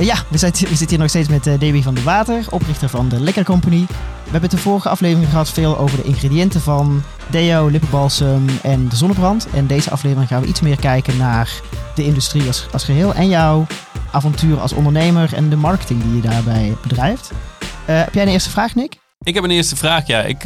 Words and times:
Eh, 0.00 0.06
ja, 0.06 0.16
we, 0.28 0.38
zijn, 0.38 0.52
we 0.52 0.66
zitten 0.66 0.88
hier 0.88 0.98
nog 0.98 1.08
steeds 1.08 1.28
met 1.28 1.46
uh, 1.46 1.52
Davy 1.58 1.82
van 1.82 1.94
de 1.94 2.02
Water, 2.02 2.44
oprichter 2.50 2.88
van 2.88 3.08
de 3.08 3.20
Lekker 3.20 3.44
Company. 3.44 3.86
We 4.24 4.30
hebben 4.30 4.50
de 4.50 4.58
vorige 4.58 4.88
aflevering 4.88 5.28
gehad 5.28 5.50
veel 5.50 5.78
over 5.78 5.96
de 5.96 6.02
ingrediënten 6.02 6.60
van 6.60 7.02
deo, 7.30 7.68
lippenbalsem 7.68 8.46
en 8.62 8.88
de 8.88 8.96
zonnebrand. 8.96 9.48
En 9.54 9.66
deze 9.66 9.90
aflevering 9.90 10.28
gaan 10.28 10.40
we 10.40 10.46
iets 10.46 10.60
meer 10.60 10.76
kijken 10.76 11.16
naar 11.16 11.50
de 11.94 12.04
industrie 12.04 12.46
als, 12.46 12.66
als 12.72 12.84
geheel 12.84 13.14
en 13.14 13.28
jouw 13.28 13.66
avontuur 14.12 14.60
als 14.60 14.72
ondernemer 14.72 15.34
en 15.34 15.50
de 15.50 15.56
marketing 15.56 16.02
die 16.02 16.14
je 16.14 16.20
daarbij 16.20 16.76
bedrijft. 16.82 17.30
Uh, 17.30 17.98
heb 17.98 18.14
jij 18.14 18.22
een 18.22 18.28
eerste 18.28 18.50
vraag, 18.50 18.74
Nick? 18.74 18.96
Ik 19.22 19.34
heb 19.34 19.44
een 19.44 19.50
eerste 19.50 19.76
vraag, 19.76 20.06
ja. 20.06 20.20
Ik, 20.20 20.44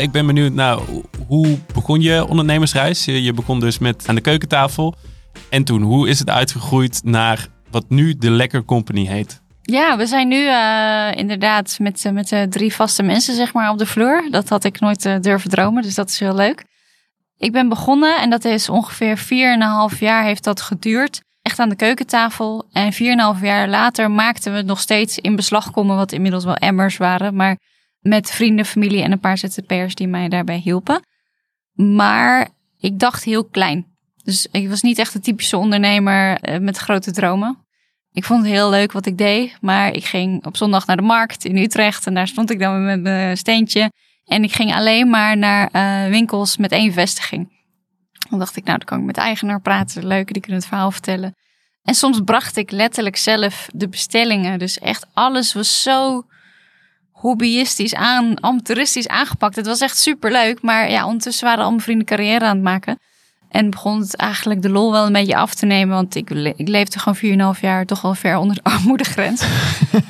ik 0.00 0.10
ben 0.10 0.26
benieuwd, 0.26 0.52
nou, 0.52 1.02
hoe 1.26 1.58
begon 1.74 2.00
je 2.00 2.26
ondernemersreis? 2.26 3.04
Je, 3.04 3.22
je 3.22 3.32
begon 3.32 3.60
dus 3.60 3.78
met 3.78 4.04
aan 4.06 4.14
de 4.14 4.20
keukentafel. 4.20 4.94
En 5.48 5.64
toen, 5.64 5.82
hoe 5.82 6.08
is 6.08 6.18
het 6.18 6.30
uitgegroeid 6.30 7.00
naar 7.04 7.48
wat 7.76 7.88
nu 7.88 8.14
de 8.14 8.30
Lekker 8.30 8.64
Company 8.64 9.06
heet? 9.06 9.42
Ja, 9.62 9.96
we 9.96 10.06
zijn 10.06 10.28
nu 10.28 10.36
uh, 10.36 11.12
inderdaad 11.14 11.78
met, 11.80 12.04
uh, 12.04 12.12
met 12.12 12.32
uh, 12.32 12.42
drie 12.42 12.74
vaste 12.74 13.02
mensen 13.02 13.34
zeg 13.34 13.52
maar, 13.52 13.70
op 13.70 13.78
de 13.78 13.86
vloer. 13.86 14.28
Dat 14.30 14.48
had 14.48 14.64
ik 14.64 14.80
nooit 14.80 15.22
durven 15.22 15.50
dromen, 15.50 15.82
dus 15.82 15.94
dat 15.94 16.08
is 16.08 16.18
heel 16.18 16.34
leuk. 16.34 16.64
Ik 17.36 17.52
ben 17.52 17.68
begonnen 17.68 18.20
en 18.20 18.30
dat 18.30 18.44
is 18.44 18.68
ongeveer 18.68 19.18
4,5 19.92 19.98
jaar 19.98 20.24
heeft 20.24 20.44
dat 20.44 20.60
geduurd. 20.60 21.20
Echt 21.42 21.58
aan 21.58 21.68
de 21.68 21.76
keukentafel. 21.76 22.66
En 22.72 22.92
4,5 22.92 23.42
jaar 23.42 23.68
later 23.68 24.10
maakten 24.10 24.54
we 24.54 24.62
nog 24.62 24.80
steeds 24.80 25.18
in 25.18 25.36
beslag 25.36 25.70
komen, 25.70 25.96
wat 25.96 26.12
inmiddels 26.12 26.44
wel 26.44 26.56
emmers 26.56 26.96
waren. 26.96 27.34
Maar 27.34 27.58
met 28.00 28.30
vrienden, 28.30 28.64
familie 28.64 29.02
en 29.02 29.12
een 29.12 29.20
paar 29.20 29.38
ZZP'ers 29.38 29.94
die 29.94 30.08
mij 30.08 30.28
daarbij 30.28 30.58
hielpen. 30.58 31.00
Maar 31.72 32.48
ik 32.78 32.98
dacht 32.98 33.24
heel 33.24 33.44
klein. 33.44 33.86
Dus 34.24 34.46
ik 34.50 34.68
was 34.68 34.82
niet 34.82 34.98
echt 34.98 35.14
een 35.14 35.20
typische 35.20 35.56
ondernemer 35.56 36.40
met 36.60 36.76
grote 36.76 37.10
dromen. 37.10 37.64
Ik 38.16 38.24
vond 38.24 38.42
het 38.42 38.52
heel 38.52 38.70
leuk 38.70 38.92
wat 38.92 39.06
ik 39.06 39.18
deed, 39.18 39.56
maar 39.60 39.92
ik 39.92 40.04
ging 40.04 40.46
op 40.46 40.56
zondag 40.56 40.86
naar 40.86 40.96
de 40.96 41.02
markt 41.02 41.44
in 41.44 41.56
Utrecht 41.56 42.06
en 42.06 42.14
daar 42.14 42.28
stond 42.28 42.50
ik 42.50 42.58
dan 42.58 42.84
met 42.84 43.00
mijn 43.00 43.36
steentje. 43.36 43.92
En 44.24 44.42
ik 44.42 44.52
ging 44.52 44.74
alleen 44.74 45.10
maar 45.10 45.36
naar 45.36 45.68
uh, 45.72 46.10
winkels 46.10 46.56
met 46.56 46.72
één 46.72 46.92
vestiging. 46.92 47.48
Dan 48.30 48.38
dacht 48.38 48.56
ik, 48.56 48.64
nou, 48.64 48.78
dan 48.78 48.86
kan 48.86 48.98
ik 48.98 49.04
met 49.04 49.14
de 49.14 49.20
eigenaar 49.20 49.60
praten, 49.60 50.06
leuk, 50.06 50.32
die 50.32 50.42
kunnen 50.42 50.60
het 50.60 50.68
verhaal 50.68 50.90
vertellen. 50.90 51.34
En 51.82 51.94
soms 51.94 52.20
bracht 52.24 52.56
ik 52.56 52.70
letterlijk 52.70 53.16
zelf 53.16 53.68
de 53.72 53.88
bestellingen. 53.88 54.58
Dus 54.58 54.78
echt 54.78 55.06
alles 55.12 55.52
was 55.52 55.82
zo 55.82 56.22
hobbyistisch 57.10 57.94
aan, 57.94 58.42
amateuristisch 58.42 59.08
aangepakt. 59.08 59.56
Het 59.56 59.66
was 59.66 59.80
echt 59.80 59.98
super 59.98 60.32
leuk, 60.32 60.62
maar 60.62 60.90
ja, 60.90 61.06
ondertussen 61.06 61.46
waren 61.46 61.64
al 61.64 61.70
mijn 61.70 61.82
vrienden 61.82 62.06
carrière 62.06 62.44
aan 62.44 62.54
het 62.54 62.64
maken. 62.64 62.98
En 63.48 63.70
begon 63.70 64.00
het 64.00 64.16
eigenlijk 64.16 64.62
de 64.62 64.68
lol 64.68 64.92
wel 64.92 65.06
een 65.06 65.12
beetje 65.12 65.36
af 65.36 65.54
te 65.54 65.66
nemen. 65.66 65.94
Want 65.94 66.14
ik, 66.14 66.30
ik 66.30 66.68
leefde 66.68 66.98
gewoon 66.98 67.54
4,5 67.54 67.60
jaar 67.60 67.86
toch 67.86 68.00
wel 68.00 68.14
ver 68.14 68.36
onder 68.36 68.56
de 68.56 68.62
armoedegrens. 68.62 69.42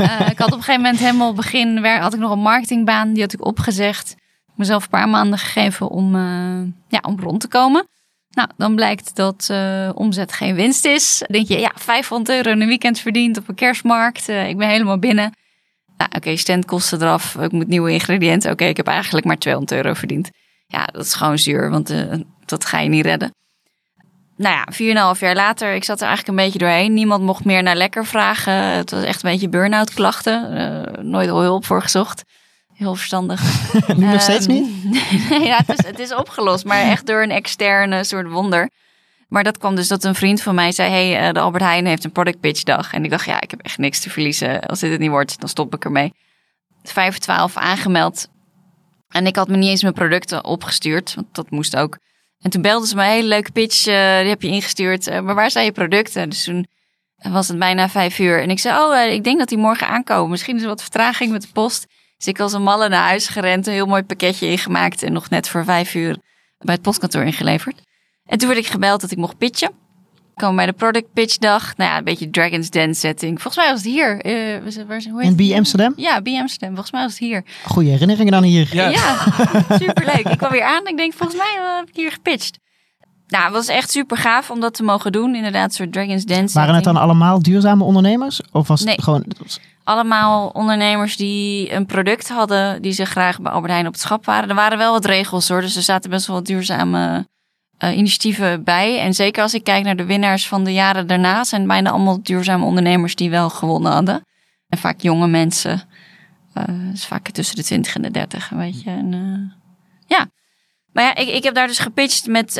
uh, 0.00 0.28
ik 0.30 0.38
had 0.38 0.52
op 0.52 0.58
een 0.58 0.62
gegeven 0.62 0.82
moment 0.82 0.98
helemaal 0.98 1.34
begin... 1.34 1.84
had 1.84 2.14
ik 2.14 2.20
nog 2.20 2.30
een 2.30 2.38
marketingbaan. 2.38 3.12
Die 3.12 3.22
had 3.22 3.32
ik 3.32 3.44
opgezegd. 3.44 4.14
Mezelf 4.54 4.82
een 4.82 4.90
paar 4.90 5.08
maanden 5.08 5.38
gegeven 5.38 5.88
om, 5.88 6.14
uh, 6.14 6.62
ja, 6.88 6.98
om 7.02 7.20
rond 7.20 7.40
te 7.40 7.48
komen. 7.48 7.86
Nou, 8.30 8.48
dan 8.56 8.74
blijkt 8.74 9.16
dat 9.16 9.48
uh, 9.50 9.90
omzet 9.94 10.32
geen 10.32 10.54
winst 10.54 10.84
is. 10.84 11.18
Dan 11.18 11.28
denk 11.30 11.48
je, 11.48 11.58
ja, 11.58 11.72
500 11.74 12.36
euro 12.36 12.50
in 12.50 12.60
een 12.60 12.68
weekend 12.68 12.98
verdiend 12.98 13.38
op 13.38 13.48
een 13.48 13.54
kerstmarkt. 13.54 14.28
ik 14.28 14.56
ben 14.56 14.68
helemaal 14.68 14.98
binnen. 14.98 15.34
Nou, 15.96 16.08
oké, 16.08 16.16
okay, 16.16 16.36
standkosten 16.36 17.02
eraf. 17.02 17.34
Ik 17.34 17.52
moet 17.52 17.68
nieuwe 17.68 17.92
ingrediënten. 17.92 18.50
Oké, 18.50 18.52
okay, 18.52 18.68
ik 18.68 18.76
heb 18.76 18.86
eigenlijk 18.86 19.26
maar 19.26 19.38
200 19.38 19.72
euro 19.72 19.94
verdiend. 19.94 20.30
Ja, 20.66 20.84
dat 20.84 21.04
is 21.04 21.14
gewoon 21.14 21.38
zuur, 21.38 21.70
want 21.70 21.94
dat 22.44 22.64
ga 22.64 22.78
je 22.78 22.88
niet 22.88 23.04
redden. 23.04 23.30
Nou 24.36 24.54
ja, 24.54 25.14
4,5 25.14 25.20
jaar 25.20 25.34
later, 25.34 25.74
ik 25.74 25.84
zat 25.84 26.00
er 26.00 26.06
eigenlijk 26.06 26.38
een 26.38 26.44
beetje 26.44 26.58
doorheen. 26.58 26.94
Niemand 26.94 27.22
mocht 27.22 27.44
meer 27.44 27.62
naar 27.62 27.76
lekker 27.76 28.06
vragen. 28.06 28.52
Het 28.52 28.90
was 28.90 29.04
echt 29.04 29.24
een 29.24 29.30
beetje 29.30 29.48
burn-out 29.48 29.94
klachten. 29.94 30.56
Uh, 30.56 31.02
nooit 31.04 31.30
al 31.30 31.40
hulp 31.40 31.64
voor 31.64 31.82
gezocht. 31.82 32.22
Heel 32.74 32.94
verstandig. 32.94 33.42
nu 33.96 34.06
nog 34.06 34.20
steeds 34.20 34.46
niet? 34.46 34.68
ja, 35.50 35.56
het 35.66 35.78
is, 35.78 35.86
het 35.86 35.98
is 35.98 36.14
opgelost, 36.14 36.64
maar 36.64 36.82
echt 36.82 37.06
door 37.06 37.22
een 37.22 37.30
externe 37.30 38.04
soort 38.04 38.30
wonder. 38.30 38.70
Maar 39.28 39.44
dat 39.44 39.58
kwam 39.58 39.74
dus 39.74 39.88
dat 39.88 40.04
een 40.04 40.14
vriend 40.14 40.42
van 40.42 40.54
mij 40.54 40.72
zei: 40.72 40.90
Hey, 40.90 41.32
de 41.32 41.40
Albert 41.40 41.62
Heijn 41.62 41.86
heeft 41.86 42.04
een 42.04 42.12
product 42.12 42.40
pitch 42.40 42.62
dag. 42.62 42.92
En 42.92 43.04
ik 43.04 43.10
dacht: 43.10 43.26
Ja, 43.26 43.40
ik 43.40 43.50
heb 43.50 43.60
echt 43.60 43.78
niks 43.78 44.00
te 44.00 44.10
verliezen. 44.10 44.60
Als 44.60 44.80
dit 44.80 44.90
het 44.90 45.00
niet 45.00 45.10
wordt, 45.10 45.40
dan 45.40 45.48
stop 45.48 45.74
ik 45.74 45.84
ermee. 45.84 46.12
5 46.82 47.10
voor 47.10 47.20
12 47.20 47.56
aangemeld. 47.56 48.28
En 49.08 49.26
ik 49.26 49.36
had 49.36 49.48
me 49.48 49.56
niet 49.56 49.68
eens 49.68 49.82
mijn 49.82 49.94
producten 49.94 50.44
opgestuurd, 50.44 51.14
want 51.14 51.34
dat 51.34 51.50
moest 51.50 51.76
ook. 51.76 51.98
En 52.38 52.50
toen 52.50 52.62
belden 52.62 52.88
ze 52.88 52.96
me 52.96 53.02
een 53.02 53.10
hele 53.10 53.28
leuke 53.28 53.52
pitch, 53.52 53.86
uh, 53.86 54.18
die 54.18 54.28
heb 54.28 54.42
je 54.42 54.48
ingestuurd. 54.48 55.08
Uh, 55.08 55.20
maar 55.20 55.34
waar 55.34 55.50
zijn 55.50 55.64
je 55.64 55.72
producten? 55.72 56.28
Dus 56.28 56.44
toen 56.44 56.66
was 57.16 57.48
het 57.48 57.58
bijna 57.58 57.88
vijf 57.88 58.18
uur. 58.18 58.42
En 58.42 58.50
ik 58.50 58.58
zei, 58.58 58.78
oh, 58.78 58.94
uh, 58.94 59.12
ik 59.12 59.24
denk 59.24 59.38
dat 59.38 59.48
die 59.48 59.58
morgen 59.58 59.88
aankomen. 59.88 60.30
Misschien 60.30 60.56
is 60.56 60.62
er 60.62 60.68
wat 60.68 60.82
vertraging 60.82 61.32
met 61.32 61.42
de 61.42 61.48
post. 61.52 61.86
Dus 62.16 62.26
ik 62.26 62.40
als 62.40 62.52
een 62.52 62.62
malle 62.62 62.88
naar 62.88 63.08
huis 63.08 63.28
gerend, 63.28 63.66
een 63.66 63.72
heel 63.72 63.86
mooi 63.86 64.02
pakketje 64.02 64.46
ingemaakt. 64.46 65.02
En 65.02 65.12
nog 65.12 65.30
net 65.30 65.48
voor 65.48 65.64
vijf 65.64 65.94
uur 65.94 66.16
bij 66.58 66.74
het 66.74 66.82
postkantoor 66.82 67.24
ingeleverd. 67.24 67.82
En 68.24 68.38
toen 68.38 68.48
werd 68.48 68.60
ik 68.60 68.66
gebeld 68.66 69.00
dat 69.00 69.10
ik 69.10 69.18
mocht 69.18 69.38
pitchen 69.38 69.85
komen 70.36 70.56
bij 70.56 70.66
de 70.66 70.72
product 70.72 71.12
pitch 71.12 71.36
dag. 71.36 71.76
Nou 71.76 71.90
ja, 71.90 71.98
een 71.98 72.04
beetje 72.04 72.30
Dragon's 72.30 72.70
Den 72.70 72.94
setting. 72.94 73.42
Volgens 73.42 73.64
mij 73.64 73.72
was 73.72 73.82
het 73.82 73.92
hier. 73.92 74.26
Uh, 74.26 74.86
waar, 74.86 75.02
hoe 75.10 75.22
In 75.22 75.36
B 75.36 75.56
Amsterdam? 75.56 75.92
Ja, 75.96 76.20
B 76.20 76.26
Amsterdam. 76.26 76.68
Volgens 76.68 76.90
mij 76.90 77.02
was 77.02 77.10
het 77.10 77.20
hier. 77.20 77.44
Goeie 77.64 77.90
herinneringen 77.90 78.32
dan 78.32 78.42
hier. 78.42 78.68
Ja, 78.74 78.88
ja 78.88 79.16
superleuk. 79.84 80.28
Ik 80.28 80.38
kwam 80.38 80.50
weer 80.50 80.64
aan 80.64 80.84
en 80.84 80.90
ik 80.90 80.96
denk, 80.96 81.12
volgens 81.12 81.38
mij 81.38 81.56
uh, 81.58 81.76
heb 81.76 81.88
ik 81.88 81.96
hier 81.96 82.12
gepitcht. 82.12 82.58
Nou, 83.26 83.44
het 83.44 83.52
was 83.52 83.66
echt 83.66 83.90
super 83.90 84.16
gaaf 84.16 84.50
om 84.50 84.60
dat 84.60 84.74
te 84.74 84.82
mogen 84.82 85.12
doen. 85.12 85.34
Inderdaad, 85.34 85.64
een 85.64 85.74
soort 85.74 85.92
Dragon's 85.92 86.24
Den 86.24 86.36
setting. 86.36 86.52
Waren 86.52 86.74
het 86.74 86.84
dan 86.84 86.96
allemaal 86.96 87.42
duurzame 87.42 87.84
ondernemers? 87.84 88.40
Of 88.52 88.68
was 88.68 88.80
het 88.80 88.88
nee. 88.88 89.02
gewoon... 89.02 89.24
Allemaal 89.84 90.48
ondernemers 90.48 91.16
die 91.16 91.72
een 91.72 91.86
product 91.86 92.28
hadden 92.28 92.82
die 92.82 92.92
ze 92.92 93.04
graag 93.04 93.40
bij 93.40 93.52
Albert 93.52 93.72
Heijn 93.72 93.86
op 93.86 93.92
het 93.92 94.02
schap 94.02 94.24
waren. 94.24 94.48
Er 94.48 94.54
waren 94.54 94.78
wel 94.78 94.92
wat 94.92 95.04
regels 95.04 95.48
hoor, 95.48 95.60
dus 95.60 95.76
er 95.76 95.82
zaten 95.82 96.10
best 96.10 96.26
wel 96.26 96.36
wat 96.36 96.46
duurzame 96.46 97.26
uh, 97.78 97.96
initiatieven 97.96 98.64
bij. 98.64 99.00
En 99.00 99.14
zeker 99.14 99.42
als 99.42 99.54
ik 99.54 99.64
kijk 99.64 99.84
naar 99.84 99.96
de 99.96 100.04
winnaars 100.04 100.48
van 100.48 100.64
de 100.64 100.72
jaren 100.72 101.06
daarna, 101.06 101.44
zijn 101.44 101.66
bijna 101.66 101.90
allemaal 101.90 102.22
duurzame 102.22 102.64
ondernemers 102.64 103.14
die 103.14 103.30
wel 103.30 103.50
gewonnen 103.50 103.92
hadden. 103.92 104.26
En 104.68 104.78
vaak 104.78 105.00
jonge 105.00 105.26
mensen. 105.26 105.82
Uh, 106.54 106.90
dus 106.90 107.06
vaak 107.06 107.28
tussen 107.28 107.56
de 107.56 107.62
20 107.62 107.94
en 107.94 108.02
de 108.02 108.10
30, 108.10 108.48
weet 108.48 108.82
je. 108.82 108.90
En, 108.90 109.52
ja. 110.06 110.26
Maar 110.92 111.04
ja, 111.04 111.16
ik, 111.16 111.28
ik 111.28 111.42
heb 111.42 111.54
daar 111.54 111.66
dus 111.66 111.78
gepitcht 111.78 112.26
met. 112.26 112.50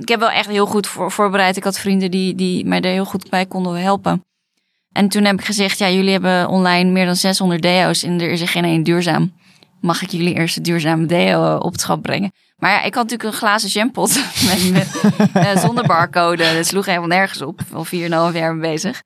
ik 0.00 0.08
heb 0.08 0.18
wel 0.18 0.30
echt 0.30 0.48
heel 0.48 0.66
goed 0.66 0.86
voor, 0.86 1.12
voorbereid. 1.12 1.56
Ik 1.56 1.64
had 1.64 1.78
vrienden 1.78 2.10
die, 2.10 2.34
die 2.34 2.64
mij 2.64 2.80
er 2.80 2.90
heel 2.90 3.04
goed 3.04 3.30
bij 3.30 3.46
konden 3.46 3.82
helpen. 3.82 4.24
En 4.92 5.08
toen 5.08 5.24
heb 5.24 5.38
ik 5.38 5.44
gezegd: 5.44 5.78
ja, 5.78 5.90
jullie 5.90 6.12
hebben 6.12 6.48
online 6.48 6.90
meer 6.90 7.06
dan 7.06 7.16
600 7.16 7.62
deo's 7.62 8.02
en 8.02 8.20
er 8.20 8.30
is 8.30 8.40
er 8.40 8.48
geen 8.48 8.64
één 8.64 8.82
duurzaam. 8.82 9.32
Mag 9.80 10.02
ik 10.02 10.10
jullie 10.10 10.34
eerst 10.34 10.56
een 10.56 10.62
duurzame 10.62 11.06
deo 11.06 11.56
op 11.56 11.72
het 11.72 11.80
schap 11.80 12.02
brengen? 12.02 12.32
Maar 12.56 12.70
ja, 12.70 12.82
ik 12.82 12.94
had 12.94 13.02
natuurlijk 13.02 13.32
een 13.32 13.38
glazen 13.38 13.68
jampot 13.68 14.14
met, 14.48 14.70
met 14.72 15.00
uh, 15.36 15.56
zonder 15.56 15.86
barcode. 15.86 16.54
Dat 16.54 16.66
sloeg 16.66 16.86
helemaal 16.86 17.08
nergens 17.08 17.42
op. 17.42 17.60
Al 17.72 17.86
4,5 17.86 17.90
jaar 17.90 18.54
mee 18.54 18.70
bezig. 18.70 19.02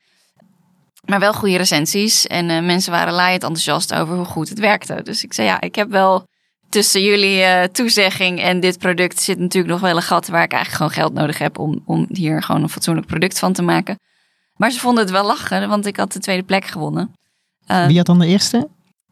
Maar 1.04 1.20
wel 1.20 1.32
goede 1.32 1.56
recensies. 1.56 2.26
En 2.26 2.50
uh, 2.50 2.62
mensen 2.62 2.92
waren 2.92 3.12
laaiend 3.12 3.42
enthousiast 3.42 3.94
over 3.94 4.16
hoe 4.16 4.24
goed 4.24 4.48
het 4.48 4.58
werkte. 4.58 5.00
Dus 5.02 5.24
ik 5.24 5.32
zei 5.32 5.46
ja, 5.46 5.60
ik 5.60 5.74
heb 5.74 5.90
wel 5.90 6.28
tussen 6.68 7.02
jullie 7.02 7.40
uh, 7.40 7.62
toezegging 7.62 8.40
en 8.40 8.60
dit 8.60 8.78
product 8.78 9.20
zit 9.20 9.38
natuurlijk 9.38 9.72
nog 9.72 9.80
wel 9.80 9.96
een 9.96 10.02
gat 10.02 10.28
waar 10.28 10.42
ik 10.42 10.52
eigenlijk 10.52 10.82
gewoon 10.82 11.04
geld 11.04 11.20
nodig 11.20 11.38
heb 11.38 11.58
om, 11.58 11.82
om 11.84 12.06
hier 12.08 12.42
gewoon 12.42 12.62
een 12.62 12.68
fatsoenlijk 12.68 13.06
product 13.06 13.38
van 13.38 13.52
te 13.52 13.62
maken. 13.62 13.98
Maar 14.56 14.70
ze 14.70 14.78
vonden 14.78 15.02
het 15.02 15.12
wel 15.12 15.24
lachen, 15.24 15.68
want 15.68 15.86
ik 15.86 15.96
had 15.96 16.12
de 16.12 16.18
tweede 16.18 16.42
plek 16.42 16.64
gewonnen. 16.64 17.12
Wie 17.66 17.96
had 17.96 18.06
dan 18.06 18.18
de 18.18 18.26
eerste? 18.26 18.68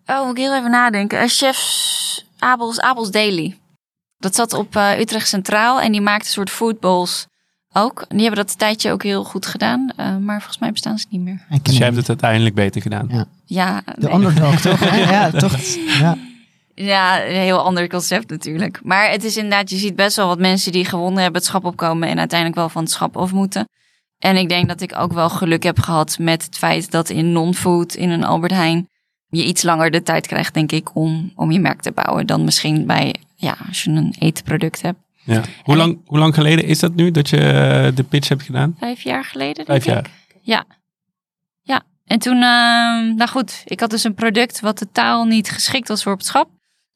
Oh, 0.06 0.22
moet 0.22 0.38
ik 0.38 0.43
heel 0.43 0.56
even 0.56 0.71
nadenken. 0.71 1.28
chef 1.28 1.59
Abels, 2.38 2.81
Abels 2.81 3.10
Daily. 3.10 3.59
Dat 4.18 4.34
zat 4.34 4.52
op 4.52 4.76
uh, 4.76 4.98
Utrecht 4.98 5.28
Centraal 5.28 5.80
en 5.80 5.92
die 5.92 6.00
maakte 6.00 6.26
een 6.26 6.32
soort 6.32 6.50
foodballs 6.50 7.26
ook. 7.72 8.00
En 8.00 8.16
die 8.16 8.26
hebben 8.26 8.44
dat 8.44 8.50
een 8.52 8.58
tijdje 8.58 8.92
ook 8.92 9.02
heel 9.02 9.24
goed 9.24 9.46
gedaan, 9.46 9.92
uh, 9.96 10.16
maar 10.16 10.38
volgens 10.38 10.59
mij 10.59 10.72
bestaan 10.72 10.98
ze 10.98 11.06
niet 11.10 11.20
meer. 11.20 11.41
Dus 11.62 11.76
jij 11.76 11.84
hebt 11.86 11.97
het 11.97 12.09
uiteindelijk 12.09 12.54
beter 12.54 12.82
gedaan. 12.82 13.09
Ja, 13.10 13.24
ja 13.44 13.82
de 13.97 14.06
nee. 14.06 14.15
underdog 14.15 14.60
toch? 14.60 14.80
ja, 14.94 15.30
toch? 15.30 15.56
Ja. 15.98 16.16
Ja, 16.74 17.26
een 17.26 17.34
heel 17.34 17.60
ander 17.62 17.88
concept 17.88 18.30
natuurlijk. 18.30 18.80
Maar 18.82 19.10
het 19.10 19.24
is 19.24 19.36
inderdaad, 19.36 19.70
je 19.70 19.76
ziet 19.76 19.97
best 19.97 20.16
wel 20.16 20.26
wat 20.26 20.38
mensen 20.38 20.72
die 20.72 20.84
gewonnen 20.84 21.22
hebben 21.22 21.41
het 21.41 21.50
schap 21.50 21.64
opkomen 21.64 22.09
en 22.09 22.18
uiteindelijk 22.18 22.59
wel 22.59 22.68
van 22.68 22.82
het 22.82 22.91
schap 22.91 23.16
af 23.16 23.32
moeten. 23.32 23.68
En 24.18 24.36
ik 24.36 24.48
denk 24.48 24.68
dat 24.68 24.80
ik 24.80 24.98
ook 24.98 25.12
wel 25.12 25.30
geluk 25.30 25.62
heb 25.62 25.78
gehad 25.80 26.18
met 26.18 26.44
het 26.44 26.59
feit 26.59 26.91
dat 26.91 27.09
in 27.09 27.32
non-food, 27.32 27.94
in 27.94 28.10
een 28.10 28.24
Albert 28.24 28.53
Heijn, 28.53 28.88
je 29.28 29.44
iets 29.44 29.62
langer 29.62 29.91
de 29.91 30.03
tijd 30.03 30.26
krijgt, 30.26 30.54
denk 30.54 30.72
ik, 30.72 30.94
om, 30.94 31.32
om 31.34 31.50
je 31.50 31.60
merk 31.60 31.80
te 31.80 31.92
bouwen 31.92 32.26
dan 32.26 32.44
misschien 32.44 32.86
bij 32.86 33.14
ja, 33.40 33.56
als 33.68 33.82
je 33.82 33.90
een 33.90 34.14
etenproduct 34.18 34.82
hebt. 34.82 34.98
Ja. 35.24 35.42
Hoe, 35.62 35.76
lang, 35.76 35.98
hoe 36.06 36.18
lang 36.18 36.34
geleden 36.34 36.64
is 36.64 36.78
dat 36.78 36.94
nu 36.94 37.10
dat 37.10 37.28
je 37.28 37.36
eh, 37.36 37.96
de 37.96 38.02
pitch 38.02 38.28
hebt 38.28 38.42
gedaan? 38.42 38.76
Vijf 38.78 39.02
jaar 39.02 39.24
geleden. 39.24 39.64
Vijf 39.64 39.84
jaar. 39.84 39.98
Ik. 39.98 40.10
Ja. 40.42 40.64
Ja. 41.62 41.82
En 42.04 42.18
toen, 42.18 42.36
uh, 42.36 42.42
nou 43.16 43.26
goed, 43.26 43.62
ik 43.64 43.80
had 43.80 43.90
dus 43.90 44.04
een 44.04 44.14
product 44.14 44.60
wat 44.60 44.76
totaal 44.76 45.24
niet 45.24 45.50
geschikt 45.50 45.88
was 45.88 46.02
voor 46.02 46.12
op 46.12 46.18
het 46.18 46.26
schap. 46.26 46.48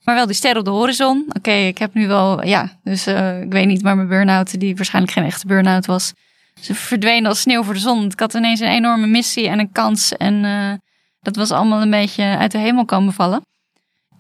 Maar 0.05 0.15
wel 0.15 0.27
die 0.27 0.35
ster 0.35 0.57
op 0.57 0.65
de 0.65 0.71
horizon. 0.71 1.25
Oké, 1.37 1.53
ik 1.53 1.79
heb 1.79 1.95
nu 1.95 2.07
wel, 2.07 2.47
ja, 2.47 2.79
dus 2.83 3.09
uh, 3.09 3.43
ik 3.43 3.53
weet 3.53 3.67
niet, 3.67 3.83
maar 3.83 3.97
mijn 3.97 4.09
burn-out, 4.09 4.61
die 4.61 4.77
waarschijnlijk 4.77 5.15
geen 5.15 5.25
echte 5.25 5.47
burn-out 5.47 5.87
was. 5.87 6.13
Ze 6.61 6.75
verdwenen 6.75 7.29
als 7.29 7.41
sneeuw 7.41 7.63
voor 7.63 7.75
de 7.75 7.81
zon. 7.81 8.05
Ik 8.05 8.21
had 8.21 8.35
ineens 8.35 8.61
een 8.61 8.69
enorme 8.69 9.07
missie 9.07 9.49
en 9.49 9.59
een 9.59 9.73
kans. 9.73 10.13
En 10.13 10.45
uh, 10.45 10.73
dat 11.21 11.37
was 11.37 11.51
allemaal 11.51 11.83
een 11.83 11.91
beetje 11.91 12.25
uit 12.25 12.51
de 12.51 12.59
hemel 12.59 12.85
komen 12.85 13.13
vallen. 13.13 13.43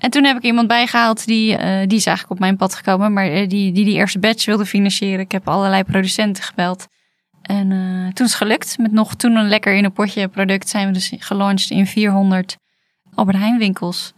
En 0.02 0.10
toen 0.10 0.24
heb 0.24 0.36
ik 0.36 0.42
iemand 0.42 0.68
bijgehaald 0.68 1.26
die, 1.26 1.50
uh, 1.52 1.58
die 1.86 1.98
is 1.98 2.06
eigenlijk 2.06 2.30
op 2.30 2.38
mijn 2.38 2.56
pad 2.56 2.74
gekomen, 2.74 3.12
maar 3.12 3.24
die, 3.30 3.46
die 3.48 3.72
die 3.72 3.94
eerste 3.94 4.18
batch 4.18 4.44
wilde 4.44 4.66
financieren. 4.66 5.20
Ik 5.20 5.32
heb 5.32 5.48
allerlei 5.48 5.84
producenten 5.84 6.42
gebeld. 6.42 6.86
En 7.42 7.70
uh, 7.70 8.08
toen 8.12 8.26
is 8.26 8.32
het 8.32 8.34
gelukt. 8.42 8.78
Met 8.78 8.92
nog 8.92 9.14
toen 9.14 9.36
een 9.36 9.48
lekker 9.48 9.74
in 9.74 9.84
een 9.84 9.92
potje 9.92 10.28
product 10.28 10.68
zijn 10.68 10.86
we 10.86 10.92
dus 10.92 11.12
gelaunched 11.18 11.70
in 11.70 11.86
400 11.86 12.56
Albert 13.14 13.36
Heijn 13.38 13.58
winkels. 13.58 14.12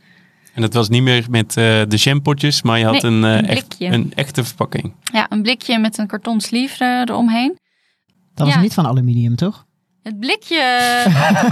En 0.54 0.62
dat 0.62 0.74
was 0.74 0.88
niet 0.88 1.02
meer 1.02 1.26
met 1.30 1.48
uh, 1.48 1.64
de 1.88 1.96
jampotjes, 1.96 2.62
maar 2.62 2.78
je 2.78 2.84
had 2.84 3.02
Nee, 3.02 3.12
een, 3.12 3.22
uh, 3.22 3.36
een 3.36 3.46
echt, 3.46 3.76
een 3.78 4.12
echte 4.14 4.44
verpakking. 4.44 4.92
Ja, 5.12 5.26
een 5.28 5.42
blikje 5.42 5.78
met 5.78 5.98
een 5.98 6.06
karton 6.06 6.40
sleeve 6.40 6.84
er- 6.84 7.10
eromheen. 7.10 7.58
Dat 8.34 8.46
was 8.46 8.54
Ja. 8.54 8.60
niet 8.60 8.74
van 8.74 8.86
aluminium, 8.86 9.36
toch? 9.36 9.64
Het 10.04 10.20
blikje 10.20 10.62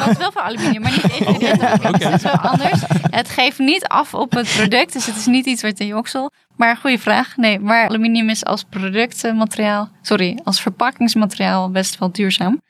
was 0.06 0.16
wel 0.16 0.32
van 0.32 0.42
aluminium, 0.42 0.82
maar 0.82 0.90
niet 0.90 1.02
ingrediënten. 1.02 1.72
Oké. 1.72 1.90
Dus 1.90 1.98
dat 1.98 2.12
is 2.12 2.22
wel 2.22 2.32
anders. 2.32 2.80
Het 3.10 3.28
geeft 3.28 3.58
niet 3.58 3.86
af 3.86 4.14
op 4.14 4.32
het 4.32 4.52
product, 4.56 4.92
dus 4.92 5.06
het 5.06 5.16
is 5.16 5.26
niet 5.26 5.46
iets 5.46 5.62
wat 5.62 5.78
in 5.78 5.86
je 5.86 5.96
oksel. 5.96 6.30
Maar 6.56 6.76
goede 6.76 6.98
vraag. 6.98 7.36
Nee, 7.36 7.58
maar 7.58 7.88
aluminium 7.88 8.28
is 8.28 8.44
als 8.44 8.64
productmateriaal, 8.64 9.88
sorry, 10.02 10.38
als 10.44 10.60
verpakkingsmateriaal 10.60 11.70
best 11.70 11.98
wel 11.98 12.12
duurzaam. 12.12 12.60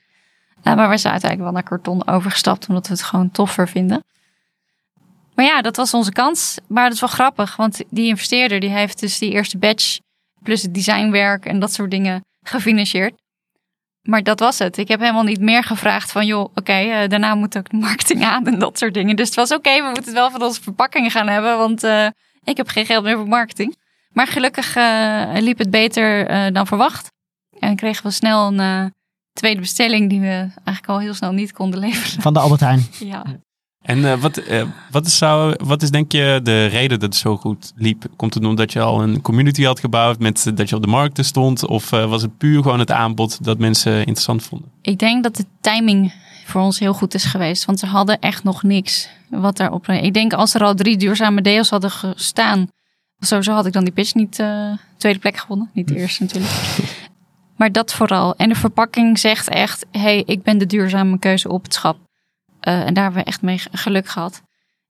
Uh, 0.62 0.74
maar 0.74 0.88
we 0.88 0.96
zijn 0.96 1.12
uiteindelijk 1.12 1.52
wel 1.52 1.52
naar 1.52 1.62
karton 1.62 2.08
overgestapt, 2.08 2.68
omdat 2.68 2.86
we 2.86 2.92
het 2.92 3.02
gewoon 3.02 3.30
toffer 3.30 3.68
vinden. 3.68 4.04
Maar 5.34 5.44
ja, 5.44 5.62
dat 5.62 5.76
was 5.76 5.94
onze 5.94 6.12
kans. 6.12 6.58
Maar 6.66 6.84
dat 6.84 6.92
is 6.92 7.00
wel 7.00 7.08
grappig, 7.08 7.56
want 7.56 7.82
die 7.90 8.06
investeerder 8.06 8.60
die 8.60 8.70
heeft 8.70 9.00
dus 9.00 9.18
die 9.18 9.30
eerste 9.30 9.58
batch 9.58 9.98
plus 10.42 10.62
het 10.62 10.74
designwerk 10.74 11.46
en 11.46 11.58
dat 11.58 11.72
soort 11.72 11.90
dingen 11.90 12.24
gefinancierd. 12.42 13.21
Maar 14.02 14.22
dat 14.22 14.40
was 14.40 14.58
het. 14.58 14.78
Ik 14.78 14.88
heb 14.88 15.00
helemaal 15.00 15.22
niet 15.22 15.40
meer 15.40 15.64
gevraagd 15.64 16.12
van, 16.12 16.26
joh, 16.26 16.50
oké, 16.54 16.72
eh, 16.72 17.08
daarna 17.08 17.34
moet 17.34 17.58
ook 17.58 17.70
de 17.70 17.76
marketing 17.76 18.24
aan 18.24 18.46
en 18.46 18.58
dat 18.58 18.78
soort 18.78 18.94
dingen. 18.94 19.16
Dus 19.16 19.26
het 19.26 19.36
was 19.36 19.52
oké, 19.52 19.76
we 19.76 19.82
moeten 19.84 20.04
het 20.04 20.12
wel 20.12 20.30
van 20.30 20.42
onze 20.42 20.62
verpakkingen 20.62 21.10
gaan 21.10 21.28
hebben, 21.28 21.58
want 21.58 21.84
eh, 21.84 22.06
ik 22.44 22.56
heb 22.56 22.68
geen 22.68 22.86
geld 22.86 23.04
meer 23.04 23.16
voor 23.16 23.28
marketing. 23.28 23.76
Maar 24.12 24.26
gelukkig 24.26 24.76
eh, 24.76 25.28
liep 25.32 25.58
het 25.58 25.70
beter 25.70 26.26
dan 26.52 26.66
verwacht. 26.66 27.10
En 27.58 27.76
kregen 27.76 28.06
we 28.06 28.10
snel 28.10 28.52
een 28.52 28.92
tweede 29.32 29.60
bestelling 29.60 30.10
die 30.10 30.20
we 30.20 30.48
eigenlijk 30.64 30.86
al 30.86 31.00
heel 31.00 31.14
snel 31.14 31.32
niet 31.32 31.52
konden 31.52 31.80
leveren. 31.80 32.22
Van 32.22 32.32
de 32.32 32.38
Albert 32.38 32.60
Heijn. 32.60 32.86
Ja. 32.98 33.24
En 33.82 34.04
eh, 34.04 34.20
wat, 34.20 34.36
eh, 34.36 34.62
wat, 34.90 35.06
is 35.06 35.18
zou, 35.18 35.54
wat 35.64 35.82
is 35.82 35.90
denk 35.90 36.12
je 36.12 36.40
de 36.42 36.66
reden 36.66 37.00
dat 37.00 37.08
het 37.08 37.20
zo 37.20 37.36
goed 37.36 37.72
liep? 37.76 38.04
Komt 38.16 38.34
het 38.34 38.44
omdat 38.44 38.72
je 38.72 38.80
al 38.80 39.02
een 39.02 39.20
community 39.20 39.62
had 39.62 39.80
gebouwd, 39.80 40.18
met, 40.18 40.50
dat 40.54 40.68
je 40.68 40.76
op 40.76 40.82
de 40.82 40.88
markten 40.88 41.24
stond? 41.24 41.66
Of 41.66 41.92
eh, 41.92 42.08
was 42.08 42.22
het 42.22 42.38
puur 42.38 42.62
gewoon 42.62 42.78
het 42.78 42.90
aanbod 42.90 43.44
dat 43.44 43.58
mensen 43.58 43.98
interessant 43.98 44.42
vonden? 44.42 44.68
Ik 44.82 44.98
denk 44.98 45.22
dat 45.22 45.36
de 45.36 45.44
timing 45.60 46.12
voor 46.44 46.60
ons 46.60 46.78
heel 46.78 46.94
goed 46.94 47.14
is 47.14 47.24
geweest. 47.24 47.64
Want 47.64 47.78
ze 47.78 47.86
hadden 47.86 48.18
echt 48.18 48.44
nog 48.44 48.62
niks 48.62 49.08
wat 49.28 49.56
daarop. 49.56 49.88
Ik 49.88 50.14
denk 50.14 50.32
als 50.32 50.54
er 50.54 50.62
al 50.62 50.74
drie 50.74 50.96
duurzame 50.96 51.42
deels 51.42 51.70
hadden 51.70 51.90
gestaan. 51.90 52.68
Sowieso 53.18 53.52
had 53.52 53.66
ik 53.66 53.72
dan 53.72 53.84
die 53.84 53.92
pitch 53.92 54.14
niet 54.14 54.38
eh, 54.38 54.72
tweede 54.96 55.18
plek 55.18 55.36
gewonnen. 55.36 55.70
Niet 55.72 55.88
de 55.88 55.96
eerste 55.96 56.22
natuurlijk. 56.22 56.52
Maar 57.56 57.72
dat 57.72 57.92
vooral. 57.92 58.36
En 58.36 58.48
de 58.48 58.54
verpakking 58.54 59.18
zegt 59.18 59.48
echt: 59.48 59.86
hey, 59.90 60.22
ik 60.26 60.42
ben 60.42 60.58
de 60.58 60.66
duurzame 60.66 61.18
keuze 61.18 61.48
op 61.48 61.62
het 61.62 61.74
schap. 61.74 61.96
Eh, 62.62 62.86
en 62.86 62.94
daar 62.94 63.04
hebben 63.04 63.22
we 63.22 63.28
echt 63.28 63.42
mee 63.42 63.60
geluk 63.72 64.08
gehad. 64.08 64.42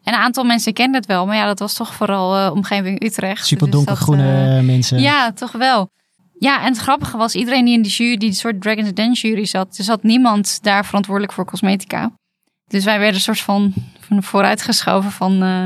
En 0.02 0.12
een 0.12 0.20
aantal 0.20 0.44
mensen 0.44 0.72
kenden 0.72 1.00
het 1.00 1.06
wel. 1.06 1.26
Maar 1.26 1.36
ja, 1.36 1.46
dat 1.46 1.58
was 1.58 1.74
toch 1.74 1.94
vooral 1.94 2.36
eh, 2.36 2.52
omgeving 2.54 3.04
Utrecht. 3.04 3.46
Super 3.46 3.66
Dus 3.66 3.74
donkergroene 3.74 4.56
eh, 4.58 4.64
mensen. 4.64 5.00
ja, 5.00 5.32
toch 5.32 5.52
wel. 5.52 5.90
Ja, 6.38 6.60
en 6.60 6.72
het 6.72 6.78
grappige 6.78 7.16
was, 7.16 7.34
iedereen 7.34 7.64
die 7.64 7.74
in 7.74 7.82
die 7.82 7.90
jury, 7.90 8.16
die 8.16 8.32
soort 8.32 8.60
Dragon's 8.60 8.92
Den 8.92 9.12
jury 9.12 9.44
zat, 9.44 9.78
er 9.78 9.84
zat 9.84 10.02
niemand 10.02 10.62
daar 10.62 10.84
verantwoordelijk 10.84 11.32
voor 11.32 11.44
cosmetica. 11.44 12.12
Dus 12.66 12.84
wij 12.84 12.98
werden 12.98 13.14
een 13.14 13.20
soort 13.20 13.40
van, 13.40 13.72
van 14.00 14.22
vooruitgeschoven 14.22 15.10
van, 15.10 15.42
eh 15.42 15.64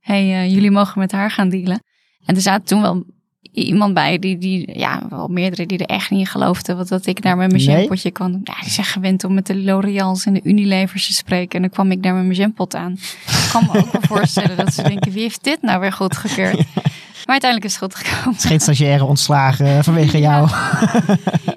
hey, 0.00 0.48
jullie 0.48 0.70
mogen 0.70 0.98
met 0.98 1.12
haar 1.12 1.30
gaan 1.30 1.48
dealen. 1.48 1.82
En 2.24 2.34
er 2.34 2.40
zaten 2.40 2.64
toen 2.64 2.82
wel 2.82 3.04
iemand 3.52 3.94
bij, 3.94 4.18
die, 4.18 4.38
die 4.38 4.78
ja, 4.78 5.02
wel 5.10 5.28
meerdere 5.28 5.66
die 5.66 5.78
er 5.78 5.86
echt 5.86 6.10
niet 6.10 6.20
in 6.20 6.26
geloofden, 6.26 6.76
wat 6.76 6.88
dat 6.88 7.06
ik 7.06 7.22
daar 7.22 7.36
met 7.36 7.52
mijn 7.52 7.64
Nee? 7.64 7.76
jampotje 7.76 8.10
kan 8.10 8.32
doen. 8.32 8.40
Ja, 8.44 8.54
die 8.60 8.70
zijn 8.70 8.86
gewend 8.86 9.24
om 9.24 9.34
met 9.34 9.46
de 9.46 9.62
L'Oreal's 9.62 10.26
en 10.26 10.32
de 10.34 10.40
Unilevers 10.42 11.06
te 11.06 11.12
spreken. 11.12 11.50
En 11.50 11.60
dan 11.60 11.70
kwam 11.70 11.90
ik 11.90 12.02
daar 12.02 12.14
met 12.14 12.24
mijn 12.24 12.36
jampot 12.38 12.74
aan. 12.74 12.92
Ik 13.26 13.48
kan 13.52 13.64
me 13.72 13.78
ook 13.78 13.92
wel 13.92 14.02
voorstellen 14.16 14.56
dat 14.56 14.74
ze 14.74 14.82
denken, 14.82 15.12
wie 15.12 15.22
heeft 15.22 15.44
dit 15.44 15.62
nou 15.62 15.80
weer 15.80 15.92
goedgekeurd? 15.92 16.56
Maar 17.26 17.40
uiteindelijk 17.40 17.72
is 17.72 17.80
het 17.80 17.92
goed 17.92 17.94
gekomen. 18.04 18.32
Het 18.34 18.44
is 18.44 18.50
geen 18.50 18.60
stagiaire 18.60 19.04
ontslagen 19.04 19.84
vanwege 19.84 20.18
jou. 20.18 20.48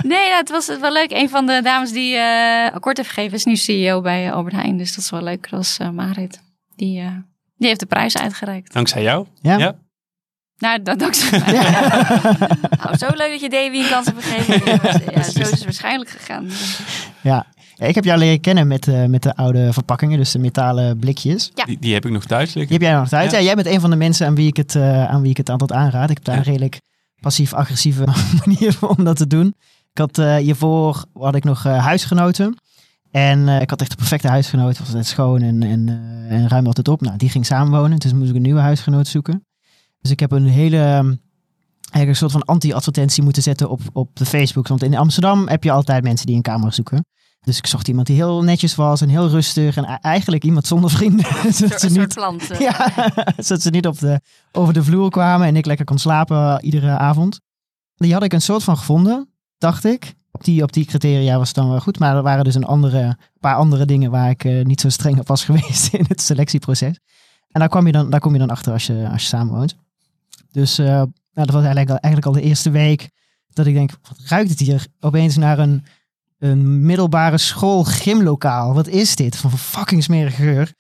Nee, 0.04 0.28
nou, 0.28 0.38
het 0.40 0.50
was 0.50 0.68
wel 0.80 0.92
leuk. 0.92 1.12
Een 1.12 1.30
van 1.30 1.46
de 1.46 1.60
dames 1.64 1.92
die 1.92 2.16
eh 2.16 2.74
akkoord 2.74 2.98
heeft 2.98 3.10
gegeven 3.10 3.38
is 3.38 3.46
nu 3.46 3.56
CEO 3.56 4.02
bij 4.02 4.26
eh, 4.28 4.34
Albert 4.34 4.56
Heijn. 4.56 4.78
Dus 4.78 4.96
dat 4.96 5.04
is 5.04 5.10
wel 5.10 5.24
leuk. 5.24 5.50
Dat 5.50 5.60
was 5.60 5.78
eh, 5.78 5.90
Marit. 5.90 6.42
Die, 6.76 7.00
eh, 7.00 7.08
die 7.58 7.68
heeft 7.68 7.80
de 7.80 7.86
prijs 7.86 8.18
uitgereikt. 8.18 8.74
Dankzij 8.74 9.02
jou? 9.02 9.26
Ja. 9.42 9.58
Ja. 9.58 9.76
Nou, 10.62 10.82
dat 10.84 11.00
dankzij 11.00 11.40
mij. 11.40 11.54
nou, 12.84 12.98
zo 12.98 13.08
leuk 13.14 13.30
dat 13.32 13.42
je 13.42 13.50
Davy 13.50 13.78
een 13.78 13.90
kans 13.90 14.06
hebt 14.06 14.24
gegeven. 14.24 15.14
Ja, 15.14 15.24
zo 15.24 15.40
is 15.40 15.50
het 15.52 15.64
waarschijnlijk 15.64 16.10
gegaan. 16.10 16.48
Ja. 17.22 17.46
Ja, 17.76 17.86
ik 17.88 17.96
heb 17.96 18.04
jou 18.04 18.20
leren 18.20 18.40
kennen 18.42 18.68
met, 18.68 18.88
eh, 18.88 19.06
met 19.06 19.24
de 19.24 19.36
oude 19.36 19.74
verpakkingen, 19.74 20.18
dus 20.18 20.32
de 20.32 20.40
metalen 20.40 20.98
blikjes. 20.98 21.52
Ja. 21.56 21.66
Die, 21.66 21.78
die 21.80 21.94
heb 21.94 22.06
ik 22.06 22.12
nog 22.12 22.26
thuis 22.26 22.48
Die 22.52 22.58
liggen. 22.58 22.74
heb 22.78 22.86
jij 22.86 22.94
nog 23.00 23.08
thuis. 23.10 23.32
Ja. 23.32 23.38
Ja. 23.38 23.44
jij 23.44 23.56
bent 23.56 23.68
een 23.68 23.80
van 23.80 23.90
de 23.90 23.96
mensen 23.96 24.28
aan 24.28 24.36
wie 24.36 24.48
ik 24.48 24.58
het, 24.58 24.76
eh, 24.76 25.06
aan 25.10 25.22
wie 25.22 25.32
ik 25.32 25.38
het 25.38 25.50
altijd 25.50 25.72
aanraad. 25.72 26.10
Ik 26.10 26.16
heb 26.16 26.26
daar 26.26 26.36
Ja. 26.36 26.42
een 26.42 26.48
redelijk 26.48 26.80
passief-agressieve 27.22 28.04
manier 28.46 28.74
voor 28.74 28.90
om 28.90 29.04
dat 29.04 29.18
te 29.18 29.28
doen. 29.28 29.48
Ik 29.94 29.98
had 29.98 30.18
eh, 30.18 30.36
hiervoor 30.36 31.06
had 31.14 31.36
ik 31.36 31.44
nog 31.44 31.66
eh, 31.66 31.86
huisgenoten. 31.86 32.58
En 33.12 33.48
eh, 33.50 33.62
ik 33.62 33.70
had 33.70 33.82
echt 33.82 33.90
de 33.90 33.96
perfecte 33.96 34.28
huisgenoot. 34.28 34.68
Het 34.70 34.78
was 34.80 34.88
altijd 34.88 35.06
schoon 35.08 35.42
en, 35.42 35.64
en, 35.64 35.88
eh, 36.30 36.36
en 36.38 36.48
ruimde 36.48 36.68
altijd 36.68 36.88
op. 36.88 37.02
Nou, 37.02 37.18
die 37.18 37.30
ging 37.30 37.46
samenwonen. 37.46 37.98
Dus 38.00 38.14
moest 38.14 38.30
ik 38.30 38.36
een 38.36 38.42
nieuwe 38.42 38.60
huisgenoot 38.60 39.08
zoeken. 39.08 39.46
Dus 40.02 40.12
ik 40.12 40.20
heb 40.20 40.32
een 40.32 40.48
hele... 40.48 40.78
ehm, 40.78 41.14
Eigenlijk 41.92 42.22
een 42.22 42.30
soort 42.30 42.32
van 42.32 42.54
anti-advertentie 42.56 43.24
moeten 43.24 43.44
zetten 43.44 43.70
op, 43.70 43.82
op 43.94 44.16
de 44.16 44.26
Facebook. 44.26 44.68
Want 44.68 44.84
in 44.84 44.96
Amsterdam 44.96 45.48
heb 45.48 45.64
je 45.64 45.72
altijd 45.72 46.04
mensen 46.04 46.26
die 46.26 46.36
een 46.36 46.42
kamer 46.42 46.74
zoeken. 46.74 47.06
Dus 47.42 47.58
ik 47.58 47.68
zocht 47.68 47.88
iemand 47.88 48.08
die 48.08 48.16
heel 48.16 48.44
netjes 48.44 48.76
was 48.76 49.02
en 49.02 49.10
heel 49.10 49.28
rustig. 49.28 49.78
En 49.78 49.86
eigenlijk 49.86 50.44
iemand 50.44 50.68
zonder 50.68 50.90
vrienden. 50.90 51.26
Een 51.46 51.54
zodat 51.54 51.80
soort, 51.80 51.80
ze 51.80 52.00
niet 52.00 52.14
soort 52.14 52.50
eh. 52.50 52.60
ja, 52.70 52.92
zodat 53.38 53.62
ze 53.62 53.70
niet 53.70 53.88
op 53.88 54.00
de, 54.00 54.22
over 54.52 54.74
de 54.74 54.84
vloer 54.84 55.10
kwamen 55.10 55.48
en 55.48 55.56
ik 55.56 55.66
lekker 55.66 55.86
kon 55.86 55.98
slapen 55.98 56.38
eh, 56.38 56.66
iedere 56.66 56.98
avond. 56.98 57.40
Die 57.96 58.14
had 58.14 58.24
ik 58.24 58.34
een 58.34 58.42
soort 58.42 58.64
van 58.64 58.78
gevonden, 58.78 59.30
dacht 59.58 59.86
ik. 59.86 60.14
Op 60.32 60.44
die, 60.44 60.64
op 60.64 60.74
die 60.74 60.86
criteria 60.86 61.38
was 61.38 61.48
het 61.48 61.56
dan 61.56 61.70
wel 61.70 61.80
goed. 61.80 62.00
Maar 62.00 62.16
er 62.16 62.24
waren 62.24 62.44
dus 62.44 62.56
een 62.56 62.66
andere, 62.66 63.18
paar 63.40 63.56
andere 63.56 63.86
dingen 63.86 64.12
waar 64.12 64.30
ik 64.30 64.44
eh, 64.44 64.66
niet 64.66 64.82
zo 64.82 64.90
streng 64.90 65.20
op 65.20 65.28
was 65.28 65.44
geweest 65.50 65.94
in 65.94 66.06
het 66.08 66.22
selectieproces. 66.22 67.00
En 67.48 67.60
daar, 67.60 67.70
kwam 67.70 67.86
je 67.86 67.92
dan, 67.92 68.10
daar 68.10 68.20
kom 68.20 68.34
je 68.34 68.40
dan 68.40 68.50
achter 68.50 68.74
als 68.74 68.86
je, 68.86 69.10
als 69.12 69.22
je 69.22 69.28
samenwoont. 69.28 69.76
Dus 70.52 70.78
eh, 70.78 70.86
nou, 70.86 71.12
dat 71.34 71.50
was 71.50 71.64
eigenlijk 71.64 71.90
al, 71.90 71.98
eigenlijk 71.98 72.26
al 72.36 72.42
de 72.42 72.48
eerste 72.48 72.70
week 72.70 73.10
dat 73.50 73.66
ik 73.66 73.74
denk, 73.74 73.92
wat 74.02 74.20
ruikt 74.26 74.50
het 74.50 74.60
hier 74.60 74.88
opeens 75.00 75.38
naar 75.38 75.60
een, 75.60 75.86
een 76.38 76.86
middelbare 76.86 77.38
school 77.38 77.84
gymlokaal. 77.84 78.74
Wat 78.74 78.88
is 78.88 79.16
dit? 79.16 79.36
Van 79.36 79.58
fucking 79.58 80.04
smerige 80.04 80.36
geur. 80.36 80.74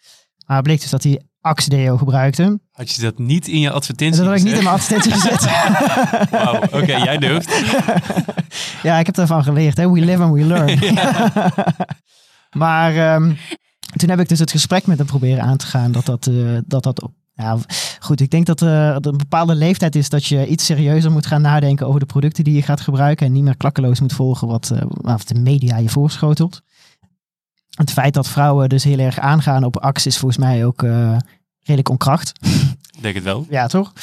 Maar 0.45 0.55
het 0.55 0.65
bleek 0.65 0.81
dus 0.81 0.89
dat 0.89 1.03
hij 1.03 1.21
Axe 1.41 1.69
Deo 1.69 1.97
gebruikte. 1.97 2.59
Had 2.71 2.91
je 2.91 3.01
dat 3.01 3.17
niet 3.17 3.47
in 3.47 3.59
je 3.59 3.67
En 3.67 3.73
advertentie 3.73 4.17
dat 4.17 4.29
had 4.29 4.37
ik 4.37 4.43
niet 4.43 4.57
in 4.57 4.63
mijn 4.63 4.75
advertentie 4.75 5.11
gezet. 5.11 5.43
Wauw, 6.31 6.61
oké, 6.61 6.95
jij 6.95 7.17
durft. 7.17 7.61
ja, 8.83 8.99
ik 8.99 9.05
heb 9.05 9.15
daarvan 9.15 9.43
geleerd. 9.43 9.77
Hè? 9.77 9.91
We 9.91 9.99
live 9.99 10.21
and 10.21 10.33
we 10.33 10.45
learn. 10.45 10.79
maar 12.63 12.95
ehm, 12.95 13.33
toen 13.95 14.09
heb 14.09 14.19
ik 14.19 14.29
dus 14.29 14.39
het 14.39 14.51
gesprek 14.51 14.87
met 14.87 14.97
hem 14.97 15.07
proberen 15.07 15.43
aan 15.43 15.57
te 15.57 15.65
gaan. 15.65 15.91
Dat 15.91 16.05
dat, 16.05 16.27
eh, 16.27 16.57
dat, 16.65 16.83
dat 16.83 17.09
Ja, 17.41 17.57
goed, 18.00 18.21
ik 18.21 18.29
denk 18.29 18.45
dat 18.45 18.62
eh, 18.62 18.88
er 18.89 19.07
een 19.07 19.17
bepaalde 19.17 19.55
leeftijd 19.55 19.95
is 19.95 20.10
dat 20.10 20.25
je 20.25 20.48
iets 20.48 20.65
serieuzer 20.65 21.12
moet 21.12 21.25
gaan 21.25 21.41
nadenken 21.41 21.88
over 21.88 22.00
de 22.00 22.05
producten 22.05 22.43
die 22.43 22.53
je 22.55 22.62
gaat 22.62 22.81
gebruiken. 22.81 23.25
En 23.25 23.31
niet 23.31 23.43
meer 23.43 23.57
klakkeloos 23.57 24.00
moet 24.00 24.13
volgen 24.13 24.48
wat, 24.48 24.69
eh, 24.75 24.81
wat 24.88 25.27
de 25.27 25.36
media 25.39 25.77
je 25.77 25.89
voorschotelt. 25.89 26.62
Het 27.71 27.91
feit 27.91 28.13
dat 28.13 28.27
vrouwen 28.27 28.69
dus 28.69 28.83
heel 28.83 29.00
erg 29.00 29.19
aangaan 29.19 29.63
op 29.63 29.77
Axe 29.77 30.07
is 30.07 30.17
volgens 30.17 30.39
mij 30.39 30.65
ook 30.65 30.83
eh, 30.83 31.17
redelijk 31.60 31.89
onkracht. 31.89 32.31
Ik 32.95 33.01
denk 33.01 33.15
het 33.15 33.24
wel. 33.24 33.45
Ja, 33.50 33.67
toch? 33.67 33.93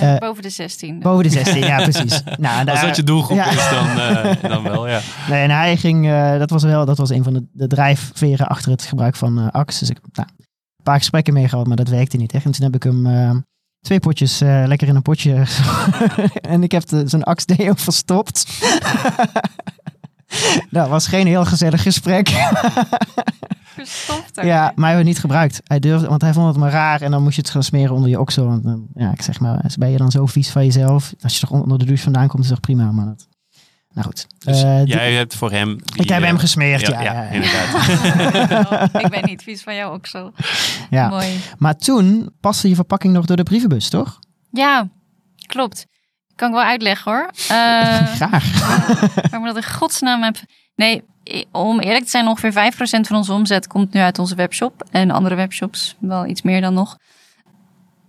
Eh, 0.00 0.16
Boven 0.18 0.42
de 0.42 0.50
16. 0.50 0.98
boven 1.00 1.22
de 1.24 1.30
16, 1.30 1.58
ja 1.58 1.76
precies. 1.82 2.22
Nou, 2.38 2.66
Als 2.70 2.80
dat 2.80 2.96
je 2.96 3.02
doelgroep 3.02 3.36
Ja. 3.36 3.50
is, 3.50 3.68
dan, 3.70 3.98
eh, 3.98 4.50
dan 4.50 4.62
wel, 4.62 4.88
ja. 4.88 5.00
Nee, 5.30 5.42
en 5.42 5.50
hij 5.50 5.76
ging, 5.76 6.06
eh, 6.08 6.38
dat 6.38 6.50
was 6.50 6.62
wel, 6.62 6.84
dat 6.84 6.98
was 6.98 7.10
een 7.10 7.22
van 7.24 7.32
de, 7.32 7.44
de 7.52 7.66
drijfveren 7.66 8.46
achter 8.46 8.70
het 8.70 8.82
gebruik 8.82 9.16
van 9.16 9.38
eh 9.38 9.48
Axe. 9.50 9.78
Dus 9.78 9.90
ik 9.90 9.98
nou, 10.12 10.28
paar 10.84 10.98
gesprekken 10.98 11.32
mee 11.34 11.48
gehad, 11.48 11.66
maar 11.66 11.76
dat 11.76 11.88
werkte 11.88 12.16
niet 12.16 12.32
echt. 12.32 12.44
En 12.44 12.52
toen 12.52 12.64
heb 12.64 12.74
ik 12.74 12.82
hem 12.82 13.06
eh, 13.06 13.30
twee 13.80 14.00
potjes 14.00 14.40
eh, 14.40 14.62
lekker 14.66 14.88
in 14.88 14.94
een 14.96 15.02
potje. 15.02 15.44
en 16.54 16.62
ik 16.62 16.72
heb 16.72 16.86
de- 16.86 17.08
zijn 17.08 17.22
Axe 17.22 17.46
Deo 17.56 17.72
verstopt. 17.88 18.46
dat 20.70 20.88
was 20.88 21.06
geen 21.06 21.26
heel 21.26 21.44
gezellig 21.44 21.82
gesprek. 21.82 22.28
Verstopt 23.62 24.30
ja, 24.42 24.72
maar 24.74 24.86
hij 24.86 24.94
heeft 24.94 25.06
niet 25.08 25.18
gebruikt. 25.18 25.60
Hij 25.64 25.78
durfde, 25.78 26.08
want 26.08 26.22
hij 26.22 26.32
vond 26.32 26.46
het 26.46 26.56
maar 26.56 26.70
raar. 26.70 27.02
En 27.02 27.10
dan 27.10 27.22
moest 27.22 27.34
je 27.36 27.40
het 27.40 27.50
gaan 27.50 27.62
smeren 27.62 27.94
onder 27.94 28.10
je 28.10 28.20
oksel. 28.20 28.46
Want, 28.46 28.64
eh, 28.64 28.72
ja, 28.94 29.12
ik 29.12 29.22
zeg 29.22 29.40
maar, 29.40 29.74
ben 29.78 29.90
je 29.90 29.96
dan 29.96 30.10
zo 30.10 30.26
vies 30.26 30.50
van 30.50 30.64
jezelf? 30.64 31.14
Als 31.22 31.34
je 31.34 31.46
toch 31.46 31.60
onder 31.60 31.78
de 31.78 31.84
douche 31.84 32.02
vandaan 32.02 32.28
komt, 32.28 32.42
is 32.42 32.48
dat 32.48 32.60
prima. 32.60 32.92
Maar 32.92 33.04
dat 33.06 33.26
Nou 33.94 34.06
goed. 34.06 34.26
Dus 34.38 34.62
Eh, 34.62 34.86
jij 34.86 35.12
hebt 35.12 35.34
voor 35.34 35.50
hem... 35.50 35.78
die, 35.84 36.02
ik 36.02 36.08
heb 36.08 36.20
eh, 36.20 36.26
hem 36.26 36.38
gesmeerd, 36.38 36.80
ja, 36.80 36.88
ja. 36.88 37.02
ja, 37.02 37.12
ja, 37.12 37.22
ja. 37.22 37.28
inderdaad. 37.30 38.94
ik 39.04 39.10
weet 39.10 39.26
niet, 39.26 39.42
vies 39.42 39.62
van 39.62 39.74
jou 39.74 39.92
ook 39.92 40.06
zo. 40.06 40.32
Ja. 40.90 41.08
Mooi. 41.08 41.40
Maar 41.58 41.76
toen 41.76 42.30
paste 42.40 42.68
je 42.68 42.74
verpakking 42.74 43.12
nog 43.12 43.24
door 43.24 43.36
de 43.36 43.42
brievenbus, 43.42 43.88
toch? 43.88 44.18
Ja, 44.50 44.88
klopt. 45.46 45.86
Kan 46.34 46.48
ik 46.48 46.54
wel 46.54 46.64
uitleggen 46.64 47.12
hoor. 47.12 47.30
Eh 47.48 48.06
Graag. 48.20 48.60
waarom 49.14 49.48
ik 49.48 49.54
dat 49.54 49.64
in 49.64 49.70
godsnaam 49.72 50.22
heb. 50.22 50.36
Nee, 50.74 51.02
om 51.52 51.80
eerlijk 51.80 52.04
te 52.04 52.10
zijn, 52.10 52.26
ongeveer 52.26 52.72
5% 52.72 53.00
van 53.00 53.16
onze 53.16 53.32
omzet 53.32 53.66
komt 53.66 53.92
nu 53.92 54.00
uit 54.00 54.18
onze 54.18 54.34
webshop. 54.34 54.84
En 54.90 55.10
andere 55.10 55.34
webshops 55.34 55.96
wel 56.00 56.26
iets 56.26 56.42
meer 56.42 56.60
dan 56.60 56.74
nog. 56.74 56.96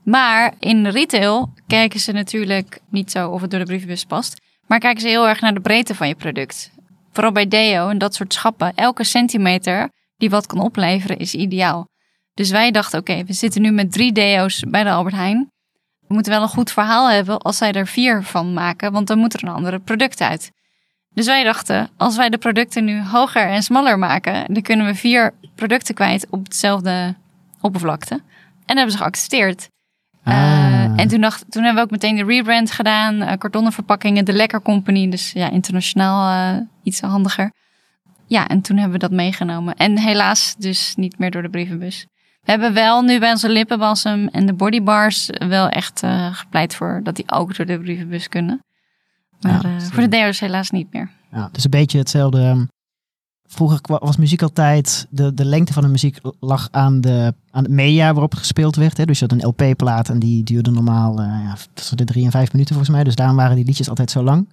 Maar 0.04 0.54
in 0.60 0.88
retail 0.88 1.54
kijken 1.68 2.00
ze 2.00 2.12
natuurlijk 2.12 2.80
niet 2.90 3.12
zo 3.12 3.30
of 3.30 3.42
het 3.42 3.50
door 3.52 3.60
de 3.60 3.66
brievenbus 3.66 4.06
past. 4.06 4.44
Maar 4.68 4.80
kijken 4.80 5.02
ze 5.02 5.08
heel 5.08 5.28
erg 5.28 5.42
naar 5.42 5.54
de 5.54 5.60
breedte 5.60 5.96
van 5.96 6.08
je 6.08 6.16
product. 6.16 6.72
Vooral 7.12 7.32
bij 7.32 7.48
deo 7.48 7.90
en 7.90 7.98
dat 7.98 8.16
soort 8.16 8.34
schappen. 8.34 8.76
Elke 8.76 9.04
centimeter 9.04 9.90
die 10.18 10.30
wat 10.30 10.46
kan 10.46 10.60
opleveren 10.60 11.18
is 11.18 11.34
ideaal. 11.34 11.88
Dus 12.34 12.50
wij 12.50 12.72
dachten, 12.72 13.00
oké, 13.00 13.24
we 13.24 13.34
zitten 13.34 13.62
nu 13.62 13.72
met 13.72 13.92
drie 13.92 14.12
deo's 14.12 14.64
bij 14.68 14.84
de 14.84 14.90
Albert 14.90 15.16
Heijn. 15.16 15.50
We 16.08 16.14
moeten 16.14 16.32
wel 16.32 16.42
een 16.42 16.48
goed 16.48 16.72
verhaal 16.72 17.10
hebben 17.10 17.38
als 17.38 17.58
zij 17.58 17.72
er 17.72 17.88
vier 17.88 18.24
van 18.24 18.54
maken, 18.54 18.92
want 18.92 19.08
dan 19.08 19.18
moet 19.18 19.34
er 19.34 19.44
een 19.44 19.54
andere 19.54 19.80
product 19.80 20.22
uit. 20.22 20.52
Dus 21.14 21.26
wij 21.26 21.44
dachten, 21.44 21.90
als 21.98 22.16
wij 22.16 22.30
de 22.30 22.38
producten 22.38 22.84
nu 22.86 23.02
hoger 23.02 23.48
en 23.48 23.64
smaller 23.64 24.00
maken, 24.00 24.54
dan 24.54 24.62
kunnen 24.62 24.86
we 24.86 24.96
vier 24.96 25.34
producten 25.56 25.96
kwijt 25.96 26.28
op 26.30 26.44
hetzelfde 26.44 27.16
oppervlakte. 27.62 28.14
En 28.14 28.22
dat 28.66 28.76
hebben 28.76 28.92
ze 28.92 28.98
geaccepteerd. 28.98 29.70
Eh, 30.26 30.34
Ah. 30.34 31.00
en 31.02 31.08
toen, 31.08 31.22
dacht, 31.22 31.46
toen 31.52 31.64
hebben 31.64 31.82
we 31.84 31.88
ook 31.88 32.02
meteen 32.02 32.16
de 32.16 32.24
rebrand 32.24 32.72
gedaan, 32.72 33.22
eh, 33.22 33.38
kartonnen 33.38 33.72
verpakkingen, 33.72 34.26
de 34.26 34.34
Lekker 34.34 34.62
Company, 34.62 35.10
dus 35.10 35.32
ja, 35.32 35.50
internationaal 35.50 36.54
eh, 36.56 36.62
iets 36.84 37.02
handiger. 37.02 37.52
Ja, 38.28 38.48
en 38.48 38.62
toen 38.62 38.76
hebben 38.78 38.94
we 39.00 39.08
dat 39.08 39.12
meegenomen. 39.18 39.76
En 39.76 40.00
helaas 40.00 40.56
dus 40.58 40.94
niet 40.96 41.20
meer 41.20 41.32
door 41.32 41.42
de 41.42 41.50
brievenbus. 41.50 42.06
We 42.44 42.52
hebben 42.52 42.74
wel 42.74 43.02
nu 43.02 43.20
bij 43.20 43.32
onze 43.32 43.50
lippenbalsem 43.50 44.28
en 44.28 44.46
de 44.46 44.54
bodybars 44.54 45.30
wel 45.48 45.70
echt 45.70 46.04
eh, 46.04 46.34
gepleit 46.34 46.76
voor 46.76 47.00
dat 47.04 47.16
die 47.16 47.32
ook 47.32 47.56
door 47.56 47.66
de 47.66 47.80
brievenbus 47.80 48.30
kunnen. 48.30 48.64
Maar 49.42 49.52
Ja, 49.68 49.76
eh, 49.76 49.82
voor 49.82 50.04
de 50.04 50.10
deo's 50.10 50.40
helaas 50.40 50.70
niet 50.70 50.94
meer. 50.94 51.10
Ja, 51.32 51.50
dus 51.52 51.64
een 51.64 51.70
beetje 51.70 51.98
hetzelfde. 51.98 52.68
Vroeger 53.48 53.80
was 53.82 54.18
muziek 54.18 54.42
altijd, 54.42 55.08
de, 55.10 55.34
de 55.34 55.46
lengte 55.46 55.74
van 55.74 55.84
de 55.84 55.90
muziek 55.90 56.20
lag 56.40 56.68
aan, 56.72 57.02
de, 57.02 57.34
aan 57.52 57.64
het 57.64 57.72
media 57.72 58.12
waarop 58.12 58.36
gespeeld 58.36 58.76
werd. 58.76 58.98
Hè. 58.98 59.06
Dus 59.06 59.20
je 59.20 59.26
had 59.28 59.40
een 59.40 59.48
LP-plaat 59.48 60.10
en 60.10 60.20
die 60.20 60.44
duurde 60.44 60.72
normaal 60.72 61.20
eh 61.20 61.26
ja, 61.26 61.56
tussen 61.74 61.98
de 61.98 62.04
drie 62.04 62.26
en 62.26 62.32
vijf 62.32 62.52
minuten 62.52 62.76
volgens 62.76 62.96
mij. 62.96 63.04
Dus 63.04 63.16
daarom 63.16 63.36
waren 63.36 63.56
die 63.56 63.66
liedjes 63.66 63.90
altijd 63.90 64.12
zo 64.12 64.24
lang. 64.24 64.50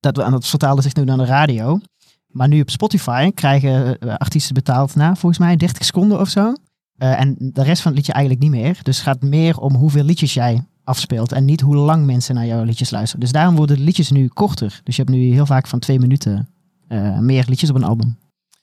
Dat, 0.00 0.18
en 0.18 0.30
dat 0.30 0.46
vertaalde 0.46 0.82
zich 0.82 0.94
nu 0.94 1.04
naar 1.04 1.16
de 1.16 1.24
radio. 1.24 1.80
Maar 2.26 2.48
nu 2.48 2.60
op 2.60 2.70
Spotify 2.70 3.30
krijgen 3.34 3.98
eh, 3.98 4.14
artiesten 4.16 4.54
betaald 4.54 4.94
na 4.94 5.14
volgens 5.14 5.38
mij 5.38 5.56
30 5.56 5.84
seconden 5.84 6.20
of 6.20 6.28
zo. 6.28 6.52
Eh, 6.96 7.20
en 7.20 7.36
de 7.38 7.62
rest 7.62 7.82
van 7.82 7.90
het 7.90 8.00
liedje 8.00 8.12
eigenlijk 8.12 8.42
niet 8.42 8.62
meer. 8.62 8.78
Dus 8.82 8.96
het 8.96 9.06
gaat 9.06 9.22
meer 9.22 9.58
om 9.58 9.74
hoeveel 9.74 10.04
liedjes 10.04 10.34
jij 10.34 10.64
afspeelt 10.84 11.32
en 11.32 11.44
niet 11.44 11.60
hoe 11.60 11.76
lang 11.76 12.06
mensen 12.06 12.34
naar 12.34 12.46
jouw 12.46 12.62
liedjes 12.62 12.90
luisteren. 12.90 13.20
Dus 13.20 13.32
daarom 13.32 13.56
worden 13.56 13.76
de 13.76 13.82
liedjes 13.82 14.10
nu 14.10 14.28
korter. 14.28 14.80
Dus 14.84 14.96
je 14.96 15.02
hebt 15.02 15.14
nu 15.14 15.32
heel 15.32 15.46
vaak 15.46 15.66
van 15.66 15.78
twee 15.78 15.98
minuten 15.98 16.48
eh, 16.90 17.18
meer 17.18 17.44
liedjes 17.48 17.70
op 17.70 17.76
een 17.76 17.84
album. 17.84 18.18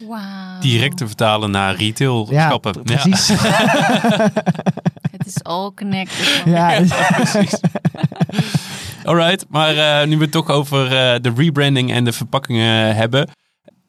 Wauw. 0.08 0.60
Direct 0.60 0.98
te 0.98 1.08
vertalen 1.08 1.52
naar 1.52 1.76
retail 1.76 2.28
Ja, 2.32 2.48
schappen. 2.48 2.82
precies. 2.84 3.28
Het 5.18 5.26
is 5.26 5.44
all 5.44 5.72
connected. 5.76 6.46
man. 6.46 6.54
Ja, 6.56 6.82
precies. 7.16 7.60
Alright, 9.04 9.46
maar 9.50 9.78
eh, 10.02 10.08
nu 10.08 10.16
we 10.18 10.22
het 10.24 10.32
toch 10.32 10.50
over 10.50 10.86
eh, 10.86 11.22
de 11.22 11.34
rebranding 11.36 11.92
en 11.92 12.04
de 12.04 12.12
verpakkingen 12.12 12.96
hebben. 12.96 13.30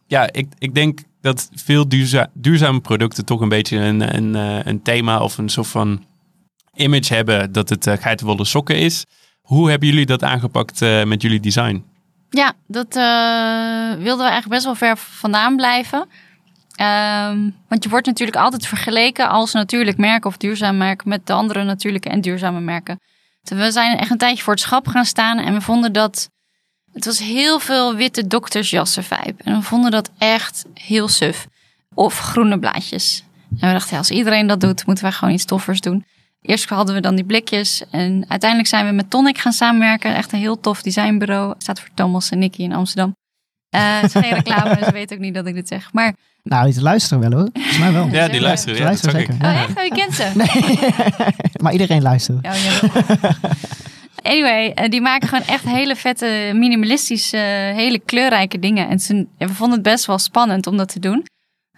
Ja, 0.06 0.32
ik, 0.32 0.46
ik 0.58 0.74
denk 0.74 1.00
dat 1.20 1.48
veel 1.54 1.88
duurza- 1.88 2.30
duurzame 2.34 2.80
producten 2.80 3.24
toch 3.24 3.40
een 3.40 3.48
beetje 3.48 3.78
een, 3.78 4.16
een, 4.16 4.34
eh, 4.36 4.64
een 4.64 4.82
thema 4.82 5.20
of 5.20 5.38
een 5.38 5.48
soort 5.48 5.66
van 5.66 6.04
image 6.74 7.14
hebben 7.14 7.52
dat 7.52 7.68
het 7.68 7.86
uh, 7.86 7.94
geitenwolle 8.00 8.44
sokken 8.44 8.76
is. 8.78 9.04
Hoe 9.40 9.70
hebben 9.70 9.88
jullie 9.88 10.06
dat 10.06 10.22
aangepakt 10.22 10.82
eh, 10.82 11.04
met 11.04 11.22
jullie 11.22 11.40
design? 11.40 11.84
Ja, 12.30 12.52
dat 12.66 12.96
eh, 12.96 14.02
wilden 14.04 14.24
we 14.24 14.30
eigenlijk 14.30 14.48
best 14.48 14.64
wel 14.64 14.74
ver 14.74 14.96
vandaan 14.96 15.56
blijven. 15.56 16.08
Ehm, 16.74 17.50
want 17.68 17.82
je 17.82 17.88
wordt 17.88 18.06
natuurlijk 18.06 18.36
altijd 18.36 18.66
vergeleken 18.66 19.28
als 19.28 19.52
natuurlijk 19.52 19.96
merk 19.96 20.24
of 20.24 20.36
duurzaam 20.36 20.76
merk 20.76 21.04
met 21.04 21.26
de 21.26 21.32
andere 21.32 21.64
natuurlijke 21.64 22.08
en 22.08 22.20
duurzame 22.20 22.60
merken. 22.60 23.00
We 23.42 23.70
zijn 23.70 23.98
echt 23.98 24.10
een 24.10 24.18
tijdje 24.18 24.42
voor 24.42 24.52
het 24.52 24.62
schap 24.62 24.86
gaan 24.88 25.04
staan 25.04 25.38
en 25.38 25.54
we 25.54 25.60
vonden 25.60 25.92
dat 25.92 26.30
het 26.92 27.04
was 27.04 27.18
heel 27.18 27.58
veel 27.58 27.94
witte 27.94 28.26
doktersjassen 28.26 29.04
vibe. 29.04 29.42
En 29.44 29.56
we 29.56 29.62
vonden 29.62 29.90
dat 29.90 30.10
echt 30.18 30.64
heel 30.74 31.08
suf. 31.08 31.46
Of 31.94 32.18
groene 32.18 32.58
blaadjes. 32.58 33.24
En 33.58 33.68
we 33.68 33.72
dachten, 33.72 33.98
als 33.98 34.10
iedereen 34.10 34.46
dat 34.46 34.60
doet, 34.60 34.86
moeten 34.86 35.04
wij 35.04 35.12
gewoon 35.12 35.34
iets 35.34 35.44
toffers 35.44 35.80
doen. 35.80 36.04
Eerst 36.40 36.68
hadden 36.68 36.94
we 36.94 37.00
dan 37.00 37.14
die 37.14 37.24
blikjes. 37.24 37.82
En 37.90 38.24
uiteindelijk 38.28 38.68
zijn 38.70 38.86
we 38.86 38.92
met 38.92 39.10
Tonic 39.10 39.38
gaan 39.38 39.52
samenwerken. 39.52 40.14
Echt 40.14 40.32
een 40.32 40.38
heel 40.38 40.60
tof 40.60 40.82
designbureau. 40.82 41.54
Staat 41.58 41.80
voor 41.80 41.88
Thomas 41.94 42.30
en 42.30 42.38
Nicky 42.38 42.62
in 42.62 42.72
Amsterdam. 42.72 43.16
Eh 43.68 44.00
het 44.00 44.14
is 44.14 44.20
geen 44.22 44.34
reclame, 44.34 44.78
ze 44.84 44.92
weten 44.92 45.16
ook 45.16 45.22
niet 45.22 45.34
dat 45.34 45.46
ik 45.46 45.54
dit 45.54 45.68
zeg. 45.68 45.92
Maar, 45.92 46.14
nou, 46.42 46.70
die 46.72 46.82
luisteren 46.82 47.30
wel 47.30 47.38
hoor. 47.40 47.48
Volgens 47.52 47.78
mij 47.78 47.92
wel. 47.92 48.08
Ja, 48.08 48.28
die 48.28 48.40
luisteren. 48.40 48.74
Ze 48.76 48.82
Ja, 48.82 48.88
luisteren 48.88 49.20
ik. 49.20 49.26
zeker. 49.30 49.46
oh 49.46 49.60
echt? 49.62 49.78
Oh, 49.78 49.84
je 49.84 49.90
kent 49.90 50.14
ze? 50.14 50.32
maar 51.62 51.72
iedereen 51.72 52.02
luistert. 52.02 52.38
Ja, 52.42 52.52
ja. 52.54 52.80
Anyway, 54.22 54.70
eh, 54.74 54.90
die 54.90 55.00
maken 55.00 55.28
gewoon 55.28 55.44
echt 55.46 55.64
hele 55.64 55.96
vette, 55.96 56.50
minimalistische, 56.54 57.36
eh, 57.36 57.74
hele 57.74 57.98
kleurrijke 57.98 58.58
dingen. 58.58 58.88
En 58.88 59.28
ja, 59.38 59.46
we 59.46 59.54
vonden 59.54 59.78
het 59.78 59.88
best 59.88 60.06
wel 60.06 60.18
spannend 60.18 60.66
om 60.66 60.76
dat 60.76 60.88
te 60.88 60.98
doen. 61.00 61.26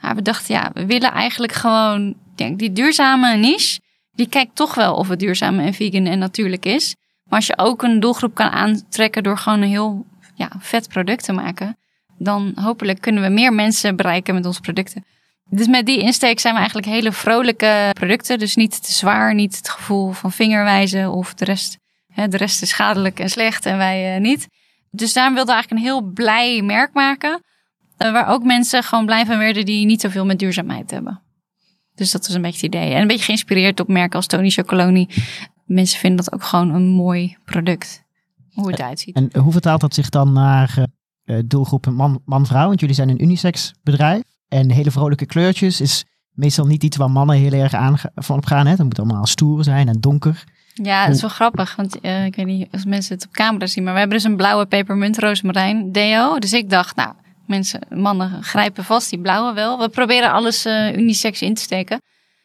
Maar 0.01 0.15
we 0.15 0.23
dachten, 0.23 0.55
ja, 0.55 0.71
we 0.75 0.87
willen 0.87 1.11
eigenlijk 1.13 1.53
gewoon 1.53 2.09
ik 2.09 2.37
denk, 2.37 2.59
die 2.59 2.73
duurzame 2.73 3.37
niche. 3.37 3.81
Die 4.21 4.29
kijkt 4.29 4.57
toch 4.57 4.75
wel 4.75 4.95
of 4.95 5.09
het 5.09 5.19
duurzaam 5.19 5.59
en 5.59 5.75
vegan 5.75 6.07
en 6.07 6.19
natuurlijk 6.19 6.65
is. 6.65 6.97
Maar 7.25 7.39
als 7.39 7.47
je 7.47 7.59
ook 7.59 7.83
een 7.83 8.01
doelgroep 8.01 8.35
kan 8.35 8.51
aantrekken 8.51 9.23
door 9.23 9.39
gewoon 9.39 9.63
een 9.63 9.69
heel 9.69 10.07
ja, 10.35 10.51
vet 10.59 10.89
product 10.89 11.25
te 11.25 11.33
maken. 11.33 11.79
Dan 12.19 12.53
hopelijk 12.55 13.01
kunnen 13.01 13.23
we 13.23 13.29
meer 13.29 13.53
mensen 13.53 13.97
bereiken 13.97 14.35
met 14.35 14.47
onze 14.47 14.61
producten. 14.61 15.05
Dus 15.45 15.67
met 15.67 15.87
die 15.87 15.99
insteek 15.99 16.41
zijn 16.41 16.53
we 16.53 16.59
eigenlijk 16.59 16.89
hele 16.89 17.13
vrolijke 17.13 17.91
producten. 17.93 18.39
Dus 18.39 18.57
niet 18.57 18.85
te 18.85 18.93
zwaar, 18.93 19.35
niet 19.35 19.57
het 19.57 19.69
gevoel 19.69 20.13
van 20.13 20.33
vingerwijzen 20.33 21.13
of 21.13 21.35
de 21.35 21.45
rest. 21.45 21.79
Hè, 22.13 22.29
de 22.29 22.37
rest 22.37 22.63
is 22.63 22.69
schadelijk 22.69 23.21
en 23.21 23.29
slecht 23.29 23.67
en 23.67 23.77
wij 23.77 24.15
eh, 24.15 24.21
niet. 24.21 24.47
Dus 24.91 25.13
daarom 25.13 25.35
wilden 25.35 25.55
we 25.55 25.61
eigenlijk 25.61 25.83
een 25.83 25.93
heel 25.93 26.13
blij 26.13 26.63
merk 26.63 26.93
maken. 26.93 27.43
eh, 27.97 28.13
waar 28.13 28.29
ook 28.29 28.45
mensen 28.45 28.83
gewoon 28.83 29.07
blij 29.07 29.27
van 29.27 29.39
werden 29.39 29.65
die 29.65 29.87
niet 29.87 30.01
zoveel 30.01 30.25
met 30.25 30.39
duurzaamheid 30.39 30.91
hebben. 30.91 31.23
Dus 32.01 32.11
dat 32.11 32.27
was 32.27 32.37
een 32.37 32.43
beetje 32.43 32.67
het 32.67 32.75
idee. 32.75 32.93
En 32.95 33.01
een 33.01 33.07
beetje 33.07 33.25
geïnspireerd 33.25 33.81
op 33.81 33.89
merken 33.89 34.17
als 34.17 34.27
Tony 34.27 34.51
Chocoloni. 34.51 35.09
Mensen 35.65 35.99
vinden 35.99 36.25
dat 36.25 36.35
ook 36.35 36.45
gewoon 36.45 36.75
een 36.75 36.89
mooi 36.89 37.37
product. 37.45 38.05
Hoe 38.53 38.71
het 38.71 38.79
eruit 38.79 39.01
ziet. 39.01 39.15
En 39.15 39.31
hoe 39.39 39.53
vertaalt 39.53 39.81
dat 39.81 39.95
zich 39.95 40.09
dan 40.09 40.33
naar 40.33 40.87
uh, 41.25 41.39
doelgroepen 41.45 41.95
man- 41.95 42.23
man-vrouw? 42.25 42.67
Want 42.67 42.81
jullie 42.81 42.95
zijn 42.95 43.09
een 43.09 43.23
unisex 43.23 43.75
bedrijf. 43.83 44.23
En 44.49 44.71
hele 44.71 44.91
vrolijke 44.91 45.27
kleurtjes 45.27 45.81
is 45.81 46.05
meestal 46.31 46.67
niet 46.67 46.85
iets 46.85 46.97
waar 46.97 47.11
mannen 47.11 47.37
heel 47.37 47.53
erg 47.53 47.75
aan 47.75 47.97
van 48.15 48.37
op 48.37 48.47
gaan. 48.47 48.67
Hè? 48.67 48.71
Het 48.71 48.83
moet 48.83 48.99
allemaal 48.99 49.27
stoer 49.27 49.65
zijn 49.65 49.89
en 49.89 50.01
donker. 50.01 50.45
Ja, 50.75 51.07
dat 51.07 51.15
is 51.15 51.21
wel 51.21 51.31
grappig. 51.31 51.77
Want 51.77 52.05
uh, 52.05 52.25
ik 52.25 52.37
weet 52.37 52.47
niet 52.47 52.69
of 52.73 52.87
mensen 52.87 53.15
het 53.15 53.27
op 53.27 53.33
camera 53.33 53.67
zien. 53.67 53.85
Maar 53.85 53.93
we 53.93 53.99
hebben 53.99 54.17
dus 54.17 54.27
een 54.27 54.37
blauwe 54.37 54.67
pepermunt 54.67 55.19
roosmarijn 55.19 55.93
deo. 55.93 56.39
Dus 56.39 56.53
ik 56.53 56.71
dacht, 56.71 56.97
nou, 56.97 57.15
mensen, 57.51 57.81
mannen 57.89 58.43
grijpen 58.43 58.85
vast 58.85 59.11
die 59.11 59.21
blauwe 59.21 59.53
wel. 59.53 59.79
We 59.79 59.89
proberen 59.89 60.33
alles 60.33 60.67
uh, 60.67 60.97
unisex 60.97 61.43
in 61.43 61.55
te 61.55 61.63
steken. 61.63 62.01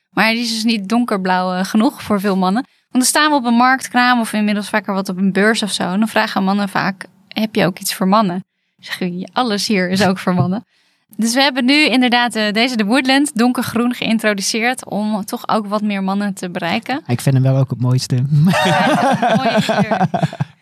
Maar 0.09 0.31
die 0.31 0.41
is 0.41 0.53
dus 0.53 0.63
niet 0.63 0.89
donkerblauw 0.89 1.53
uh, 1.53 1.63
genoeg 1.63 2.03
voor 2.03 2.19
veel 2.19 2.38
mannen. 2.38 2.63
Want 2.63 3.03
dan 3.03 3.03
staan 3.03 3.29
we 3.29 3.35
op 3.35 3.45
een 3.45 3.53
marktkraam 3.53 4.19
of 4.19 4.33
inmiddels 4.33 4.69
vaker 4.69 4.93
wat 4.93 5.09
op 5.09 5.17
een 5.17 5.31
beurs 5.31 5.63
of 5.63 5.71
zo. 5.71 5.83
En 5.83 6.00
dan 6.00 6.07
vragen 6.07 6.43
mannen 6.43 6.69
vaak, 6.69 7.05
heb 7.27 7.55
je 7.55 7.65
ook 7.65 7.79
iets 7.79 7.93
voor 7.93 8.07
mannen? 8.07 8.45
Zeg 8.79 9.00
je, 9.00 9.29
alles 9.33 9.67
hier 9.67 9.89
is 9.89 10.05
ook 10.05 10.17
voor 10.17 10.33
mannen. 10.33 10.65
Dus 11.17 11.33
we 11.33 11.41
hebben 11.41 11.65
nu 11.65 11.85
inderdaad 11.85 12.35
uh, 12.35 12.51
deze 12.51 12.77
de 12.77 12.85
Woodland 12.85 13.38
donkergroen 13.38 13.93
geïntroduceerd 13.93 14.85
om 14.85 15.25
toch 15.25 15.47
ook 15.47 15.67
wat 15.67 15.81
meer 15.81 16.03
mannen 16.03 16.33
te 16.33 16.50
bereiken. 16.50 17.01
Ik 17.07 17.21
vind 17.21 17.35
hem 17.35 17.43
wel 17.43 17.57
ook 17.57 17.69
het 17.69 17.81
mooiste. 17.81 18.15
Ja, 18.63 19.35
mooie 19.38 19.62
kleur. 19.79 20.09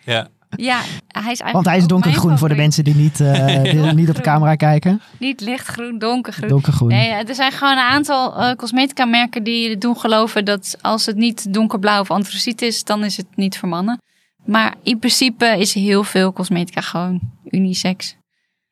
Ja. 0.03 0.27
Ja, 0.63 0.81
hij 1.07 1.31
is 1.31 1.41
eigenlijk 1.41 1.51
Want 1.51 1.65
hij 1.65 1.77
is 1.77 1.87
donkergroen 1.87 2.37
voor 2.37 2.49
de 2.49 2.55
mensen 2.55 2.83
die 2.83 2.95
niet, 2.95 3.19
uh, 3.19 3.63
die 3.71 3.73
niet 3.73 4.09
op 4.09 4.15
de 4.15 4.21
camera 4.21 4.55
kijken. 4.55 5.01
Niet 5.19 5.41
lichtgroen, 5.41 5.99
donkergroen. 5.99 6.47
Donkergroen. 6.49 6.87
Nee, 6.87 7.09
er 7.09 7.35
zijn 7.35 7.51
gewoon 7.51 7.73
een 7.73 7.83
aantal 7.83 8.39
uh, 8.39 8.51
cosmetica 8.55 9.05
merken 9.05 9.43
die 9.43 9.77
doen 9.77 9.97
geloven 9.97 10.45
dat 10.45 10.77
als 10.81 11.05
het 11.05 11.15
niet 11.15 11.53
donkerblauw 11.53 11.99
of 11.99 12.11
antraciet 12.11 12.61
is, 12.61 12.83
dan 12.83 13.03
is 13.03 13.17
het 13.17 13.25
niet 13.35 13.57
voor 13.57 13.69
mannen. 13.69 14.01
Maar 14.45 14.75
in 14.83 14.99
principe 14.99 15.45
is 15.45 15.73
heel 15.73 16.03
veel 16.03 16.33
cosmetica 16.33 16.81
gewoon 16.81 17.19
unisex. 17.49 18.15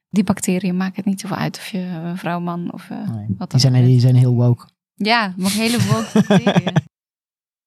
Die 0.09 0.23
bacteriën 0.23 0.77
maken 0.77 0.95
het 0.95 1.05
niet 1.05 1.19
zoveel 1.19 1.37
uit 1.37 1.57
of 1.57 1.67
je 1.67 2.11
vrouw, 2.15 2.39
man 2.39 2.73
of 2.73 2.89
uh, 2.91 2.97
nee, 3.15 3.25
wat 3.37 3.51
die 3.51 3.59
zijn, 3.59 3.85
die 3.85 3.99
zijn 3.99 4.15
heel 4.15 4.33
woke. 4.33 4.65
Ja, 4.95 5.33
maar 5.37 5.51
hele 5.51 5.77
woke 5.87 6.09
bacteriën. 6.13 6.73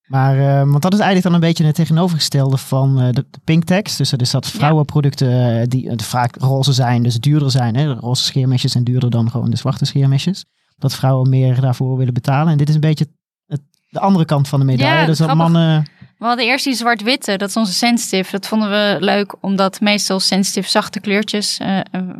Maar, 0.04 0.38
eh, 0.38 0.70
want 0.70 0.82
dat 0.82 0.92
is 0.92 0.98
eigenlijk 0.98 1.22
dan 1.22 1.34
een 1.34 1.48
beetje 1.48 1.64
het 1.64 1.74
tegenovergestelde 1.74 2.56
van 2.56 3.00
eh, 3.00 3.06
de, 3.06 3.26
de 3.30 3.38
pink 3.44 3.64
text. 3.64 3.98
Dus 3.98 4.10
dat 4.10 4.20
is 4.20 4.30
dat 4.30 4.46
vrouwenproducten 4.46 5.60
eh, 5.60 5.66
die 5.68 5.90
vaak 5.96 6.36
roze 6.36 6.72
zijn, 6.72 7.02
dus 7.02 7.14
duurder 7.14 7.50
zijn. 7.50 7.76
Hè? 7.76 7.94
De 7.94 8.00
roze 8.00 8.24
scheermesjes 8.24 8.72
zijn 8.72 8.84
duurder 8.84 9.10
dan 9.10 9.30
gewoon 9.30 9.50
de 9.50 9.56
zwarte 9.56 9.84
scheermesjes. 9.84 10.44
Dat 10.76 10.94
vrouwen 10.94 11.28
meer 11.28 11.60
daarvoor 11.60 11.96
willen 11.96 12.14
betalen. 12.14 12.52
En 12.52 12.58
dit 12.58 12.68
is 12.68 12.74
een 12.74 12.80
beetje 12.80 13.06
het, 13.46 13.60
de 13.88 14.00
andere 14.00 14.24
kant 14.24 14.48
van 14.48 14.60
de 14.60 14.66
medaille. 14.66 15.00
Ja, 15.00 15.06
dus 15.06 15.18
dat 15.18 15.26
grappig. 15.26 15.52
mannen... 15.52 15.86
We 16.18 16.24
hadden 16.30 16.44
eerst 16.44 16.64
die 16.64 16.74
zwart-witte, 16.74 17.36
dat 17.36 17.48
is 17.48 17.56
onze 17.56 17.72
sensitive. 17.72 18.30
Dat 18.30 18.46
vonden 18.46 18.70
we 18.70 18.96
leuk, 19.00 19.36
omdat 19.40 19.80
meestal 19.80 20.20
sensitive 20.20 20.68
zachte 20.68 21.00
kleurtjes, 21.00 21.56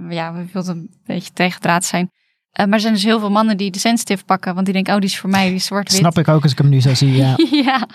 ja, 0.08 0.32
we 0.32 0.46
wilden 0.52 0.76
een 0.76 0.90
beetje 1.04 1.32
tegendraad 1.32 1.84
zijn. 1.84 2.10
Eh, 2.54 2.64
maar 2.64 2.74
er 2.74 2.80
zijn 2.80 2.92
dus 2.92 3.04
heel 3.04 3.18
veel 3.18 3.30
mannen 3.30 3.56
die 3.56 3.70
de 3.70 3.78
sensitive 3.78 4.24
pakken, 4.24 4.54
want 4.54 4.64
die 4.64 4.74
denken, 4.74 4.94
oh, 4.94 5.00
die 5.00 5.08
is 5.08 5.18
voor 5.18 5.30
mij, 5.30 5.46
die 5.46 5.54
is 5.54 5.64
zwart-wit. 5.64 5.98
Snap 5.98 6.18
ik 6.18 6.28
ook 6.28 6.42
als 6.42 6.52
ik 6.52 6.58
hem 6.58 6.68
nu 6.68 6.80
zo 6.80 6.94
zie. 6.94 7.16
Ja. 7.16 7.36
ja, 7.64 7.88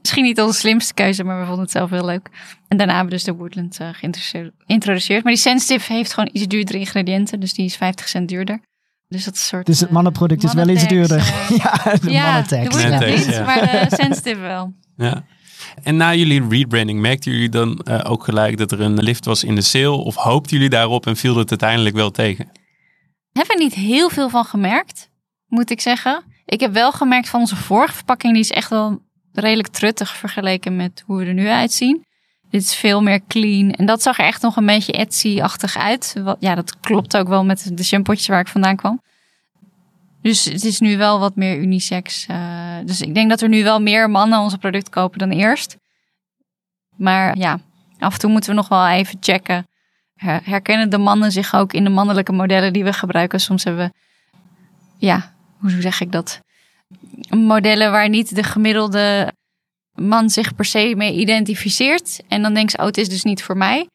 misschien 0.00 0.24
niet 0.24 0.40
onze 0.40 0.58
slimste 0.58 0.94
keuze, 0.94 1.24
maar 1.24 1.38
we 1.38 1.44
vonden 1.44 1.62
het 1.62 1.72
zelf 1.72 1.90
heel 1.90 2.04
leuk. 2.04 2.28
En 2.68 2.76
daarna 2.76 2.92
hebben 2.94 3.10
we 3.10 3.16
dus 3.16 3.24
de 3.24 3.34
Woodland 3.34 3.78
eh, 3.78 3.88
geïntroduceerd-. 3.92 5.24
Maar 5.24 5.32
die 5.32 5.42
sensitive 5.42 5.92
heeft 5.92 6.12
gewoon 6.12 6.28
iets 6.32 6.46
duurdere 6.46 6.78
ingrediënten, 6.78 7.40
dus 7.40 7.52
die 7.54 7.64
is 7.64 7.76
50 7.76 8.08
cent 8.08 8.28
duurder. 8.28 8.60
Dus 9.08 9.24
dat 9.24 9.36
soort... 9.36 9.66
Dus 9.66 9.78
het 9.78 9.88
eh, 9.88 9.94
mannenproduct 9.94 10.44
is 10.44 10.54
wel 10.54 10.68
iets 10.68 10.88
duurder. 10.88 11.18
ja, 11.62 11.96
de 12.02 12.10
ja, 12.10 12.42
de. 12.42 12.56
Woodland 12.56 12.72
Mannentekst, 12.72 13.26
niet, 13.26 13.34
ja. 13.34 13.44
maar 13.44 13.88
de 13.88 13.96
sensitive 13.96 14.40
wel. 14.40 14.72
Ja. 14.96 15.24
En 15.82 15.96
na 15.96 16.14
jullie 16.14 16.48
rebranding, 16.48 17.00
merkten 17.00 17.32
jullie 17.32 17.48
dan 17.48 17.86
ook 17.86 18.24
gelijk 18.24 18.58
dat 18.58 18.72
er 18.72 18.80
een 18.80 19.02
lift 19.02 19.24
was 19.24 19.44
in 19.44 19.54
de 19.54 19.60
sale? 19.60 19.90
Of 19.90 20.14
hoopten 20.14 20.56
jullie 20.56 20.70
daarop 20.70 21.06
en 21.06 21.16
viel 21.16 21.36
het 21.36 21.50
uiteindelijk 21.50 21.96
wel 21.96 22.10
tegen? 22.10 22.48
Hebben 23.38 23.56
we 23.56 23.62
niet 23.62 23.74
heel 23.74 24.10
veel 24.10 24.28
van 24.28 24.44
gemerkt, 24.44 25.08
moet 25.46 25.70
ik 25.70 25.80
zeggen. 25.80 26.24
Ik 26.44 26.60
heb 26.60 26.72
wel 26.72 26.92
gemerkt 26.92 27.28
van 27.28 27.40
onze 27.40 27.56
vorige 27.56 27.94
verpakking, 27.94 28.32
die 28.32 28.42
is 28.42 28.50
echt 28.50 28.70
wel 28.70 28.98
redelijk 29.32 29.68
truttig 29.68 30.16
vergeleken 30.16 30.76
met 30.76 31.02
hoe 31.06 31.18
we 31.18 31.24
er 31.24 31.34
nu 31.34 31.48
uitzien. 31.48 32.04
Dit 32.50 32.62
is 32.62 32.74
veel 32.74 33.02
meer 33.02 33.20
clean. 33.28 33.70
En 33.70 33.86
dat 33.86 34.02
zag 34.02 34.18
er 34.18 34.24
echt 34.24 34.42
nog 34.42 34.56
een 34.56 34.66
beetje 34.66 34.92
Etsy-achtig 34.92 35.76
uit. 35.76 36.14
Ja, 36.38 36.54
dat 36.54 36.80
klopt 36.80 37.16
ook 37.16 37.28
wel 37.28 37.44
met 37.44 37.70
de 37.72 37.84
shampootjes 37.84 38.26
waar 38.26 38.40
ik 38.40 38.48
vandaan 38.48 38.76
kwam. 38.76 39.02
Dus 40.22 40.44
het 40.44 40.64
is 40.64 40.80
nu 40.80 40.96
wel 40.96 41.18
wat 41.18 41.36
meer 41.36 41.58
unisex. 41.58 42.26
eh, 42.26 42.76
dus 42.84 43.00
ik 43.00 43.14
denk 43.14 43.30
dat 43.30 43.40
er 43.40 43.48
nu 43.48 43.62
wel 43.62 43.80
meer 43.80 44.10
mannen 44.10 44.38
onze 44.38 44.58
product 44.58 44.88
kopen 44.88 45.18
dan 45.18 45.30
eerst. 45.30 45.76
Maar 46.96 47.38
ja, 47.38 47.60
af 47.98 48.12
en 48.12 48.18
toe 48.18 48.30
moeten 48.30 48.50
we 48.50 48.56
nog 48.56 48.68
wel 48.68 48.88
even 48.88 49.16
checken. 49.20 49.66
Her- 50.14 50.40
Herkennen 50.44 50.90
de 50.90 50.98
mannen 50.98 51.32
zich 51.32 51.54
ook 51.54 51.72
in 51.72 51.84
de 51.84 51.90
mannelijke 51.90 52.32
modellen 52.32 52.72
die 52.72 52.84
we 52.84 52.92
gebruiken? 52.92 53.40
Soms 53.40 53.64
hebben 53.64 53.86
we, 53.86 53.92
ja, 55.06 55.34
hoe 55.58 55.70
zeg 55.80 56.00
ik 56.00 56.12
dat? 56.12 56.40
Modellen 57.30 57.90
waar 57.90 58.08
niet 58.08 58.34
de 58.34 58.42
gemiddelde 58.42 59.32
man 59.92 60.30
zich 60.30 60.54
per 60.54 60.64
se 60.64 60.94
mee 60.96 61.14
identificeert. 61.14 62.22
En 62.28 62.42
dan 62.42 62.54
denkt 62.54 62.70
ze, 62.70 62.78
oh, 62.78 62.84
het 62.84 62.98
is 62.98 63.08
dus 63.08 63.22
niet 63.22 63.42
voor 63.42 63.56
mij. 63.56 63.88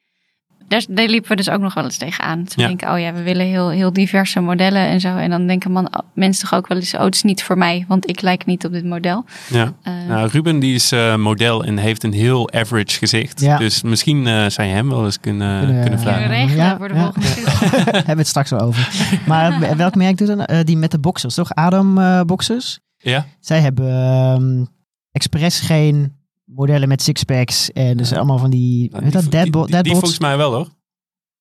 Daar, 0.70 0.86
daar 0.90 1.08
liepen 1.08 1.30
we 1.30 1.36
dus 1.36 1.50
ook 1.50 1.60
nog 1.60 1.74
wel 1.74 1.84
eens 1.84 1.98
tegenaan. 1.98 2.46
Ze 2.48 2.62
Ja. 2.62 2.68
denken, 2.68 2.92
oh 2.94 3.00
ja, 3.00 3.14
we 3.14 3.22
willen 3.24 3.46
heel, 3.46 3.70
heel 3.70 3.94
diverse 3.94 4.40
modellen 4.40 4.82
en 4.88 5.00
zo. 5.00 5.18
En 5.18 5.30
dan 5.30 5.48
denken 5.48 5.72
man, 5.72 5.86
oh, 5.86 6.00
mensen 6.14 6.48
toch 6.50 6.58
ook 6.60 6.68
wel 6.68 6.78
eens, 6.78 6.94
oh, 6.94 7.02
het 7.04 7.16
is 7.16 7.24
niet 7.24 7.44
voor 7.44 7.58
mij, 7.58 7.86
want 7.88 8.10
ik 8.10 8.22
lijk 8.22 8.46
niet 8.46 8.66
op 8.66 8.72
dit 8.72 8.86
model. 8.86 9.26
Ja. 9.50 9.74
Eh, 9.84 9.94
Nou, 10.08 10.30
Ruben 10.32 10.60
die 10.60 10.74
is 10.76 10.92
eh, 10.92 11.16
model 11.16 11.64
en 11.64 11.78
heeft 11.78 12.04
een 12.04 12.14
heel 12.14 12.52
average 12.52 12.98
gezicht. 12.98 13.42
Ja. 13.42 13.58
Dus 13.58 13.82
misschien 13.82 14.28
eh, 14.28 14.46
zou 14.48 14.68
je 14.68 14.74
hem 14.74 14.90
wel 14.90 15.06
eens 15.06 15.20
kunnen, 15.20 15.60
Kunnen, 15.66 15.82
kunnen 15.84 16.00
eh, 16.00 16.06
kunnen 16.06 16.24
we 16.28 16.28
vragen. 16.28 16.46
regelen 16.46 16.66
Ja, 16.66 16.78
voor 16.78 16.88
de 16.88 16.94
ja. 16.94 17.02
volgende. 17.04 17.28
Hebben 17.92 18.06
we 18.06 18.20
het 18.20 18.28
straks 18.28 18.50
wel 18.50 18.60
over. 18.60 18.90
Maar 19.28 19.78
welk 19.78 19.96
merk 19.96 20.18
doet 20.18 20.28
dan? 20.28 20.48
Die 20.64 20.78
met 20.78 20.92
de 20.92 21.00
boxers, 21.00 21.36
toch? 21.36 21.54
Adam 21.54 21.98
eh, 21.98 22.22
boxers. 22.22 22.80
Ja? 22.98 23.26
Zij 23.40 23.60
hebben 23.60 23.90
ehm 23.90 24.64
expres 25.12 25.60
geen 25.60 26.18
modellen 26.56 26.88
met 26.88 27.01
sixpacks. 27.01 27.72
En 27.72 27.98
dus 27.98 28.10
Ja. 28.10 28.15
allemaal 28.18 28.38
van 28.38 28.50
die... 28.50 28.89
Nou, 28.89 29.03
weet 29.03 29.12
die, 29.12 29.22
dat? 29.22 29.32
Deadbo- 29.32 29.58
die, 29.60 29.65
die 29.65 29.74
deadbots? 29.75 30.00
volgens 30.00 30.20
mij 30.20 30.38
wel 30.38 30.53
hoor. 30.53 30.68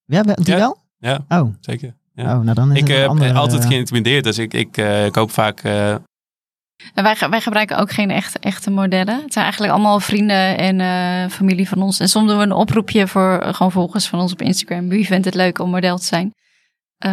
Ja, 0.04 0.22
wel- 0.22 0.34
die 0.34 0.46
Ja. 0.52 0.56
wel? 0.58 0.76
Ja, 0.98 1.24
Oh. 1.28 1.54
zeker. 1.60 1.96
Ja. 2.14 2.24
Oh, 2.38 2.42
nou 2.42 2.54
dan 2.54 2.72
is 2.72 2.80
ik 2.82 2.88
heb 2.88 3.08
andere, 3.08 3.32
altijd 3.34 3.62
eh, 3.62 3.68
geïntimideerd, 3.68 4.24
dus 4.24 4.38
ik, 4.38 4.54
ik 4.54 4.76
eh, 4.76 5.10
koop 5.10 5.30
vaak... 5.30 5.60
eh, 5.60 5.90
En 6.94 7.02
wij, 7.02 7.16
wij 7.30 7.40
gebruiken 7.40 7.78
ook 7.78 7.90
geen 7.92 8.10
echte, 8.10 8.38
echte 8.38 8.70
modellen. 8.70 9.22
Het 9.22 9.32
zijn 9.32 9.44
eigenlijk 9.44 9.72
allemaal 9.74 10.00
vrienden 10.00 10.58
en 10.58 10.80
eh, 10.80 11.30
familie 11.30 11.68
van 11.68 11.82
ons. 11.82 12.00
En 12.00 12.08
soms 12.08 12.28
doen 12.28 12.36
we 12.36 12.42
een 12.42 12.52
oproepje 12.52 13.06
voor 13.08 13.38
eh, 13.38 13.54
gewoon 13.54 13.72
volgers 13.72 14.08
van 14.08 14.20
ons 14.20 14.32
op 14.32 14.42
Instagram. 14.42 14.88
Wie 14.88 15.06
vindt 15.06 15.24
het 15.24 15.34
leuk 15.34 15.58
om 15.58 15.70
model 15.70 15.98
te 15.98 16.04
zijn? 16.04 16.34
Eh, 16.98 17.12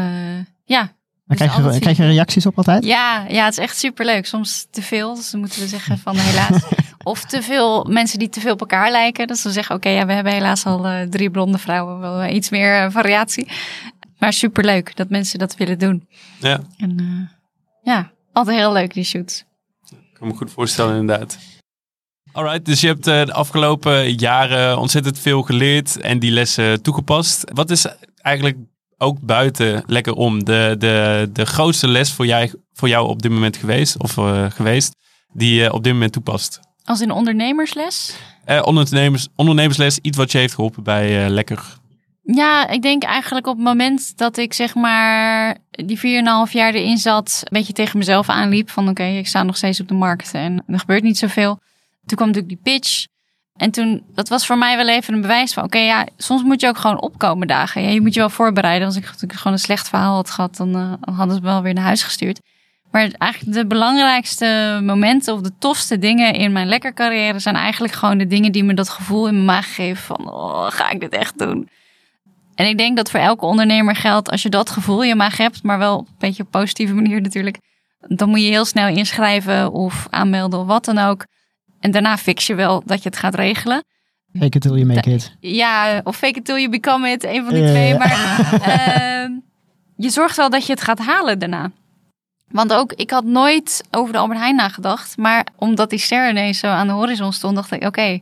ja. 0.64 0.94
Maar 1.26 1.38
krijg, 1.38 1.56
je, 1.74 1.80
krijg 1.80 1.98
je 1.98 2.06
reacties 2.06 2.46
op 2.46 2.58
altijd? 2.58 2.86
Ja, 2.86 3.26
ja, 3.28 3.44
het 3.46 3.54
is 3.58 3.64
echt 3.64 3.78
superleuk. 3.78 4.26
Soms 4.26 4.68
te 4.72 4.82
veel, 4.82 5.16
dus 5.16 5.32
dan 5.32 5.40
moeten 5.40 5.60
we 5.60 5.68
zeggen 5.68 5.98
van 5.98 6.16
helaas. 6.18 6.64
of 7.06 7.24
te 7.24 7.42
veel 7.42 7.84
mensen 7.84 8.20
die 8.20 8.30
te 8.30 8.40
veel 8.40 8.54
op 8.54 8.60
elkaar 8.60 8.92
lijken. 8.92 9.28
Dus 9.28 9.42
dan 9.42 9.52
zeggen 9.52 9.76
oké, 9.76 9.90
ja, 9.90 10.06
we 10.06 10.14
hebben 10.14 10.34
helaas 10.34 10.66
al 10.66 10.86
eh, 10.86 11.02
drie 11.02 11.30
blonde 11.30 11.58
vrouwen. 11.58 12.00
Wel 12.00 12.22
eh, 12.22 12.36
iets 12.36 12.50
meer 12.50 12.84
eh, 12.84 12.92
variatie. 12.92 13.48
Maar 14.18 14.34
superleuk 14.34 14.96
dat 14.96 15.10
mensen 15.10 15.40
dat 15.40 15.56
willen 15.56 15.80
doen. 15.80 16.08
ja, 16.40 16.60
En 16.78 17.30
ja, 17.84 18.12
altijd 18.34 18.58
heel 18.58 18.74
leuk 18.74 18.94
die 18.94 19.04
shoots. 19.04 19.44
ik 19.90 19.98
kan 20.14 20.28
me 20.28 20.34
goed 20.34 20.52
voorstellen 20.52 21.00
inderdaad. 21.00 21.38
Alright, 22.32 22.66
dus 22.66 22.82
je 22.82 22.88
hebt 22.88 23.04
de 23.04 23.34
afgelopen 23.34 24.14
jaren 24.14 24.78
ontzettend 24.78 25.20
veel 25.20 25.42
geleerd 25.42 26.00
en 26.02 26.20
die 26.20 26.32
lessen 26.32 26.82
toegepast. 26.82 27.52
Wat 27.54 27.70
is 27.70 27.86
eigenlijk 28.18 28.58
ook 28.98 29.20
buiten 29.22 29.84
lekker 29.86 30.14
om 30.14 30.44
de, 30.44 30.76
de, 30.78 31.30
de 31.34 31.46
grootste 31.46 31.88
les 31.88 32.12
voor, 32.12 32.26
jij, 32.26 32.54
voor 32.74 32.88
jou 32.88 33.08
op 33.08 33.22
dit 33.22 33.32
moment 33.32 33.58
geweest, 33.58 33.98
of 33.98 34.14
geweest, 34.54 34.96
die 35.34 35.54
je 35.54 35.74
op 35.74 35.84
dit 35.84 35.94
moment 35.94 36.12
toepast? 36.12 36.65
Als 36.86 37.02
in 37.02 37.12
ondernemersles? 37.12 38.16
Eh, 38.46 38.62
ondernemers, 38.66 39.28
ondernemersles, 39.36 40.00
iets 40.02 40.18
wat 40.18 40.32
je 40.32 40.38
heeft 40.38 40.54
geholpen 40.54 40.84
bij 40.84 41.24
eh, 41.24 41.30
Lekker. 41.30 41.78
Ja, 42.22 42.68
ik 42.68 42.82
denk 42.82 43.04
eigenlijk 43.04 43.48
op 43.48 43.56
het 43.56 43.66
moment 43.66 44.18
dat 44.18 44.38
ik 44.38 44.54
zeg 44.54 44.76
maar 44.76 45.58
die 45.70 45.98
4,5 46.48 46.52
jaar 46.52 46.74
erin 46.74 46.98
zat, 46.98 47.40
een 47.44 47.58
beetje 47.58 47.74
tegen 47.74 47.98
mezelf 47.98 48.30
aanliep 48.30 48.70
van 48.70 48.90
oké, 48.90 49.04
ik 49.04 49.28
sta 49.28 49.44
nog 49.44 49.58
steeds 49.58 49.80
op 49.80 49.88
de 49.88 49.94
markt 49.94 50.34
en 50.34 50.64
er 50.68 50.80
gebeurt 50.80 51.04
niet 51.04 51.18
zoveel. 51.18 51.60
Toen 52.06 52.18
kwam 52.18 52.28
natuurlijk 52.28 52.64
die 52.64 52.74
pitch. 52.74 53.06
En 53.56 53.72
toen, 53.72 54.04
dat 54.14 54.30
was 54.30 54.46
voor 54.46 54.58
mij 54.58 54.78
wel 54.78 54.88
even 54.88 55.14
een 55.14 55.22
bewijs 55.22 55.54
van 55.54 55.64
oké, 55.64 55.78
ja, 55.78 56.08
soms 56.18 56.44
moet 56.44 56.62
je 56.62 56.68
ook 56.68 56.78
gewoon 56.78 57.02
opkomen 57.02 57.48
dagen. 57.48 57.82
Ja, 57.82 57.90
je 57.90 58.02
moet 58.02 58.14
je 58.14 58.20
wel 58.20 58.30
voorbereiden. 58.30 58.88
Als 58.88 58.96
ik 58.96 59.04
natuurlijk 59.04 59.34
gewoon 59.34 59.54
een 59.54 59.60
slecht 59.60 59.90
verhaal 59.90 60.16
had 60.16 60.30
gehad, 60.30 60.56
dan 60.56 60.76
eh, 60.76 61.16
hadden 61.16 61.36
ze 61.36 61.42
me 61.42 61.48
wel 61.48 61.62
weer 61.62 61.74
naar 61.74 61.84
huis 61.84 62.04
gestuurd. 62.04 62.40
Maar 62.96 63.12
eigenlijk 63.18 63.54
de 63.54 63.66
belangrijkste 63.66 64.80
momenten 64.84 65.34
of 65.34 65.42
de 65.42 65.52
tofste 65.60 66.00
dingen 66.00 66.34
in 66.34 66.52
mijn 66.52 66.68
lekker 66.68 66.94
carrière 66.94 67.40
zijn 67.40 67.56
eigenlijk 67.56 67.94
gewoon 67.94 68.18
de 68.18 68.28
dingen 68.28 68.52
die 68.52 68.64
me 68.64 68.74
dat 68.74 68.90
gevoel 68.90 69.28
in 69.28 69.34
mijn 69.34 69.46
maag 69.46 69.76
geven 69.76 70.04
van 70.04 70.32
oh, 70.32 70.66
ga 70.70 70.90
ik 70.90 71.00
dit 71.00 71.14
echt 71.14 71.40
doen? 71.40 71.70
En 72.56 72.68
ik 72.68 72.78
denk 72.78 72.98
dat 72.98 73.12
voor 73.12 73.20
elke 73.20 73.46
ondernemer 73.46 73.96
geldt, 73.96 74.30
als 74.30 74.44
je 74.44 74.50
dat 74.50 74.70
gevoel 74.70 75.02
in 75.02 75.08
je 75.08 75.16
maag 75.16 75.38
hebt, 75.38 75.64
maar 75.64 75.78
wel 75.78 75.98
op 75.98 76.08
een 76.08 76.16
beetje 76.18 76.44
op 76.44 76.52
positieve 76.52 76.94
manier 76.94 77.22
natuurlijk, 77.22 77.60
dan 78.00 78.30
moet 78.30 78.42
je 78.42 78.48
heel 78.48 78.66
snel 78.66 78.88
inschrijven 78.88 79.72
of 79.72 80.08
aanmelden 80.10 80.60
of 80.60 80.66
wat 80.66 80.86
dan 80.86 80.98
ook. 80.98 81.26
En 81.80 81.92
daarna 81.92 82.18
fix 82.18 82.48
je 82.48 82.56
wel 82.56 82.84
dat 82.86 83.04
je 83.04 83.10
het 83.10 83.18
gaat 83.18 83.36
regelen. 83.36 83.84
Fake 84.40 84.58
it 84.58 84.62
till 84.62 84.76
you 84.76 84.86
make 84.86 85.12
it. 85.12 85.36
Ja, 85.40 86.02
of 86.04 86.16
fake 86.16 86.38
it 86.38 86.46
till 86.46 86.58
you 86.58 86.70
become 86.70 87.10
it, 87.10 87.24
een 87.24 87.44
van 87.44 87.54
die 87.54 87.64
twee. 87.64 87.98
Maar 87.98 88.40
ehm, 88.62 89.32
je 89.96 90.10
zorgt 90.10 90.38
wel 90.38 90.50
dat 90.50 90.66
je 90.66 90.72
het 90.72 90.82
gaat 90.82 91.00
halen 91.00 91.40
daarna. 91.40 91.72
Want 92.56 92.74
ook, 92.74 92.94
ik 92.94 93.12
had 93.12 93.24
nooit 93.24 93.84
over 93.92 94.14
de 94.14 94.20
Albert 94.20 94.40
Heijn 94.40 94.56
nagedacht. 94.56 95.18
Maar 95.18 95.48
omdat 95.56 95.90
die 95.90 96.00
ster 96.00 96.30
ineens 96.30 96.60
zo 96.60 96.68
aan 96.68 96.88
de 96.88 96.94
horizon 96.94 97.34
stond, 97.34 97.56
dacht 97.56 97.72
ik, 97.72 97.84
oké, 97.84 98.20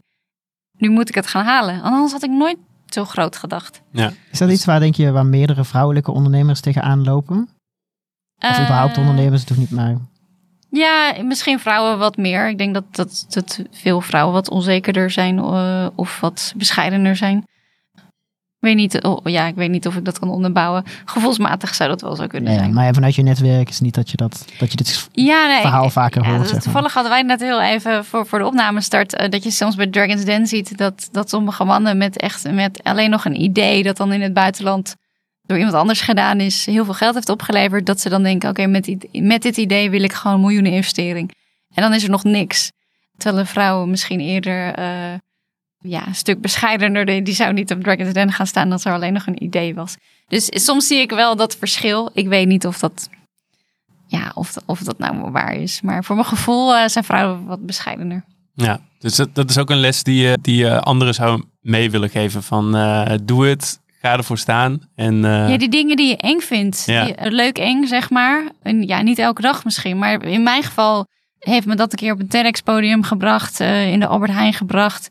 nu 0.78 0.90
moet 0.90 1.10
ik 1.10 1.16
het 1.16 1.28
gaan 1.28 1.46
halen. 1.46 1.82
Anders 1.82 2.12
had 2.12 2.24
ik 2.24 2.30
nooit 2.30 2.58
zo 2.88 3.06
groot 3.06 3.36
gedacht. 3.36 3.82
Is 4.32 4.40
dat 4.40 4.50
iets 4.50 4.66
waar, 4.66 4.80
denk 4.80 4.96
je, 4.96 5.12
waar 5.12 5.26
meerdere 5.26 5.64
vrouwelijke 5.64 6.12
ondernemers 6.12 6.60
tegenaan 6.60 7.04
lopen? 7.04 7.50
Of 8.40 8.60
überhaupt 8.60 8.98
Eh, 8.98 9.00
ondernemers, 9.00 9.40
het 9.40 9.50
hoeft 9.50 9.62
niet 9.62 9.72
maar... 9.72 9.98
Ja, 10.70 11.14
misschien 11.24 11.60
vrouwen 11.60 11.98
wat 11.98 12.18
meer. 12.18 12.50
Ik 12.50 12.58
denk 12.58 12.74
dat, 12.74 12.84
dat, 12.92 13.26
dat 13.30 13.62
veel 13.72 14.02
vrouwen 14.02 14.34
wat 14.34 14.50
onzekerder 14.50 15.12
zijn 15.12 15.38
eh, 15.38 15.88
of 15.96 16.20
wat 16.20 16.54
bescheidener 16.56 17.16
zijn. 17.16 17.44
Ik 18.64 18.70
weet, 18.70 18.78
niet, 18.78 19.04
oh, 19.04 19.18
ja, 19.24 19.46
ik 19.48 19.56
weet 19.56 19.70
niet 19.70 19.88
of 19.88 19.96
ik 19.96 20.06
dat 20.06 20.20
kan 20.20 20.30
onderbouwen. 20.30 20.84
Gevoelsmatig 21.06 21.76
zou 21.76 21.90
dat 21.90 22.02
wel 22.02 22.16
zo 22.16 22.28
kunnen 22.28 22.50
Nee, 22.50 22.60
zijn. 22.60 22.74
maar 22.74 22.94
vanuit 22.94 23.16
je 23.16 23.22
netwerk 23.24 23.70
is 23.70 23.80
niet 23.80 23.94
dat 23.94 24.10
je, 24.10 24.18
dat, 24.18 24.46
dat 24.58 24.72
je 24.72 24.78
dit 24.78 25.10
Ja, 25.12 25.48
nee, 25.48 25.62
verhaal 25.62 25.90
vaker 25.90 26.22
ja, 26.24 26.30
hoort, 26.30 26.42
zeg 26.44 26.52
maar. 26.54 26.62
Toevallig 26.62 26.94
hadden 26.94 27.12
wij 27.12 27.22
net 27.22 27.40
heel 27.40 27.62
even 27.62 28.06
voor, 28.06 28.26
voor 28.28 28.40
de 28.40 28.46
opnamestart. 28.46 29.16
eh, 29.16 29.30
dat 29.30 29.44
je 29.44 29.52
soms 29.52 29.76
bij 29.76 29.88
Dragon's 29.88 30.26
Den 30.26 30.48
ziet 30.48 30.78
dat, 30.78 31.10
dat 31.12 31.30
sommige 31.30 31.64
mannen 31.64 31.98
met 31.98 32.18
echt 32.18 32.52
met 32.52 32.80
alleen 32.84 33.10
nog 33.10 33.26
een 33.26 33.42
idee 33.42 33.84
dat 33.84 33.98
dan 33.98 34.12
in 34.14 34.22
het 34.22 34.34
buitenland 34.34 34.96
door 35.42 35.58
iemand 35.58 35.76
anders 35.76 36.02
gedaan 36.02 36.40
is, 36.40 36.66
heel 36.66 36.86
veel 36.86 36.94
geld 36.94 37.14
heeft 37.16 37.30
opgeleverd. 37.30 37.86
Dat 37.86 38.00
ze 38.00 38.10
dan 38.10 38.24
denken: 38.24 38.50
oké, 38.50 38.66
met, 38.68 38.84
dit- 38.84 39.08
met 39.12 39.42
dit 39.42 39.58
idee 39.58 39.90
wil 39.90 40.04
ik 40.04 40.14
gewoon 40.14 40.40
miljoenen 40.42 40.72
investering. 40.72 41.32
En 41.74 41.82
dan 41.84 41.94
is 41.94 42.04
er 42.04 42.10
nog 42.10 42.24
niks. 42.24 42.72
Terwijl 43.18 43.42
een 43.42 43.48
vrouw 43.50 43.86
misschien 43.86 44.20
eerder 44.20 44.74
eh, 44.74 44.86
ja, 45.84 46.08
een 46.08 46.16
stuk 46.16 46.42
bescheidener, 46.42 47.06
die, 47.06 47.22
die 47.22 47.34
zou 47.34 47.54
niet 47.54 47.72
op 47.72 47.82
Dragon's 47.84 48.14
Den 48.14 48.32
gaan 48.32 48.48
staan 48.48 48.72
als 48.72 48.86
er 48.86 48.94
alleen 48.94 49.14
nog 49.14 49.28
een 49.28 49.44
idee 49.44 49.76
was. 49.76 49.96
Dus 50.28 50.50
soms 50.66 50.88
zie 50.88 51.00
ik 51.00 51.10
wel 51.12 51.36
dat 51.36 51.56
verschil. 51.58 52.10
Ik 52.14 52.28
weet 52.28 52.48
niet 52.48 52.66
of 52.68 52.80
dat 52.80 53.10
ja, 54.08 54.32
of, 54.34 54.56
of 54.66 54.80
dat 54.80 54.98
nou 54.98 55.32
waar 55.32 55.54
is. 55.54 55.82
Maar 55.82 56.04
voor 56.04 56.16
mijn 56.16 56.28
gevoel 56.28 56.76
eh, 56.76 56.88
zijn 56.88 57.04
vrouwen 57.04 57.46
wat 57.46 57.66
bescheidener. 57.66 58.24
Ja, 58.54 58.80
dus 59.00 59.16
dat, 59.16 59.36
dat 59.36 59.50
is 59.50 59.58
ook 59.58 59.70
een 59.70 59.80
les 59.80 60.04
die 60.04 60.22
je, 60.22 60.38
die 60.42 60.56
je 60.56 60.80
anderen 60.82 61.14
zou 61.14 61.44
mee 61.62 61.92
willen 61.92 62.10
geven. 62.10 62.44
Van 62.44 62.76
eh, 62.76 63.14
doe 63.24 63.46
het, 63.46 63.80
ga 64.02 64.18
ervoor 64.18 64.38
staan. 64.38 64.90
En, 64.96 65.26
eh, 65.26 65.50
Ja, 65.50 65.58
die 65.58 65.70
dingen 65.70 65.96
die 65.96 66.08
je 66.08 66.18
eng 66.18 66.40
vindt. 66.40 66.84
Ja. 66.86 67.06
Die, 67.06 67.32
leuk 67.32 67.58
eng, 67.58 67.86
zeg 67.86 68.10
maar. 68.10 68.44
En 68.62 68.82
ja, 68.84 69.02
niet 69.02 69.20
elke 69.20 69.42
dag 69.42 69.64
misschien. 69.64 69.98
Maar 69.98 70.24
in 70.24 70.44
mijn 70.44 70.64
geval 70.64 71.06
heeft 71.40 71.66
me 71.66 71.76
dat 71.76 71.92
een 71.92 71.98
keer 71.98 72.14
op 72.14 72.20
een 72.20 72.28
TEDx-podium 72.28 73.04
gebracht. 73.04 73.60
eh, 73.60 73.92
in 73.92 74.00
de 74.00 74.08
Albert 74.08 74.32
Heijn 74.32 74.54
gebracht. 74.54 75.10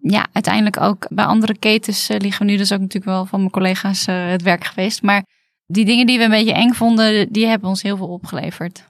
Ja, 0.00 0.26
uiteindelijk 0.32 0.80
ook 0.80 1.06
bij 1.10 1.24
andere 1.24 1.58
ketens 1.58 2.08
eh, 2.08 2.18
liggen 2.18 2.46
we 2.46 2.52
nu. 2.52 2.58
dus 2.58 2.72
ook 2.72 2.80
natuurlijk 2.80 3.12
wel 3.12 3.26
van 3.26 3.38
mijn 3.38 3.50
collega's 3.50 4.06
eh, 4.06 4.28
het 4.28 4.42
werk 4.42 4.64
geweest. 4.64 5.02
Maar 5.02 5.24
die 5.66 5.84
dingen 5.84 6.06
die 6.06 6.18
we 6.18 6.24
een 6.24 6.30
beetje 6.30 6.52
eng 6.52 6.72
vonden, 6.72 7.32
die 7.32 7.46
hebben 7.46 7.68
ons 7.68 7.82
heel 7.82 7.96
veel 7.96 8.08
opgeleverd. 8.08 8.84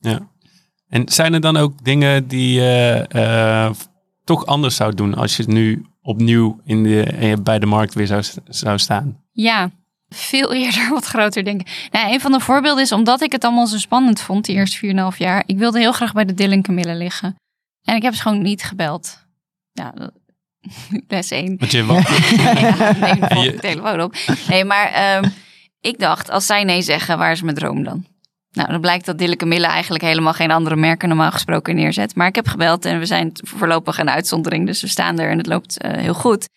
ja. 0.00 0.28
En 0.88 1.08
zijn 1.08 1.34
er 1.34 1.40
dan 1.40 1.56
ook 1.56 1.84
dingen 1.84 2.28
die 2.28 2.52
je 2.52 3.06
eh, 3.08 3.70
toch 4.24 4.46
anders 4.46 4.76
zou 4.76 4.94
doen 4.94 5.14
als 5.14 5.36
je 5.36 5.44
nu 5.46 5.86
opnieuw 6.02 6.60
in 6.64 6.82
de, 6.82 7.36
bij 7.42 7.58
de 7.58 7.66
markt 7.66 7.94
weer 7.94 8.06
zou, 8.06 8.22
zou 8.44 8.78
staan? 8.78 9.20
Ja, 9.32 9.70
veel 10.08 10.52
eerder 10.62 10.88
wat 10.90 11.04
groter 11.04 11.44
denk 11.44 11.60
ik. 11.60 11.88
Nou, 11.90 12.12
een 12.12 12.20
van 12.20 12.32
de 12.32 12.40
voorbeelden 12.40 12.82
is 12.82 12.92
omdat 12.92 13.20
ik 13.20 13.32
het 13.32 13.44
allemaal 13.44 13.66
zo 13.66 13.78
spannend 13.78 14.20
vond, 14.20 14.44
die 14.44 14.54
eerste 14.54 15.10
4,5 15.12 15.16
jaar. 15.18 15.42
Ik 15.46 15.58
wilde 15.58 15.78
heel 15.78 15.92
graag 15.92 16.12
bij 16.12 16.24
de 16.24 16.34
Dylan 16.34 16.62
Camille 16.62 16.94
liggen. 16.94 17.36
En 17.82 17.96
ik 17.96 18.02
heb 18.02 18.14
ze 18.14 18.22
gewoon 18.22 18.42
niet 18.42 18.62
gebeld. 18.62 19.26
Ja, 19.72 19.94
les 21.08 21.30
1. 21.30 21.56
Want 21.58 21.70
je, 21.70 21.84
wa- 21.84 21.94
ja, 22.36 23.40
je- 23.42 23.58
telefoon 23.60 24.00
op. 24.02 24.14
Nee, 24.48 24.64
maar 24.64 24.88
ehm, 24.92 25.28
ik 25.80 25.98
dacht, 25.98 26.30
als 26.30 26.46
zij 26.46 26.64
nee 26.64 26.82
zeggen, 26.82 27.18
waar 27.18 27.32
is 27.32 27.42
mijn 27.42 27.56
droom 27.56 27.82
dan? 27.84 28.06
Nou, 28.52 28.70
dan 28.70 28.80
blijkt 28.80 29.06
dat 29.06 29.18
Dille 29.18 29.36
Camille 29.36 29.66
eigenlijk 29.66 30.04
helemaal 30.04 30.32
geen 30.32 30.50
andere 30.50 30.76
merken 30.76 31.08
normaal 31.08 31.30
gesproken 31.30 31.74
neerzet. 31.74 32.14
Maar 32.14 32.26
ik 32.26 32.34
heb 32.34 32.46
gebeld 32.48 32.84
en 32.84 32.98
we 32.98 33.06
zijn 33.06 33.30
voorlopig 33.34 33.98
een 33.98 34.10
uitzondering. 34.10 34.66
Dus 34.66 34.80
we 34.80 34.88
staan 34.88 35.18
er 35.18 35.30
en 35.30 35.38
het 35.38 35.46
loopt 35.46 35.78
eh, 35.80 35.92
heel 35.92 36.14
goed. 36.14 36.48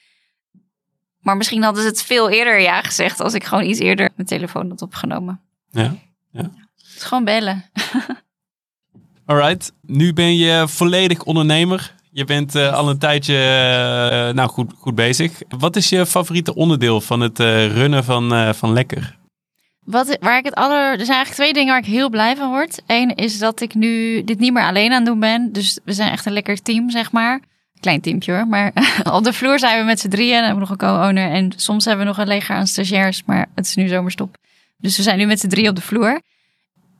Maar 1.19 1.37
misschien 1.37 1.63
hadden 1.63 1.81
ze 1.83 1.89
het 1.89 2.01
veel 2.03 2.29
eerder 2.29 2.59
ja 2.61 2.81
gezegd 2.81 3.19
als 3.19 3.33
ik 3.33 3.43
gewoon 3.43 3.63
iets 3.63 3.79
eerder 3.79 4.09
mijn 4.15 4.27
telefoon 4.27 4.69
had 4.69 4.81
opgenomen. 4.81 5.41
ja. 5.71 5.95
Het 6.31 6.95
is 6.95 7.03
gewoon 7.03 7.23
bellen. 7.25 7.63
Alright, 9.25 9.71
nu 9.81 10.13
ben 10.13 10.35
je 10.37 10.67
volledig 10.67 11.23
ondernemer. 11.23 11.95
Je 12.13 12.25
bent 12.25 12.55
eh, 12.55 12.73
al 12.73 12.89
een 12.89 12.97
tijdje 12.97 13.35
eh, 13.35 14.33
nou, 14.33 14.49
goed, 14.49 14.73
goed 14.77 14.95
bezig. 14.95 15.41
Wat 15.57 15.75
is 15.75 15.89
je 15.89 16.05
favoriete 16.05 16.55
onderdeel 16.55 17.01
van 17.01 17.19
het 17.19 17.39
eh, 17.39 17.67
runnen 17.67 18.03
van, 18.03 18.55
van 18.55 18.73
Lekker? 18.73 19.17
Wat, 19.79 20.17
waar 20.19 20.37
ik 20.37 20.45
het 20.45 20.55
aller, 20.55 20.77
er 20.77 21.05
zijn 21.05 21.17
eigenlijk 21.17 21.35
twee 21.35 21.53
dingen 21.53 21.69
waar 21.69 21.81
ik 21.81 21.93
heel 21.93 22.09
blij 22.09 22.35
van 22.35 22.49
word. 22.49 22.81
Eén 22.87 23.15
is 23.15 23.39
dat 23.39 23.61
ik 23.61 23.73
nu 23.73 24.23
dit 24.23 24.39
niet 24.39 24.53
meer 24.53 24.63
alleen 24.63 24.91
aan 24.91 24.97
het 24.97 25.05
doen 25.05 25.19
ben. 25.19 25.51
Dus 25.51 25.79
we 25.83 25.93
zijn 25.93 26.11
echt 26.11 26.25
een 26.25 26.33
lekker 26.33 26.61
team, 26.61 26.89
zeg 26.89 27.11
maar. 27.11 27.39
Klein 27.79 28.01
teampje 28.01 28.33
hoor. 28.33 28.47
Maar 28.47 28.71
op 29.13 29.23
de 29.23 29.33
vloer 29.33 29.59
zijn 29.59 29.79
we 29.79 29.85
met 29.85 29.99
z'n 29.99 30.09
drieën. 30.09 30.35
Dan 30.35 30.43
hebben 30.43 30.59
nog 30.59 30.69
een 30.69 30.77
co-owner. 30.77 31.31
En 31.31 31.51
soms 31.55 31.85
hebben 31.85 32.05
we 32.05 32.11
nog 32.11 32.19
een 32.19 32.27
leger 32.27 32.55
aan 32.55 32.67
stagiairs. 32.67 33.23
Maar 33.25 33.47
het 33.55 33.65
is 33.65 33.75
nu 33.75 33.87
zomerstop. 33.87 34.37
Dus 34.77 34.97
we 34.97 35.03
zijn 35.03 35.17
nu 35.17 35.25
met 35.25 35.39
z'n 35.39 35.47
drieën 35.47 35.69
op 35.69 35.75
de 35.75 35.81
vloer. 35.81 36.21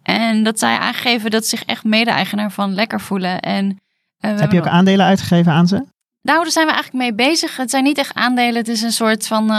En 0.04 0.44
dat 0.44 0.60
zij 0.60 0.78
aangegeven 0.78 1.32
dat 1.32 1.44
ze 1.46 1.58
zich 1.58 1.66
echt 1.66 1.84
mede-eigenaar 1.84 2.52
van 2.52 2.74
lekker 2.74 3.02
voelen. 3.02 3.40
En, 3.40 3.80
Heb 4.22 4.52
je 4.52 4.60
ook 4.60 4.68
aandelen 4.68 5.06
uitgegeven 5.06 5.52
aan 5.52 5.68
ze? 5.68 5.76
nou, 6.22 6.44
daar 6.44 6.52
zijn 6.52 6.66
we 6.68 6.74
eigenlijk 6.74 7.04
mee 7.04 7.28
bezig. 7.28 7.58
Het 7.58 7.70
zijn 7.70 7.84
niet 7.84 7.98
echt 7.98 8.14
aandelen. 8.16 8.56
Het 8.56 8.68
is 8.68 8.82
een 8.82 8.92
soort 8.92 9.28
van. 9.28 9.44
eh, 9.44 9.56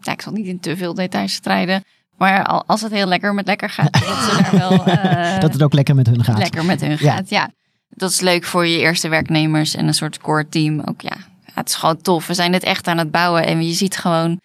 ja, 0.00 0.12
ik 0.12 0.22
zal 0.22 0.32
niet 0.32 0.46
in 0.46 0.60
te 0.60 0.76
veel 0.76 0.94
details 0.94 1.32
strijden. 1.32 1.84
Maar 2.18 2.44
al- 2.44 2.64
als 2.66 2.80
het 2.80 2.92
heel 2.92 3.06
lekker 3.06 3.34
met 3.34 3.46
lekker 3.46 3.70
gaat, 3.70 3.92
dat 3.92 4.02
ze 4.02 4.38
daar 4.42 4.58
wel 4.68 4.84
eh, 4.96 5.40
dat 5.40 5.52
het 5.52 5.62
ook 5.62 5.72
lekker 5.72 5.94
met 5.94 6.06
hun 6.06 6.24
gaat. 6.24 6.38
lekker 6.38 6.64
met 6.64 6.80
hun 6.80 6.90
Ja. 7.00 7.12
gaat. 7.14 7.28
Ja. 7.30 7.50
dat 7.88 8.10
is 8.10 8.20
leuk 8.20 8.44
voor 8.44 8.66
je 8.66 8.78
eerste 8.78 9.08
werknemers 9.08 9.74
en 9.74 9.86
een 9.86 9.94
soort 9.94 10.18
core 10.18 10.48
team. 10.48 10.80
Ook 10.84 11.00
ja, 11.00 11.16
Ja, 11.46 11.52
het 11.54 11.68
is 11.68 11.74
gewoon 11.74 12.02
tof. 12.02 12.26
We 12.26 12.34
zijn 12.34 12.52
dit 12.52 12.62
echt 12.62 12.86
aan 12.86 12.98
het 12.98 13.10
bouwen 13.10 13.46
en 13.46 13.66
je 13.66 13.72
ziet 13.72 13.96
gewoon. 13.96 14.40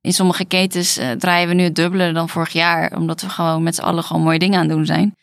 In 0.00 0.12
sommige 0.12 0.44
ketens 0.44 0.96
eh, 0.96 1.10
draaien 1.10 1.48
we 1.48 1.54
nu 1.54 1.62
het 1.62 1.74
dubbele 1.74 2.12
dan 2.12 2.28
vorig 2.28 2.52
jaar, 2.52 2.92
omdat 2.96 3.20
we 3.20 3.28
gewoon 3.28 3.62
met 3.62 3.74
z'n 3.74 3.82
allen 3.82 4.04
gewoon 4.04 4.22
mooie 4.22 4.38
dingen 4.38 4.58
aan 4.60 4.66
het 4.66 4.76
doen 4.76 4.86
zijn. 4.86 5.14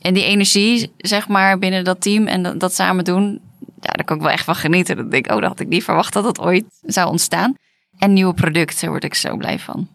En 0.00 0.14
die 0.14 0.24
energie, 0.24 0.92
zeg 0.96 1.28
maar, 1.28 1.58
binnen 1.58 1.84
dat 1.84 2.00
team 2.00 2.26
en 2.26 2.42
dat, 2.42 2.60
dat 2.60 2.74
samen 2.74 3.04
doen, 3.04 3.40
ja, 3.80 3.92
daar 3.92 4.04
kan 4.04 4.16
ik 4.16 4.22
wel 4.22 4.32
echt 4.32 4.44
van 4.44 4.54
genieten. 4.54 4.96
Dat 4.96 5.10
denk 5.10 5.26
ik, 5.26 5.32
oh, 5.32 5.40
dat 5.40 5.48
had 5.48 5.60
ik 5.60 5.68
niet 5.68 5.84
verwacht 5.84 6.12
dat 6.12 6.24
dat 6.24 6.40
ooit 6.40 6.64
zou 6.82 7.10
ontstaan. 7.10 7.54
En 7.98 8.12
nieuwe 8.12 8.34
producten, 8.34 8.80
daar 8.80 8.90
word 8.90 9.04
ik 9.04 9.14
zo 9.14 9.36
blij 9.36 9.58
van. 9.58 9.88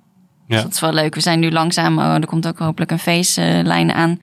Ja. 0.48 0.56
Dus 0.56 0.62
dat 0.62 0.74
is 0.74 0.80
wel 0.80 0.94
leuk. 0.94 1.16
We 1.16 1.22
zijn 1.22 1.40
nu 1.40 1.52
langzaam, 1.52 1.98
oh, 1.98 2.14
er 2.14 2.26
komt 2.26 2.48
ook 2.48 2.60
hopelijk 2.60 2.92
een 2.92 3.00
feestlijn 3.00 3.92
aan. 3.92 4.20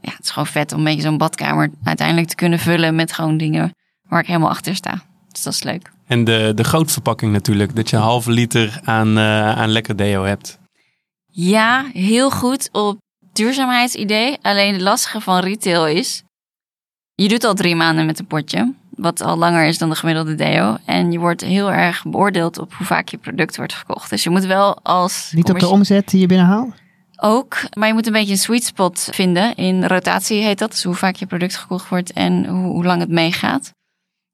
Ja, 0.00 0.10
het 0.10 0.24
is 0.24 0.30
gewoon 0.30 0.46
vet 0.46 0.72
om 0.72 0.78
een 0.78 0.84
beetje 0.84 1.02
zo'n 1.02 1.18
badkamer 1.18 1.70
uiteindelijk 1.82 2.28
te 2.28 2.34
kunnen 2.34 2.58
vullen 2.58 2.94
met 2.94 3.12
gewoon 3.12 3.36
dingen 3.36 3.74
waar 4.08 4.20
ik 4.20 4.26
helemaal 4.26 4.48
achter 4.48 4.74
sta. 4.74 5.02
Dus 5.28 5.42
dat 5.42 5.52
is 5.52 5.62
leuk. 5.62 5.90
En 6.06 6.24
de, 6.24 6.52
de 6.54 6.64
grootverpakking 6.64 7.32
natuurlijk. 7.32 7.76
Dat 7.76 7.90
je 7.90 7.96
een 7.96 8.02
halve 8.02 8.30
liter 8.30 8.80
aan, 8.84 9.18
eh, 9.18 9.58
aan 9.58 9.68
Lekker 9.68 9.96
Deo 9.96 10.24
hebt. 10.24 10.58
Ja, 11.26 11.84
heel 11.92 12.30
goed 12.30 12.68
op 12.72 12.98
duurzaamheidsidee. 13.32 14.38
Alleen 14.42 14.72
het 14.72 14.82
lastige 14.82 15.20
van 15.20 15.38
retail 15.38 15.86
is, 15.86 16.22
je 17.14 17.28
doet 17.28 17.44
al 17.44 17.54
drie 17.54 17.76
maanden 17.76 18.06
met 18.06 18.18
een 18.18 18.26
potje, 18.26 18.74
wat 18.90 19.20
al 19.20 19.36
langer 19.36 19.64
is 19.64 19.78
dan 19.78 19.88
de 19.88 19.96
gemiddelde 19.96 20.34
deo. 20.34 20.76
En 20.84 21.12
je 21.12 21.18
wordt 21.18 21.40
heel 21.40 21.72
erg 21.72 22.04
beoordeeld 22.04 22.58
op 22.58 22.74
hoe 22.74 22.86
vaak 22.86 23.08
je 23.08 23.16
product 23.16 23.56
wordt 23.56 23.74
verkocht. 23.74 24.10
Dus 24.10 24.22
je 24.22 24.30
moet 24.30 24.44
wel 24.44 24.78
als... 24.82 25.30
Niet 25.34 25.50
op 25.50 25.58
de 25.58 25.68
omzet 25.68 26.08
die 26.08 26.20
je 26.20 26.26
binnenhaalt? 26.26 26.74
Ook, 27.16 27.56
maar 27.78 27.88
je 27.88 27.94
moet 27.94 28.06
een 28.06 28.12
beetje 28.12 28.32
een 28.32 28.38
sweet 28.38 28.64
spot 28.64 29.08
vinden. 29.12 29.54
In 29.54 29.84
rotatie 29.84 30.42
heet 30.42 30.58
dat. 30.58 30.70
Dus 30.70 30.82
hoe 30.82 30.94
vaak 30.94 31.16
je 31.16 31.26
product 31.26 31.56
gekocht 31.56 31.88
wordt 31.88 32.12
en 32.12 32.46
hoe, 32.46 32.72
hoe 32.72 32.84
lang 32.84 33.00
het 33.00 33.10
meegaat. 33.10 33.72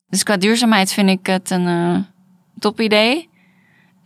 Dus 0.06 0.22
qua 0.22 0.36
duurzaamheid 0.36 0.92
vind 0.92 1.08
ik 1.08 1.26
het 1.26 1.50
een 1.50 1.66
eh 1.66 1.96
top 2.58 2.80
idee. 2.80 3.28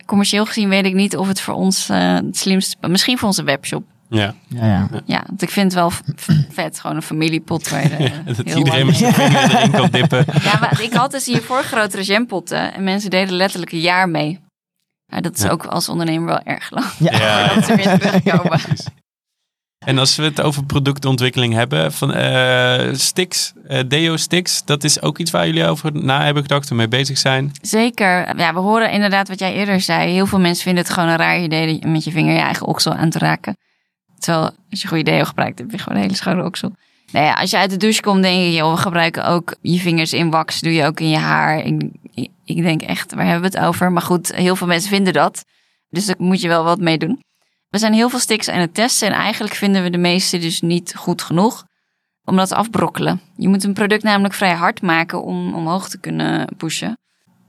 Commercieel 0.06 0.46
gezien 0.46 0.68
weet 0.68 0.84
ik 0.84 0.94
niet 0.94 1.16
of 1.16 1.28
het 1.28 1.40
voor 1.40 1.54
ons 1.54 1.88
eh, 1.88 2.14
het 2.14 2.36
slimste... 2.36 2.88
Misschien 2.88 3.18
voor 3.18 3.28
onze 3.28 3.42
webshop. 3.42 3.84
Ja, 4.14 4.34
Ja, 4.48 4.66
ja. 4.66 4.88
Ja, 5.04 5.22
want 5.26 5.42
ik 5.42 5.50
vind 5.50 5.64
het 5.72 5.80
wel 5.80 5.92
vet. 6.50 6.80
Gewoon 6.80 6.96
een 6.96 7.02
familiepot 7.02 7.68
waar 7.68 7.82
je 7.82 8.10
dat 8.26 8.36
heel 8.44 8.56
iedereen 8.56 8.86
met 8.86 8.96
zijn 8.96 9.14
vinger 9.14 9.54
erin 9.54 9.70
kan 9.70 9.90
dippen. 9.90 10.24
Ja, 10.42 10.58
maar 10.60 10.80
ik 10.82 10.92
had 10.92 11.10
dus 11.10 11.26
hiervoor 11.26 11.62
grotere 11.62 12.02
jampotten. 12.02 12.74
En 12.74 12.84
mensen 12.84 13.10
deden 13.10 13.34
letterlijk 13.34 13.72
een 13.72 13.80
jaar 13.80 14.08
mee. 14.08 14.40
Ja, 15.06 15.20
dat 15.20 15.36
is 15.36 15.42
Ja. 15.42 15.48
ook 15.50 15.66
als 15.66 15.88
ondernemer 15.88 16.26
wel 16.26 16.40
erg 16.42 16.70
lang. 16.70 16.86
Ja. 16.98 17.18
Ja. 17.18 17.46
Dat 17.54 17.64
ze 17.64 17.74
weer 17.76 17.98
terugkomen. 17.98 18.60
En 19.84 19.98
als 19.98 20.16
we 20.16 20.22
het 20.22 20.40
over 20.40 20.64
productontwikkeling 20.64 21.54
hebben, 21.54 21.92
van 21.92 22.12
eh 22.14 22.88
sticks, 22.94 23.52
eh, 23.66 23.80
deo 23.88 24.16
sticks, 24.16 24.64
dat 24.64 24.84
is 24.84 25.02
ook 25.02 25.18
iets 25.18 25.30
waar 25.30 25.46
jullie 25.46 25.66
over 25.66 25.90
na 26.04 26.24
hebben 26.24 26.42
gedacht 26.42 26.70
en 26.70 26.76
mee 26.76 26.88
bezig 26.88 27.18
zijn. 27.18 27.50
Zeker. 27.62 28.38
Ja, 28.38 28.54
we 28.54 28.60
horen 28.60 28.90
inderdaad 28.90 29.28
wat 29.28 29.38
jij 29.38 29.52
eerder 29.54 29.80
zei. 29.80 30.12
Heel 30.12 30.26
veel 30.26 30.38
mensen 30.40 30.64
vinden 30.64 30.84
het 30.84 30.92
gewoon 30.92 31.08
een 31.08 31.16
raar 31.16 31.40
idee 31.40 31.66
dat 31.72 31.82
je 31.82 31.88
met 31.88 32.04
je 32.04 32.10
vinger 32.10 32.34
je 32.34 32.40
eigen 32.40 32.66
oksel 32.66 32.92
aan 32.94 33.10
te 33.10 33.18
raken. 33.18 33.56
Terwijl 34.22 34.50
als 34.70 34.82
je 34.82 34.88
goede 34.88 35.02
deo 35.02 35.24
gebruikt, 35.24 35.58
heb 35.58 35.70
je 35.70 35.78
gewoon 35.78 35.96
een 35.96 36.02
hele 36.04 36.14
schone 36.16 36.44
oksel. 36.44 36.72
Nou 37.12 37.26
ja, 37.26 37.32
als 37.34 37.50
je 37.50 37.56
uit 37.58 37.70
de 37.70 37.76
douche 37.76 38.00
komt, 38.02 38.22
denk 38.22 38.36
je, 38.42 38.52
joh, 38.52 38.70
we 38.74 38.76
gebruiken 38.80 39.24
ook 39.26 39.54
je 39.60 39.78
vingers 39.78 40.12
in 40.12 40.30
wax. 40.30 40.60
Doe 40.60 40.72
je 40.72 40.84
ook 40.86 41.00
in 41.00 41.08
je 41.08 41.16
haar. 41.16 41.58
Ik, 41.58 41.82
ik- 42.44 42.62
denk 42.62 42.82
echt, 42.82 43.14
waar 43.14 43.26
hebben 43.26 43.50
we 43.50 43.56
het 43.58 43.66
over? 43.66 43.92
Maar 43.92 44.02
goed, 44.02 44.34
heel 44.34 44.56
veel 44.56 44.66
mensen 44.66 44.90
vinden 44.90 45.12
dat. 45.12 45.44
Dus 45.88 46.06
daar 46.06 46.16
moet 46.18 46.40
je 46.40 46.48
wel 46.48 46.64
wat 46.64 46.78
mee 46.80 46.98
doen. 46.98 47.22
We 47.68 47.78
zijn 47.78 47.92
heel 47.92 48.08
veel 48.08 48.18
sticks 48.18 48.48
aan 48.48 48.60
het 48.60 48.74
testen. 48.74 49.08
En 49.08 49.14
eigenlijk 49.14 49.54
vinden 49.54 49.82
we 49.82 49.90
de 49.90 49.98
meeste 49.98 50.38
dus 50.38 50.60
niet 50.60 50.94
goed 50.96 51.22
genoeg. 51.22 51.64
Omdat 52.24 52.48
ze 52.48 52.54
afbrokkelen. 52.54 53.20
Je 53.36 53.48
moet 53.48 53.64
een 53.64 53.72
product 53.72 54.02
namelijk 54.02 54.34
vrij 54.34 54.54
hard 54.54 54.82
maken 54.82 55.22
om 55.22 55.54
omhoog 55.54 55.88
te 55.88 55.98
kunnen 55.98 56.48
pushen. 56.56 56.98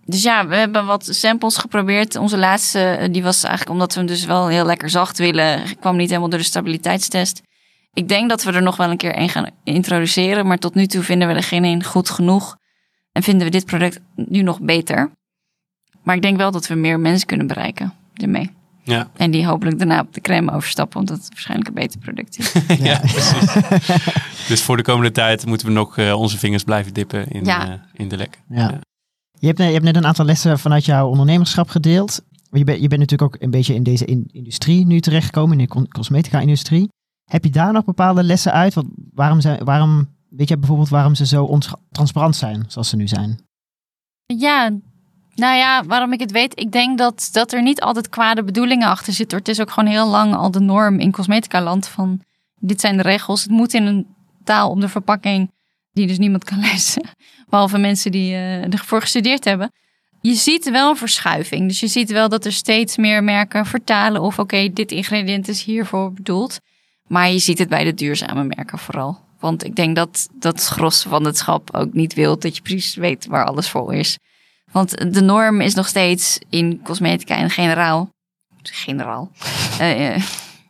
Dus 0.06 0.24
ja, 0.24 0.48
we 0.48 0.56
hebben 0.56 0.86
wat 0.86 1.08
samples 1.12 1.58
geprobeerd. 1.58 2.16
Onze 2.16 2.38
laatste, 2.38 2.80
eh, 2.80 3.12
die 3.14 3.24
was 3.24 3.44
eigenlijk 3.44 3.74
omdat 3.74 3.94
we 3.94 4.00
hem 4.00 4.08
dus 4.10 4.26
wel 4.26 4.48
heel 4.48 4.66
lekker 4.66 4.90
zacht 4.90 5.18
willen. 5.18 5.62
kwam 5.80 5.96
niet 5.98 6.08
helemaal 6.10 6.30
door 6.30 6.40
de 6.40 6.46
stabiliteitstest. 6.46 7.42
Ik 7.94 8.08
denk 8.08 8.30
dat 8.30 8.44
we 8.44 8.52
er 8.52 8.62
nog 8.62 8.76
wel 8.78 8.90
een 8.92 8.98
keer 8.98 9.18
een 9.18 9.30
gaan 9.30 9.50
introduceren. 9.64 10.48
Maar 10.48 10.58
tot 10.58 10.74
nu 10.76 10.88
toe 10.88 11.04
vinden 11.04 11.28
we 11.28 11.34
er 11.34 11.44
geen 11.44 11.64
een 11.64 11.84
goed 11.84 12.10
genoeg. 12.10 12.56
En 13.12 13.24
vinden 13.24 13.46
we 13.46 13.52
dit 13.52 13.66
product 13.66 14.00
nu 14.16 14.42
nog 14.42 14.60
beter. 14.62 15.12
Maar 16.04 16.16
ik 16.16 16.22
denk 16.22 16.38
wel 16.38 16.52
dat 16.52 16.68
we 16.68 16.76
meer 16.76 17.00
mensen 17.00 17.28
kunnen 17.28 17.48
bereiken 17.48 17.94
ermee. 18.14 18.52
Ja, 18.84 19.10
En 19.18 19.32
die 19.32 19.46
hopelijk 19.46 19.78
daarna 19.78 20.00
op 20.00 20.14
de 20.14 20.22
crème 20.22 20.52
overstappen. 20.52 20.96
Want 20.96 21.08
dat 21.08 21.18
het 21.18 21.30
waarschijnlijk 21.30 21.68
een 21.70 21.74
beter 21.76 22.00
product 22.00 22.38
is. 22.38 22.52
ja. 22.90 23.00
precies. 23.00 23.54
dus 24.48 24.62
voor 24.62 24.78
de 24.78 24.84
komende 24.84 25.12
tijd 25.12 25.46
moeten 25.46 25.68
we 25.68 25.74
nog 25.74 25.98
eh, 25.98 26.14
onze 26.20 26.38
vingers 26.38 26.64
blijven 26.64 26.94
dippen 26.94 27.28
in, 27.28 27.46
Ja. 27.46 27.68
eh, 27.68 27.74
in 27.94 28.08
de 28.08 28.18
lek. 28.18 28.40
Ja. 28.50 28.80
Je, 29.44 29.50
hebt, 29.50 29.60
net- 29.60 29.68
je 29.68 29.74
hebt 29.74 29.86
net 29.86 29.96
een 29.96 30.06
aantal 30.06 30.26
lessen 30.26 30.60
vanuit 30.60 30.86
jouw 30.86 31.08
ondernemerschap 31.08 31.70
gedeeld. 31.70 32.22
Je, 32.52 32.64
bent 32.64 32.82
je 32.82 32.88
bent 32.88 33.02
natuurlijk 33.02 33.36
ook 33.36 33.42
een 33.42 33.52
beetje 33.52 33.74
in 33.74 33.84
deze 33.84 34.06
in- 34.06 34.30
industrie 34.32 34.86
nu 34.86 35.00
terechtgekomen, 35.00 35.60
in 35.60 35.68
de 35.68 35.88
cosmetica-industrie. 35.88 36.90
Heb 37.24 37.44
je 37.44 37.50
daar 37.50 37.74
nog 37.74 37.86
bepaalde 37.86 38.24
lessen 38.24 38.52
uit? 38.52 38.74
Want 38.74 38.88
waarom, 39.14 39.42
zijn, 39.42 39.64
waarom, 39.64 40.08
weet 40.30 40.50
je 40.50 40.58
bijvoorbeeld 40.58 40.90
waarom 40.90 41.16
ze 41.16 41.26
zo 41.26 41.44
ontransparant 41.44 42.36
zijn, 42.36 42.64
zoals 42.68 42.90
ze 42.90 42.96
nu 42.96 43.08
zijn? 43.08 43.40
Ja, 44.26 44.70
nou 45.36 45.58
ja, 45.58 45.84
waarom 45.86 46.14
ik 46.14 46.20
het 46.20 46.32
weet. 46.32 46.60
Ik 46.60 46.72
denk 46.72 46.98
dat, 46.98 47.30
dat 47.32 47.54
er 47.54 47.62
niet 47.62 47.82
altijd 47.82 48.10
kwade 48.10 48.44
bedoelingen 48.44 48.88
achter 48.88 49.14
zitten. 49.14 49.38
Het 49.38 49.48
is 49.48 49.62
ook 49.62 49.72
gewoon 49.72 49.90
heel 49.90 50.10
lang 50.10 50.36
al 50.36 50.52
de 50.52 50.60
norm 50.60 51.00
in 51.00 51.12
cosmetica 51.12 51.62
land 51.62 51.88
van... 51.88 52.22
dit 52.60 52.80
zijn 52.82 52.98
de 52.98 53.04
regels, 53.04 53.42
het 53.42 53.52
moet 53.52 53.74
in 53.74 53.86
een 53.86 54.08
taal 54.44 54.70
op 54.70 54.82
de 54.82 54.90
verpakking. 54.90 55.52
Die 55.94 56.08
dus 56.08 56.18
niemand 56.18 56.44
kan 56.44 56.60
lezen. 56.72 57.04
Behalve 57.50 57.78
mensen 57.78 58.12
die 58.12 58.32
uh, 58.32 58.74
ervoor 58.74 59.02
gestudeerd 59.02 59.44
hebben. 59.46 59.72
Je 60.22 60.34
ziet 60.34 60.70
wel 60.70 60.90
een 60.90 60.98
verschuiving. 60.98 61.68
Dus 61.68 61.80
je 61.80 61.88
ziet 61.88 62.12
wel 62.12 62.30
dat 62.30 62.46
er 62.46 62.54
steeds 62.54 62.98
meer 62.98 63.24
merken 63.24 63.66
vertalen 63.66 64.22
of 64.22 64.40
oké, 64.40 64.70
dit 64.74 64.92
ingrediënt 64.92 65.48
is 65.48 65.64
hiervoor 65.64 66.14
bedoeld. 66.14 66.60
Maar 67.08 67.30
je 67.30 67.40
ziet 67.40 67.58
het 67.58 67.70
bij 67.70 67.84
de 67.84 67.94
duurzame 67.94 68.44
merken 68.44 68.78
vooral. 68.78 69.20
Want 69.40 69.64
ik 69.66 69.76
denk 69.76 69.96
dat 69.96 70.28
dat 70.34 70.54
het 70.56 70.66
gros 70.66 71.02
van 71.02 71.26
het 71.26 71.38
schap 71.38 71.76
ook 71.76 71.94
niet 71.94 72.14
wil 72.14 72.40
dat 72.40 72.56
je 72.56 72.62
precies 72.62 72.96
weet 72.96 73.26
waar 73.26 73.46
alles 73.46 73.70
voor 73.70 73.94
is. 73.94 74.18
Want 74.72 75.14
de 75.14 75.22
norm 75.22 75.62
is 75.62 75.74
nog 75.74 75.88
steeds 75.88 76.40
in 76.50 76.82
cosmetica 76.84 77.36
en 77.36 77.50
generaal. 77.50 78.10
Generaal. 78.62 79.32
Uh, 79.82 80.16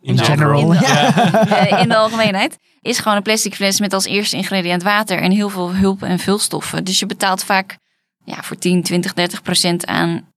In 0.02 0.18
general. 0.18 0.74
In 0.74 0.80
de, 0.80 1.78
in 1.82 1.90
de 1.90 1.96
algemeenheid. 1.96 2.58
Is 2.84 3.00
gewoon 3.00 3.18
een 3.18 3.24
plastic 3.24 3.56
fles 3.56 3.80
met 3.80 3.94
als 3.94 4.06
eerste 4.06 4.36
ingrediënt 4.38 4.84
water 4.84 5.18
en 5.22 5.32
heel 5.32 5.50
veel 5.50 5.74
hulp- 5.76 6.04
en 6.04 6.20
vulstoffen. 6.20 6.84
Dus 6.84 7.00
je 7.00 7.06
betaalt 7.06 7.44
vaak 7.44 7.78
ja, 8.26 8.44
voor 8.44 8.58
10, 8.58 8.84
20, 8.84 9.14
30 9.14 9.42
procent 9.42 9.86
aan 9.86 10.28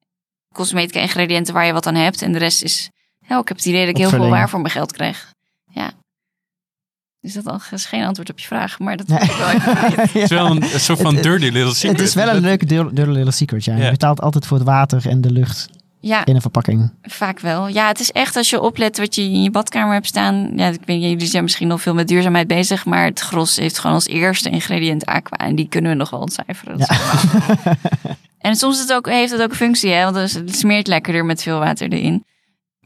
cosmetica 0.55 1.01
ingrediënten 1.01 1.55
waar 1.55 1.67
je 1.67 1.73
wat 1.73 1.87
aan 1.87 1.95
hebt. 1.95 2.23
En 2.23 2.33
de 2.33 2.39
rest 2.39 2.63
is, 2.63 2.91
ja, 3.29 3.39
ik 3.41 3.49
heb 3.49 3.57
het 3.57 3.67
idee 3.67 3.81
dat 3.81 3.89
ik 3.89 3.97
heel 3.97 4.09
veel 4.09 4.29
waar 4.29 4.49
voor 4.49 4.61
mijn 4.61 4.73
geld 4.73 4.93
krijg. 4.93 5.33
Ja. 5.73 5.91
Is 7.21 7.33
dat 7.33 7.47
al 7.47 7.61
is 7.71 7.85
geen 7.85 8.05
antwoord 8.05 8.31
op 8.31 8.39
je 8.39 8.47
vraag, 8.47 8.79
maar 8.79 8.97
dat 8.97 9.09
is 9.09 9.37
wel 9.37 9.49
even 9.49 9.77
Het 10.03 10.15
is 10.15 10.29
wel 10.29 10.51
een, 10.51 10.81
soort 10.81 11.01
van 11.01 11.15
dirty 11.15 11.49
little 11.49 11.75
secret. 11.75 11.99
Het 11.99 12.09
is 12.09 12.15
wel 12.15 12.29
een 12.29 12.41
leuke 12.41 12.67
dirty 12.67 12.95
dirty 12.95 13.11
little 13.11 13.33
secret, 13.33 13.65
ja. 13.65 13.77
Je 13.77 13.83
Ja. 13.83 13.91
betaalt 13.91 14.21
altijd 14.21 14.47
voor 14.47 14.57
het 14.57 14.67
water 14.67 15.09
en 15.09 15.21
de 15.21 15.31
lucht 15.31 15.69
Ja, 16.07 16.25
in 16.25 16.35
een 16.35 16.41
verpakking. 16.41 16.91
vaak 17.03 17.41
wel. 17.41 17.69
Ja, 17.69 17.89
het 17.89 18.01
is 18.01 18.13
echt 18.13 18.37
als 18.37 18.51
je 18.51 18.61
oplet 18.61 18.99
wat 18.99 19.15
je 19.15 19.23
in 19.23 19.43
je 19.43 19.51
badkamer 19.51 19.95
hebt 19.95 20.07
staan. 20.07 20.53
Ja, 20.57 20.69
ik 20.69 20.81
weet, 20.85 21.03
jullie 21.03 21.27
zijn 21.27 21.43
misschien 21.43 21.69
nog 21.69 21.81
veel 21.81 21.95
met 21.95 22.09
duurzaamheid 22.09 22.47
bezig, 22.47 22.85
maar 22.85 23.05
het 23.05 23.21
gros 23.21 23.57
heeft 23.57 23.79
gewoon 23.79 23.97
als 23.97 24.07
eerste 24.07 24.51
ingrediënt 24.51 25.07
aqua. 25.07 25.37
En 25.47 25.55
die 25.55 25.69
kunnen 25.69 25.91
we 25.91 25.97
nog 25.97 26.11
wel 26.11 26.21
ontcijferen. 26.21 26.79
En 28.39 28.57
soms 28.57 28.79
het 28.79 28.93
ook, 28.93 29.09
heeft 29.09 29.33
het 29.33 29.43
ook 29.43 29.51
een 29.51 29.57
functie, 29.57 29.91
hè? 29.91 30.05
Want 30.05 30.33
het 30.35 30.57
smeert 30.57 30.87
lekkerder 30.87 31.25
met 31.25 31.43
veel 31.43 31.59
water 31.59 31.93
erin. 31.93 32.25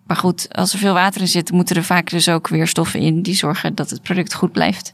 Maar 0.06 0.16
goed, 0.16 0.54
als 0.54 0.72
er 0.72 0.78
veel 0.78 0.92
water 0.92 1.20
in 1.20 1.28
zit, 1.28 1.52
moeten 1.52 1.76
er 1.76 1.84
vaak 1.84 2.10
dus 2.10 2.28
ook 2.28 2.48
weer 2.48 2.66
stoffen 2.66 3.00
in 3.00 3.22
die 3.22 3.34
zorgen 3.34 3.74
dat 3.74 3.90
het 3.90 4.02
product 4.02 4.34
goed 4.34 4.52
blijft. 4.52 4.92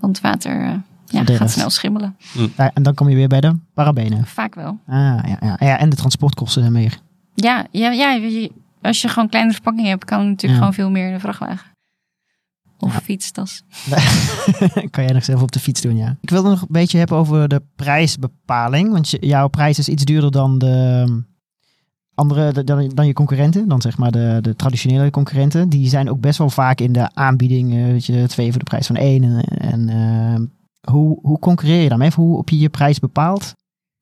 Want 0.00 0.20
water 0.20 0.62
eh, 0.62 0.74
ja, 1.04 1.22
gaat 1.24 1.50
snel 1.50 1.70
schimmelen. 1.70 2.16
Ja, 2.56 2.70
en 2.74 2.82
dan 2.82 2.94
kom 2.94 3.08
je 3.08 3.14
weer 3.14 3.28
bij 3.28 3.40
de 3.40 3.58
parabenen. 3.74 4.26
Vaak 4.26 4.54
wel. 4.54 4.78
Ah, 4.86 4.94
ja, 4.96 5.36
ja. 5.40 5.56
ja, 5.58 5.78
en 5.78 5.88
de 5.88 5.96
transportkosten 5.96 6.62
zijn 6.62 6.74
meer. 6.74 6.98
Ja, 7.42 7.66
ja, 7.70 7.90
ja 7.90 8.20
als 8.82 9.00
je 9.02 9.08
gewoon 9.08 9.28
kleinere 9.28 9.54
verpakking 9.54 9.86
hebt, 9.88 10.04
kan 10.04 10.18
het 10.18 10.28
natuurlijk 10.28 10.52
Ja. 10.52 10.58
gewoon 10.58 10.74
veel 10.74 10.90
meer 10.90 11.06
in 11.06 11.12
de 11.12 11.20
vrachtwagen. 11.20 11.70
Of 12.78 12.92
Ja. 12.92 13.00
fietstas. 13.00 13.62
kan 14.90 15.04
jij 15.04 15.12
nog 15.12 15.24
zelf 15.24 15.42
op 15.42 15.52
de 15.52 15.60
fiets 15.60 15.80
doen, 15.80 15.96
ja. 15.96 16.16
Ik 16.20 16.30
wilde 16.30 16.48
nog 16.48 16.60
een 16.60 16.66
beetje 16.70 16.98
hebben 16.98 17.16
over 17.16 17.48
de 17.48 17.62
prijsbepaling. 17.76 18.90
Want 18.90 19.10
jouw 19.20 19.48
prijs 19.48 19.78
is 19.78 19.88
iets 19.88 20.04
duurder 20.04 20.30
dan 20.30 20.58
de 20.58 21.04
um, 21.08 21.26
andere, 22.14 22.52
de- 22.52 22.64
dan, 22.64 22.88
dan 22.88 23.06
je 23.06 23.12
concurrenten. 23.12 23.68
Dan 23.68 23.80
zeg 23.80 23.98
maar 23.98 24.10
de, 24.10 24.38
de 24.40 24.56
traditionele 24.56 25.10
concurrenten. 25.10 25.68
Die 25.68 25.88
zijn 25.88 26.10
ook 26.10 26.20
best 26.20 26.38
wel 26.38 26.50
vaak 26.50 26.80
in 26.80 26.92
de 26.92 27.14
aanbieding, 27.14 27.72
weet 27.72 28.06
je, 28.06 28.24
twee 28.28 28.50
voor 28.50 28.58
de 28.58 28.64
prijs 28.64 28.86
van 28.86 28.96
één. 28.96 29.22
En, 29.24 29.40
en 29.58 29.88
eh, 29.88 30.92
hoe, 30.92 31.18
hoe 31.22 31.38
concurreer 31.38 31.82
je 31.82 31.88
daarmee? 31.88 32.08
Of 32.08 32.14
hoe 32.14 32.36
op 32.36 32.48
je 32.48 32.58
je 32.58 32.68
prijs 32.68 32.98
bepaalt? 32.98 33.54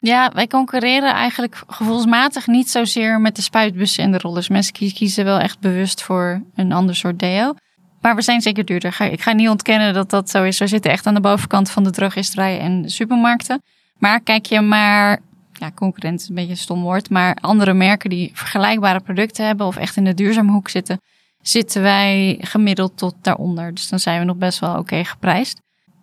Ja, 0.07 0.31
wij 0.35 0.47
concurreren 0.47 1.15
eigenlijk 1.15 1.63
gevoelsmatig 1.67 2.47
niet 2.47 2.71
zozeer 2.71 3.21
met 3.21 3.37
de 3.37 3.43
spuitbussen 3.43 4.05
en 4.05 4.13
de 4.13 4.19
rollers. 4.19 4.49
Mensen 4.49 4.73
kie- 4.73 4.93
kiezen 4.93 5.25
wel 5.25 5.39
echt 5.39 5.61
bewust 5.61 6.03
voor 6.03 6.43
een 6.55 6.73
ander 6.73 6.95
soort 6.97 7.19
deo. 7.19 7.55
Maar 8.01 8.15
we 8.15 8.23
zijn 8.23 8.41
zeker 8.41 8.65
duurder. 8.65 9.01
Ik 9.01 9.21
ga 9.23 9.33
niet 9.33 9.49
ontkennen 9.49 9.95
dat 9.95 10.11
dat 10.11 10.31
zo 10.31 10.45
is. 10.45 10.59
We 10.59 10.67
zitten 10.67 10.91
echt 10.91 11.07
aan 11.07 11.15
de 11.15 11.21
bovenkant 11.21 11.71
van 11.71 11.85
de 11.85 11.91
drogisterijen 11.91 12.61
en 12.61 12.91
supermarkten. 12.91 13.63
Maar 13.99 14.21
kijk 14.21 14.47
je 14.47 14.61
maar, 14.61 15.19
ja, 15.53 15.71
concurrent 15.75 16.21
is 16.21 16.29
een 16.29 16.35
beetje 16.35 16.51
een 16.51 16.57
stom 16.57 16.83
woord, 16.83 17.11
maar 17.11 17.37
andere 17.41 17.73
merken 17.75 18.11
die 18.11 18.31
vergelijkbare 18.35 19.01
producten 19.01 19.47
hebben 19.47 19.67
of 19.67 19.77
echt 19.77 19.97
in 19.97 20.05
de 20.05 20.15
duurzame 20.15 20.53
hoek 20.53 20.69
zitten, 20.69 21.01
zitten 21.43 21.83
wij 21.83 22.39
gemiddeld 22.41 22.97
tot 22.99 23.15
daaronder. 23.23 23.75
Dus 23.75 23.89
dan 23.89 23.99
zijn 23.99 24.19
we 24.19 24.25
nog 24.25 24.37
best 24.37 24.59
wel 24.59 24.79
oké 24.79 25.05
geprijsd. 25.05 25.61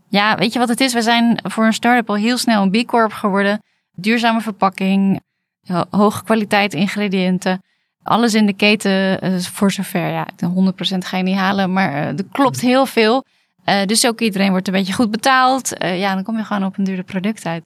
Ja, 0.10 0.36
weet 0.38 0.54
je 0.54 0.60
wat 0.60 0.70
het 0.70 0.80
is? 0.82 0.94
We 0.94 1.02
zijn 1.02 1.40
voor 1.44 1.66
een 1.66 1.74
start-up 1.74 2.10
al 2.10 2.16
heel 2.16 2.38
snel 2.38 2.62
een 2.62 2.72
B 2.72 2.88
Corp 2.88 3.12
geworden. 3.14 3.60
Duurzame 3.96 4.42
verpakking, 4.42 5.22
ho- 5.68 5.86
hoge 5.90 6.24
kwaliteit 6.24 6.74
ingrediënten. 6.74 7.62
Alles 8.04 8.34
in 8.34 8.46
de 8.46 8.54
keten, 8.54 9.22
eh, 9.22 9.40
voor 9.40 9.72
zover, 9.72 10.08
ja, 10.10 10.28
100% 10.46 11.06
ga 11.06 11.18
je 11.18 11.24
niet 11.24 11.38
halen, 11.38 11.74
maar 11.74 11.94
eh, 11.94 12.08
er 12.08 12.26
klopt 12.32 12.62
heel 12.62 12.86
veel. 12.86 13.24
Eh, 13.64 13.86
dus 13.86 14.08
ook 14.08 14.22
iedereen 14.22 14.50
wordt 14.52 14.68
een 14.68 14.74
beetje 14.74 14.94
goed 14.94 15.12
betaald. 15.12 15.74
Eh, 15.78 16.00
ja, 16.00 16.14
dan 16.14 16.24
kom 16.24 16.38
je 16.38 16.44
gewoon 16.44 16.64
op 16.66 16.78
een 16.78 16.84
duurder 16.84 17.06
product 17.06 17.46
uit. 17.46 17.64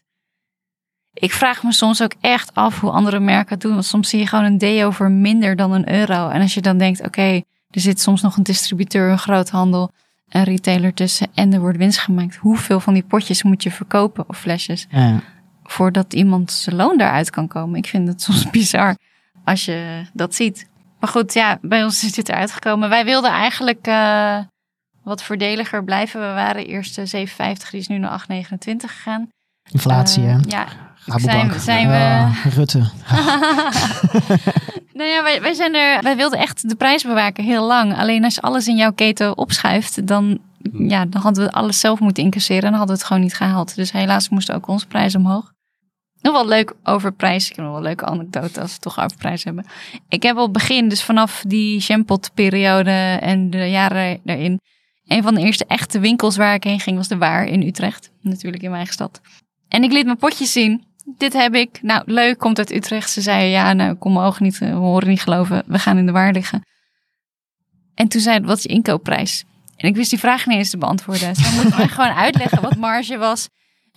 Ik 1.13 1.31
vraag 1.33 1.63
me 1.63 1.73
soms 1.73 2.01
ook 2.01 2.13
echt 2.21 2.53
af 2.53 2.79
hoe 2.79 2.91
andere 2.91 3.19
merken 3.19 3.49
het 3.53 3.61
doen. 3.61 3.73
Want 3.73 3.85
soms 3.85 4.09
zie 4.09 4.19
je 4.19 4.27
gewoon 4.27 4.45
een 4.45 4.57
deo 4.57 4.91
voor 4.91 5.11
minder 5.11 5.55
dan 5.55 5.71
een 5.71 5.91
euro. 5.93 6.29
En 6.29 6.41
als 6.41 6.53
je 6.53 6.61
dan 6.61 6.77
denkt, 6.77 7.05
oké, 7.05 7.21
er 7.69 7.81
zit 7.81 8.01
soms 8.01 8.21
nog 8.21 8.37
een 8.37 8.43
distributeur, 8.43 9.11
een 9.11 9.17
groothandel, 9.17 9.91
een 10.29 10.43
retailer 10.43 10.93
tussen 10.93 11.27
en 11.33 11.53
er 11.53 11.59
wordt 11.59 11.77
winst 11.77 11.99
gemaakt. 11.99 12.35
Hoeveel 12.35 12.79
van 12.79 12.93
die 12.93 13.03
potjes 13.03 13.43
moet 13.43 13.63
je 13.63 13.71
verkopen 13.71 14.23
of 14.27 14.37
flesjes? 14.39 14.87
Ja. 14.89 15.21
Voordat 15.67 16.13
iemand 16.13 16.51
zijn 16.51 16.75
loon 16.75 16.97
daaruit 16.97 17.29
kan 17.29 17.47
komen. 17.47 17.77
Ik 17.77 17.87
vind 17.87 18.07
het 18.07 18.21
soms 18.21 18.49
bizar 18.49 18.95
als 19.45 19.65
je 19.65 20.05
dat 20.13 20.35
ziet. 20.35 20.67
Maar 20.99 21.09
goed, 21.09 21.33
ja, 21.33 21.57
bij 21.61 21.83
ons 21.83 22.03
is 22.03 22.11
dit 22.13 22.29
eruit 22.29 22.51
gekomen. 22.51 22.89
Wij 22.89 23.05
wilden 23.05 23.31
eigenlijk 23.31 23.87
eh, 23.87 24.37
wat 25.03 25.23
voordeliger 25.23 25.83
blijven. 25.83 26.19
We 26.19 26.25
waren 26.33 26.65
eerst 26.65 26.97
eh, 26.97 27.25
7,50, 27.27 27.69
die 27.71 27.79
is 27.79 27.87
nu 27.87 27.97
naar 27.97 28.25
8,29 28.31 28.45
gegaan. 28.77 29.27
Inflatie, 29.71 30.23
Eh, 30.25 30.29
hè? 30.33 30.37
Ja, 30.47 30.65
zijn- 31.05 31.59
zijn 31.59 31.87
we- 31.89 32.49
Rutte. 32.49 32.79
nou 34.97 35.09
ja, 35.09 35.23
wij, 35.23 35.41
wij, 35.41 35.53
zijn 35.53 35.75
er, 35.75 36.01
wij 36.03 36.15
wilden 36.15 36.39
echt 36.39 36.69
de 36.69 36.75
prijs 36.75 37.03
bewaken 37.03 37.43
heel 37.43 37.65
lang. 37.67 37.97
Alleen 37.97 38.23
als 38.23 38.35
je 38.35 38.41
alles 38.41 38.67
in 38.67 38.75
jouw 38.75 38.91
keten 38.93 39.37
opschuift, 39.37 40.07
dan, 40.07 40.39
ja, 40.73 41.05
dan 41.05 41.21
hadden 41.21 41.43
we 41.45 41.51
alles 41.51 41.79
zelf 41.79 41.99
moeten 41.99 42.23
incasseren. 42.23 42.63
En 42.63 42.69
dan 42.69 42.77
hadden 42.77 42.95
we 42.95 43.01
het 43.01 43.07
gewoon 43.11 43.23
niet 43.23 43.35
gehaald. 43.35 43.75
Dus 43.75 43.91
helaas 43.91 44.29
moesten 44.29 44.55
ook 44.55 44.67
onze 44.67 44.87
prijzen 44.87 45.19
omhoog. 45.19 45.51
Nog 46.21 46.33
wel 46.33 46.47
leuk 46.47 46.73
over 46.83 47.11
prijs. 47.11 47.49
Ik 47.49 47.55
heb 47.55 47.65
nog 47.65 47.67
wel 47.67 47.77
een 47.77 47.83
leuke 47.83 48.05
anekdote 48.05 48.61
als 48.61 48.73
we 48.73 48.79
toch 48.79 48.99
over 48.99 49.17
prijs 49.17 49.43
hebben. 49.43 49.65
Ik 50.09 50.23
heb 50.23 50.35
op 50.37 50.43
het 50.43 50.51
begin, 50.51 50.89
dus 50.89 51.03
vanaf 51.03 51.43
die 51.47 51.81
shampoo-periode 51.81 53.17
en 53.21 53.49
de 53.49 53.69
jaren 53.69 54.19
daarin... 54.23 54.59
Een 55.07 55.23
van 55.23 55.35
de 55.35 55.41
eerste 55.41 55.65
echte 55.67 55.99
winkels 55.99 56.37
waar 56.37 56.53
ik 56.53 56.63
heen 56.63 56.79
ging 56.79 56.97
was 56.97 57.07
de 57.07 57.17
Waar 57.17 57.45
in 57.45 57.61
Utrecht. 57.61 58.11
Natuurlijk 58.21 58.63
in 58.63 58.69
mijn 58.69 58.81
eigen 58.81 58.93
stad. 58.93 59.21
En 59.67 59.83
ik 59.83 59.91
liet 59.91 60.05
mijn 60.05 60.17
potjes 60.17 60.51
zien. 60.51 60.85
Dit 61.17 61.33
heb 61.33 61.55
ik. 61.55 61.79
Nou, 61.81 62.01
leuk, 62.05 62.37
komt 62.37 62.57
uit 62.57 62.71
Utrecht. 62.71 63.09
Ze 63.09 63.21
zeiden, 63.21 63.49
ja, 63.49 63.73
nou, 63.73 63.91
ik 63.91 63.99
kon 63.99 64.13
mijn 64.13 64.25
ogen 64.25 64.43
niet, 64.43 64.57
we 64.57 64.69
horen 64.69 65.07
niet 65.07 65.21
geloven. 65.21 65.63
We 65.65 65.79
gaan 65.79 65.97
in 65.97 66.05
de 66.05 66.11
waar 66.11 66.31
liggen. 66.31 66.61
En 67.95 68.07
toen 68.07 68.21
zei 68.21 68.39
wat 68.39 68.57
is 68.57 68.63
je 68.63 68.69
inkoopprijs? 68.69 69.43
En 69.75 69.87
ik 69.87 69.95
wist 69.95 70.09
die 70.09 70.19
vraag 70.19 70.45
niet 70.45 70.57
eens 70.57 70.69
te 70.69 70.77
beantwoorden. 70.77 71.35
Ze 71.35 71.53
moeten 71.55 71.77
mij 71.77 71.87
gewoon 71.87 72.11
uitleggen 72.11 72.61
wat 72.61 72.75
marge 72.75 73.17
was. 73.17 73.47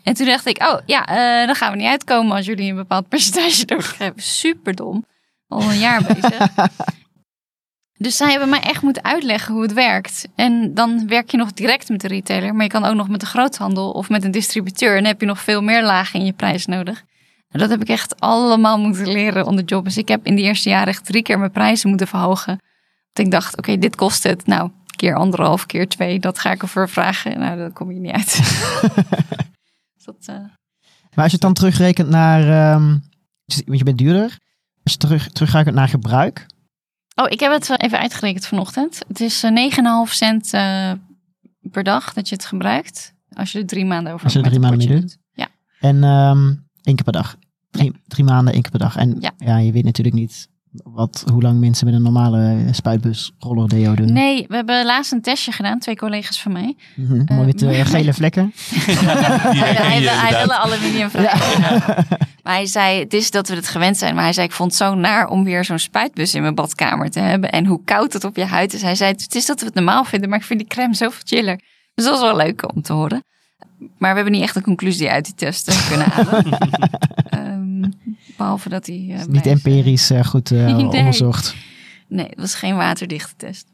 En 0.03 0.15
toen 0.15 0.27
dacht 0.27 0.47
ik, 0.47 0.63
oh 0.63 0.79
ja, 0.87 1.07
eh, 1.07 1.47
dan 1.47 1.55
gaan 1.55 1.71
we 1.71 1.77
niet 1.77 1.87
uitkomen 1.87 2.37
als 2.37 2.47
jullie 2.47 2.71
een 2.71 2.77
bepaald 2.77 3.09
percentage 3.09 3.65
doorgeven. 3.65 4.23
Super 4.23 4.75
dom. 4.75 5.05
Al 5.49 5.63
een 5.63 5.79
jaar 5.79 6.03
bezig. 6.03 6.49
Dus 8.01 8.17
zij 8.17 8.31
hebben 8.31 8.49
mij 8.49 8.61
echt 8.61 8.83
moeten 8.83 9.05
uitleggen 9.05 9.55
hoe 9.55 9.63
het 9.63 9.73
werkt. 9.73 10.29
En 10.35 10.75
dan 10.75 11.07
werk 11.09 11.31
je 11.31 11.37
nog 11.37 11.53
direct 11.53 11.89
met 11.89 12.01
de 12.01 12.09
retailer, 12.09 12.55
maar 12.55 12.65
je 12.65 12.71
kan 12.71 12.85
ook 12.85 12.95
nog 12.95 13.09
met 13.09 13.21
de 13.21 13.27
groothandel 13.27 13.91
of 13.91 14.09
met 14.09 14.25
een 14.25 14.31
distributeur. 14.31 14.91
En 14.91 14.97
dan 14.97 15.05
heb 15.05 15.21
je 15.21 15.27
nog 15.27 15.41
veel 15.41 15.63
meer 15.63 15.83
lagen 15.83 16.21
in 16.21 16.27
je 16.27 16.33
prijs 16.33 16.67
nodig. 16.67 17.03
En 17.49 17.59
dat 17.59 17.71
heb 17.71 17.81
ik 17.81 17.89
echt 17.89 18.21
allemaal 18.21 18.79
moeten 18.79 19.09
leren 19.09 19.47
on 19.47 19.57
the 19.57 19.63
job. 19.63 19.85
Dus 19.85 19.97
ik 19.97 20.09
heb 20.09 20.27
in 20.27 20.37
de 20.37 20.43
eerste 20.43 20.69
jaren 20.69 20.89
echt 20.89 21.07
drie 21.07 21.23
keer 21.23 21.39
mijn 21.39 21.51
prijzen 21.51 21.89
moeten 21.89 22.07
verhogen. 22.07 22.61
Want 23.13 23.27
ik 23.27 23.31
dacht, 23.31 23.57
oké, 23.57 23.79
dit 23.79 23.97
kost 23.97 24.23
het. 24.23 24.47
Nou, 24.47 24.71
keer 24.97 25.15
anderhalf, 25.15 25.67
keer 25.67 25.89
twee, 25.89 26.19
dat 26.19 26.39
ga 26.39 26.51
ik 26.51 26.63
ervoor 26.63 26.89
vragen. 26.89 27.39
Nou, 27.39 27.59
dan 27.59 27.73
kom 27.73 27.93
je 27.93 28.01
niet 28.01 28.13
uit. 28.13 28.41
dus 30.05 30.15
dat, 30.15 30.37
eh, 30.37 30.43
Maar 31.15 31.25
als 31.25 31.27
je 31.27 31.33
het 31.33 31.41
dan 31.41 31.55
terugrekent 31.55 32.09
naar, 32.09 32.41
ehm, 32.41 32.89
want 33.67 33.79
je 33.79 33.85
bent 33.85 33.99
duurder. 33.99 34.39
Als 34.83 34.93
je 34.93 34.99
terug, 34.99 35.29
terugrekent 35.29 35.75
naar 35.75 35.89
gebruik. 35.89 36.47
Oh, 37.15 37.27
ik 37.29 37.41
heb 37.41 37.53
het 37.53 37.83
even 37.83 37.99
uitgerekend 37.99 38.47
vanochtend. 38.47 39.03
Het 39.09 39.21
is 39.21 39.43
eh, 39.43 39.51
9,5 39.51 40.13
cent 40.13 40.53
eh, 40.53 40.93
per 41.71 41.83
dag 41.83 42.13
dat 42.13 42.29
je 42.29 42.35
het 42.35 42.45
gebruikt. 42.45 43.15
Als 43.33 43.53
je 43.53 43.59
er 43.59 43.67
drie 43.67 43.85
maanden 43.85 44.13
over 44.13 44.25
Als 44.25 44.33
je 44.33 44.39
er 44.39 44.45
drie 44.45 44.61
maanden 44.61 44.89
mee 44.89 45.01
doet. 45.01 45.19
Ja. 45.33 45.49
En 45.81 46.05
ehm 46.05 46.47
één 46.83 46.95
keer 46.95 47.05
per 47.05 47.13
dag. 47.13 47.37
Drie, 47.71 47.93
drie 48.07 48.25
maanden, 48.25 48.53
één 48.53 48.63
keer 48.63 48.71
per 48.71 48.81
dag. 48.81 48.97
En 48.97 49.17
ja. 49.21 49.33
Ja. 49.37 49.57
je 49.57 49.73
weet 49.73 49.85
natuurlijk 49.85 50.17
niet 50.17 50.49
wat, 50.73 51.25
hoe 51.33 51.43
lang 51.43 51.61
mensen 51.61 51.87
met 51.87 51.95
een 51.95 52.03
normale 52.03 52.69
spuitbus 52.71 53.33
roller 53.39 53.69
deo 53.69 53.95
doen. 53.95 54.13
Nee, 54.13 54.45
we 54.49 54.55
hebben 54.57 54.85
laatst 54.85 55.13
een 55.13 55.23
testje 55.23 55.53
gedaan, 55.53 55.79
twee 55.79 55.97
collega's 55.97 56.43
van 56.43 56.53
mij. 56.53 56.77
Eh, 56.97 57.09
Mooi 57.37 57.45
witte 57.47 57.65
maar- 57.65 57.75
gele 57.87 58.13
vlekken. 58.15 58.53
Hij, 58.61 60.01
wil- 60.01 60.11
hij 60.11 60.37
wilde 60.39 60.57
aluminiumvrij. 60.57 61.33
Maar 62.43 62.55
hij 62.55 62.67
zei, 62.67 62.99
het 63.01 63.13
is 63.15 63.31
dat 63.31 63.49
we 63.49 63.55
het 63.55 63.69
gewend 63.69 63.97
zijn. 63.97 64.15
Maar 64.15 64.23
hij 64.25 64.33
zei, 64.33 64.47
ik 64.47 64.53
vond 64.53 64.71
het 64.71 64.81
zo 64.81 64.95
naar 64.95 65.29
om 65.29 65.45
weer 65.45 65.65
zo'n 65.65 65.79
spuitbus 65.79 66.35
in 66.35 66.43
mijn 66.43 66.55
badkamer 66.55 67.11
te 67.11 67.21
hebben. 67.21 67.51
En 67.53 67.67
hoe 67.67 67.81
koud 67.85 68.13
het 68.13 68.25
op 68.25 68.37
je 68.37 68.45
huid 68.45 68.73
is. 68.75 68.83
Hij 68.83 68.95
zei, 68.95 69.11
het 69.13 69.35
is 69.35 69.47
dat 69.47 69.61
we 69.61 69.67
het 69.67 69.75
normaal 69.75 70.05
vinden, 70.05 70.29
maar 70.29 70.39
ik 70.39 70.45
vind 70.45 70.59
die 70.59 70.69
crème 70.69 70.95
zoveel 70.95 71.23
chiller. 71.25 71.61
Dus 71.95 72.05
dat 72.05 72.19
was 72.21 72.29
wel 72.29 72.37
leuk 72.37 72.75
om 72.75 72.83
te 72.83 72.93
horen. 72.93 73.25
Maar 73.99 74.11
we 74.11 74.15
hebben 74.17 74.33
niet 74.33 74.43
echt 74.43 74.57
een 74.57 74.63
conclusie 74.63 75.11
uit 75.11 75.25
die 75.25 75.35
testen 75.35 75.75
kunnen 75.89 76.07
halen. 76.11 76.45
Ehm, 77.31 77.91
behalve 78.41 78.69
dat 78.69 78.87
hij... 78.87 79.07
eh, 79.19 79.25
Niet 79.27 79.47
is. 79.47 79.53
empirisch 79.53 80.11
eh, 80.11 80.25
goed 80.25 80.51
eh, 80.51 80.59
Nee. 80.77 80.85
onderzocht. 80.87 81.55
Nee, 82.09 82.27
het 82.27 82.39
was 82.41 82.55
geen 82.55 82.77
waterdichte 82.77 83.35
test. 83.37 83.67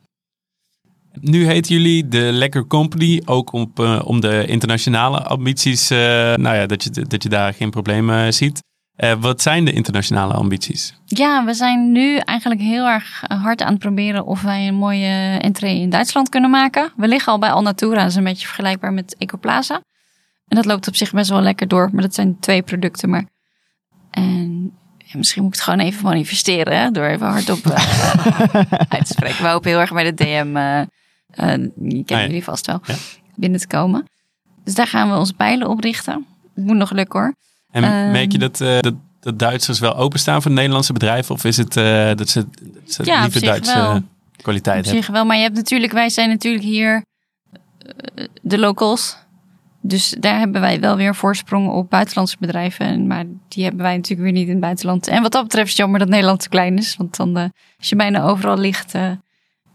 Nu 1.21 1.47
heten 1.47 1.75
jullie 1.75 2.09
de 2.09 2.19
Lekker 2.33 2.67
Company, 2.67 3.23
ook 3.25 3.53
op, 3.53 3.81
eh, 3.81 4.01
om 4.05 4.21
de 4.21 4.45
internationale 4.47 5.23
ambities, 5.23 5.91
eh, 5.91 5.99
nou 6.35 6.57
ja, 6.57 6.67
dat 6.67 6.83
je, 6.85 6.91
dat 6.91 7.23
je 7.23 7.29
daar 7.29 7.55
geen 7.55 7.71
problemen 7.71 8.35
ziet. 8.35 8.63
Eh, 8.97 9.13
wat 9.21 9.43
zijn 9.43 9.65
de 9.65 9.73
internationale 9.73 10.33
ambities? 10.35 10.95
Ja, 11.05 11.45
we 11.45 11.55
zijn 11.55 11.93
nu 11.93 12.17
eigenlijk 12.17 12.61
heel 12.61 12.87
erg 12.87 13.23
hard 13.29 13.63
aan 13.63 13.71
het 13.73 13.79
proberen 13.79 14.27
of 14.27 14.43
wij 14.43 14.69
een 14.69 14.75
mooie 14.75 15.39
entree 15.39 15.81
in 15.81 15.91
Duitsland 15.91 16.29
kunnen 16.29 16.51
maken. 16.51 16.93
We 16.97 17.09
liggen 17.09 17.33
al 17.33 17.39
bij 17.39 17.51
Alnatura, 17.51 18.01
dat 18.01 18.11
is 18.11 18.17
een 18.17 18.25
beetje 18.25 18.47
vergelijkbaar 18.47 18.93
met 18.93 19.17
Ecoplaza. 19.19 19.75
En 20.49 20.57
dat 20.57 20.65
loopt 20.65 20.89
op 20.89 20.97
zich 20.97 21.13
best 21.13 21.31
wel 21.31 21.41
lekker 21.41 21.69
door, 21.69 21.89
maar 21.93 22.03
dat 22.03 22.15
zijn 22.15 22.37
twee 22.41 22.63
producten. 22.63 23.11
Maar... 23.11 23.27
En 24.23 24.73
ja, 24.99 25.19
misschien 25.19 25.43
moet 25.43 25.53
ik 25.53 25.59
het 25.61 25.69
gewoon 25.69 25.87
even 25.87 26.03
manifesteren, 26.05 26.79
hè, 26.79 26.91
door 26.91 27.05
even 27.05 27.27
hardop 27.27 27.67
eh, 27.67 27.85
uit 28.89 29.07
te 29.07 29.13
spreken. 29.13 29.43
We 29.43 29.49
hopen 29.49 29.71
heel 29.71 29.79
erg 29.81 29.93
bij 29.93 30.05
de 30.05 30.15
DM, 30.15 30.57
eh 30.57 30.81
eh, 30.81 30.87
die 31.75 32.05
kennen 32.05 32.25
ja. 32.25 32.27
jullie 32.27 32.45
vast 32.45 32.67
wel, 32.67 32.81
Ja. 32.87 32.95
binnen 33.35 33.61
te 33.61 33.67
komen. 33.67 34.07
Dus 34.65 34.75
daar 34.75 34.87
gaan 34.87 35.11
we 35.11 35.17
onze 35.17 35.35
pijlen 35.35 35.69
oprichten. 35.69 36.27
Het 36.55 36.65
moet 36.65 36.77
nog 36.77 36.91
lukken 36.91 37.21
hoor. 37.21 37.35
En 37.71 37.85
Ehm. 37.85 38.11
merk 38.11 38.33
je 38.33 38.39
dat, 38.39 38.57
dat, 38.59 38.95
dat 39.21 39.39
Duitsers 39.39 39.79
wel 39.79 39.97
openstaan 39.97 40.43
voor 40.43 40.51
Nederlandse 40.51 40.93
bedrijven? 40.93 41.35
Of 41.35 41.45
is 41.45 41.57
het 41.57 41.73
dat 42.19 42.29
ze, 42.29 42.47
dat 42.63 42.93
ze 42.93 43.05
Ja, 43.05 43.17
op 43.17 43.23
liever 43.23 43.41
Duitse 43.41 43.75
wel. 43.75 44.01
kwaliteit 44.37 44.79
Op 44.79 44.85
hebben? 44.85 45.03
zich 45.05 45.13
wel, 45.13 45.25
maar 45.25 45.37
je 45.37 45.43
hebt 45.43 45.55
natuurlijk, 45.57 45.93
wij 45.93 46.09
zijn 46.09 46.29
natuurlijk 46.29 46.65
hier 46.65 47.05
de 48.43 48.59
locals. 48.59 49.17
Dus 49.87 50.17
daar 50.21 50.39
hebben 50.39 50.61
wij 50.61 50.81
wel 50.81 50.97
weer 50.97 51.15
voorsprong 51.15 51.69
op 51.69 51.91
buitenlandse 51.91 52.37
bedrijven. 52.41 52.87
En- 52.87 53.07
Maar 53.07 53.25
die 53.49 53.65
hebben 53.65 53.83
wij 53.83 53.97
natuurlijk 53.97 54.23
weer 54.23 54.33
niet 54.33 54.47
in 54.47 54.51
het 54.53 54.61
buitenland. 54.61 55.09
En 55.09 55.23
wat 55.23 55.33
dat 55.33 55.43
betreft 55.43 55.65
is 55.67 55.71
het 55.73 55.81
jammer 55.81 55.99
dat 55.99 56.09
Nederland 56.09 56.43
zo 56.43 56.49
klein 56.49 56.77
is. 56.79 56.97
Want 56.97 57.17
dan, 57.17 57.37
eh, 57.37 57.45
als 57.79 57.89
je 57.89 57.97
bijna 57.97 58.23
overal 58.23 58.59
ligt, 58.59 58.95
eh, 58.95 59.11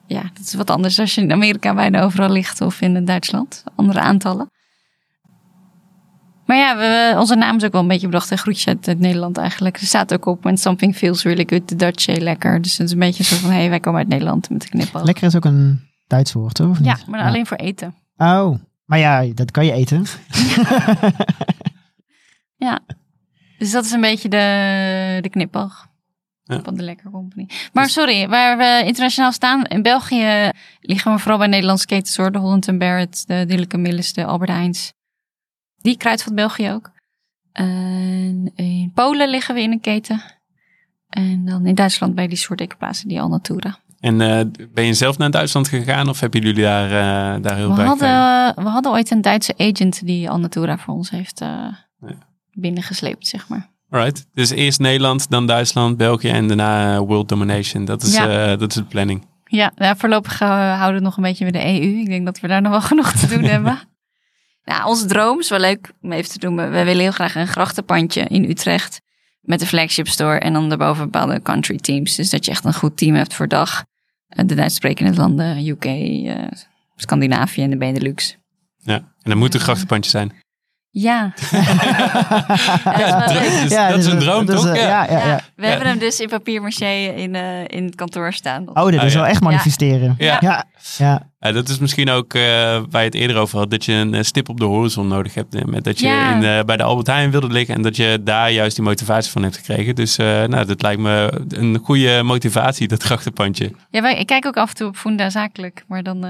ja, 0.08 0.21
dat 0.21 0.43
is 0.43 0.54
wat 0.54 0.69
anders 0.69 1.00
als 1.00 1.15
je 1.15 1.21
in 1.21 1.32
Amerika 1.32 1.74
bijna 1.74 2.02
overal 2.02 2.30
ligt 2.30 2.62
of 2.62 2.82
in 2.82 3.06
Duitsland. 3.06 3.63
Andere 3.76 4.00
aantallen. 4.00 4.50
Maar 6.45 6.58
ja, 6.58 6.78
we, 6.78 7.19
onze 7.19 7.36
naam 7.36 7.56
is 7.58 7.63
ook 7.63 7.71
wel 7.71 7.82
een 7.82 7.88
beetje 7.88 8.08
bedacht. 8.08 8.32
Een 8.32 8.38
groetje 8.38 8.69
uit, 8.69 8.88
uit 8.88 9.00
Nederland 9.00 9.38
eigenlijk. 9.38 9.78
Er 9.78 9.86
staat 9.86 10.13
ook 10.13 10.26
op, 10.26 10.43
when 10.43 10.58
something 10.58 10.95
feels 10.95 11.24
really 11.24 11.45
good, 11.47 11.67
the 11.67 11.76
Dutch 11.76 12.02
say 12.02 12.17
lekker. 12.17 12.62
Dus 12.62 12.78
het 12.78 12.88
is 12.88 12.93
een 12.93 13.00
beetje 13.00 13.24
zo 13.24 13.36
van, 13.36 13.50
hé, 13.50 13.56
hey, 13.58 13.69
wij 13.69 13.80
komen 13.80 14.00
uit 14.00 14.08
Nederland 14.10 14.50
met 14.50 14.62
de 14.62 14.69
knipoog. 14.69 15.04
Lekker 15.04 15.24
is 15.24 15.36
ook 15.36 15.45
een 15.45 15.89
Duits 16.08 16.34
woord, 16.34 16.54
toch? 16.54 16.69
Of 16.69 16.80
Ja, 16.86 16.97
maar 17.08 17.21
alleen 17.24 17.45
voor 17.45 17.58
eten. 17.58 17.95
Oh, 18.17 18.56
maar 18.91 18.99
ja, 18.99 19.34
dat 19.34 19.51
kan 19.51 19.65
je 19.65 19.71
eten. 19.71 20.06
Ja. 22.56 22.80
Dus 23.58 23.71
dat 23.71 23.86
is 23.86 23.91
een 23.91 24.01
beetje 24.01 24.30
de, 24.30 25.19
de 25.21 25.30
Ja. 26.43 26.62
van 26.62 26.75
de 26.75 26.84
Lekker 26.84 27.12
Company. 27.12 27.49
Maar 27.73 27.89
sorry, 27.89 28.27
waar 28.27 28.58
we 28.58 28.84
internationaal 28.86 29.32
staan, 29.32 29.65
in 29.65 29.82
België 29.82 30.49
liggen 30.80 31.13
we 31.13 31.19
vooral 31.19 31.38
bij 31.38 31.47
Nederlandse 31.47 31.86
ketens 31.86 32.17
hoor. 32.17 32.32
De 32.32 32.38
Holland 32.38 32.77
Barrett, 32.77 33.27
de 33.27 33.45
Dilleke 33.47 33.77
Millis, 33.77 34.13
de 34.13 34.25
Albert 34.25 34.49
Heijns. 34.51 34.93
Die 35.77 35.97
Kruidvat 35.97 36.36
België 36.36 36.71
ook. 36.71 36.91
En 37.51 38.51
in 38.56 38.91
Polen 38.93 39.30
liggen 39.30 39.56
we 39.56 39.62
in 39.62 39.71
een 39.71 39.82
keten. 39.82 40.21
En 41.10 41.45
dan 41.45 41.65
in 41.65 41.75
Duitsland 41.75 42.15
bij 42.15 42.27
die 42.27 42.38
soort 42.38 42.62
ecoplaatsen, 42.62 43.08
die 43.08 43.21
Alnatura. 43.21 43.80
En 44.02 44.22
eh, 44.22 44.46
ben 44.74 44.86
je 44.86 44.94
zelf 44.94 45.18
naar 45.18 45.32
Duitsland 45.32 45.68
gegaan 45.68 46.10
of 46.10 46.20
hebben 46.20 46.42
jullie 46.42 46.64
daar, 46.64 46.86
eh, 46.86 47.42
daar 47.42 47.56
heel 47.56 47.70
We 47.70 47.76
bij 47.76 47.88
gekregen? 47.88 48.16
hadden, 48.16 48.64
we 48.64 48.70
hadden 48.70 48.92
ooit 48.92 49.12
een 49.12 49.22
Duitse 49.22 49.54
agent 49.58 50.06
die 50.06 50.30
Alnatura 50.30 50.78
voor 50.78 50.94
ons 50.94 51.10
heeft 51.10 51.42
eh, 51.42 51.48
Ja. 52.00 52.16
binnengesleept, 52.52 53.28
zeg 53.28 53.48
maar. 53.48 53.70
Alright. 53.90 54.26
Dus 54.34 54.50
eerst 54.50 54.80
Nederland, 54.80 55.30
dan 55.30 55.46
Duitsland, 55.48 55.98
België 55.98 56.30
en 56.30 56.48
daarna 56.48 56.94
eh, 56.94 57.00
World 57.00 57.30
Domination. 57.30 57.86
Dat 57.86 58.04
is, 58.04 58.16
Ja. 58.18 58.52
eh, 58.52 58.60
dat 58.60 58.70
is 58.70 58.76
de 58.76 58.84
planning. 58.84 59.28
Ja, 59.46 59.72
voorlopig 59.98 60.42
eh, 60.42 60.48
houden 60.50 60.88
we 60.88 60.94
het 60.94 61.04
nog 61.04 61.18
een 61.18 61.24
beetje 61.24 61.52
bij 61.52 61.62
de 61.62 61.68
EU. 61.82 62.00
Ik 62.00 62.06
denk 62.08 62.26
dat 62.26 62.40
we 62.40 62.48
daar 62.48 62.62
nog 62.62 62.72
wel 62.72 62.82
genoeg 62.92 63.12
te 63.12 63.28
doen 63.28 63.44
hebben. 63.44 63.80
Ja, 64.64 64.86
onze 64.88 65.06
droom 65.06 65.40
is 65.40 65.50
wel 65.50 65.60
leuk 65.60 65.92
om 66.02 66.12
even 66.12 66.32
te 66.32 66.40
doen. 66.40 66.56
We 66.56 66.70
willen 66.84 67.00
heel 67.00 67.12
graag 67.12 67.36
een 67.36 67.48
grachtenpandje 67.48 68.22
in 68.24 68.50
Utrecht 68.50 69.02
met 69.42 69.62
een 69.62 69.68
flagship 69.68 70.08
store 70.08 70.40
en 70.40 70.54
dan 70.54 70.70
daarboven 70.70 71.04
bepaalde 71.04 71.42
country 71.42 71.78
teams. 71.78 72.16
Dus 72.16 72.30
dat 72.30 72.46
je 72.46 72.52
echt 72.52 72.66
een 72.66 72.74
goed 72.74 72.98
team 72.98 73.16
hebt 73.16 73.34
voor 73.34 73.48
dag. 73.48 73.84
Eh, 74.32 74.46
De 74.46 74.56
Duits 74.56 74.76
sprekende 74.76 75.13
landen, 75.15 75.67
UK, 75.67 75.86
eh, 75.86 76.48
Scandinavië 76.96 77.62
en 77.62 77.70
de 77.70 77.78
Benelux. 77.78 78.38
Ja. 78.78 78.96
En 78.96 79.30
dan 79.30 79.38
moet 79.38 79.54
een 79.54 79.60
grachtenpandje 79.60 80.12
zijn. 80.12 80.32
Ja, 80.93 81.34
Ja, 82.97 83.19
dat 83.27 83.41
is 83.41 83.69
Ja, 83.71 83.89
dat 83.89 84.06
een 84.06 84.19
droom, 84.19 84.45
dus, 84.45 84.56
toch? 84.62 84.75
Ja. 84.75 84.82
ja, 85.06 85.06
ja, 85.12 85.25
ja. 85.27 85.39
we 85.56 85.65
hebben 85.67 85.88
hem 85.88 85.97
dus 85.99 86.19
in 86.19 86.30
papier-maché 86.30 86.91
in, 87.15 87.36
eh, 87.36 87.63
in 87.67 87.86
het 87.86 87.95
kantoor 87.95 88.34
staan. 88.34 88.69
Oh, 88.77 88.86
dit 88.89 88.99
Ah, 88.99 89.06
is 89.06 89.13
ja. 89.13 89.19
wel 89.19 89.27
echt 89.27 89.41
manifesteren. 89.41 90.15
Ja. 90.17 90.38
ja. 90.39 90.65
ja. 90.97 91.30
Ja, 91.39 91.51
dat 91.51 91.69
is 91.69 91.80
misschien 91.80 92.10
ook 92.10 92.34
eh, 92.34 92.41
waar 92.89 93.01
je 93.01 93.06
het 93.08 93.13
eerder 93.15 93.38
over 93.38 93.58
had. 93.58 93.69
Dat 93.71 93.86
je 93.86 93.93
een 93.93 94.13
eh, 94.13 94.23
stip 94.23 94.49
op 94.49 94.60
de 94.60 94.65
horizon 94.65 95.08
nodig 95.08 95.34
hebt. 95.34 95.65
Met 95.65 95.84
dat 95.84 95.99
je 95.99 96.08
Ja. 96.08 96.36
in, 96.36 96.43
eh, 96.43 96.63
bij 96.65 96.77
de 96.77 96.84
Albert 96.84 97.08
Heijn 97.08 97.32
wilde 97.32 97.47
liggen. 97.47 97.75
En 97.75 97.82
dat 97.82 97.95
je 97.95 98.19
daar 98.23 98.51
juist 98.51 98.75
die 98.75 98.86
motivatie 98.86 99.32
van 99.32 99.43
hebt 99.43 99.58
gekregen. 99.58 99.95
Dus 99.95 100.17
eh, 100.17 100.25
nou, 100.43 100.65
dat 100.65 100.82
lijkt 100.82 101.01
me 101.01 101.41
een 101.47 101.80
goede 101.84 102.23
motivatie, 102.23 102.88
dat 102.88 103.04
grachtenpandje. 103.04 103.71
Ja, 103.89 104.01
wij, 104.01 104.17
ik 104.17 104.27
kijk 104.27 104.45
ook 104.45 104.58
af 104.58 104.69
en 104.69 104.75
toe 104.75 104.88
op 104.88 104.95
Funda 104.95 105.30
zakelijk, 105.30 105.84
maar 105.88 106.04
dan... 106.04 106.25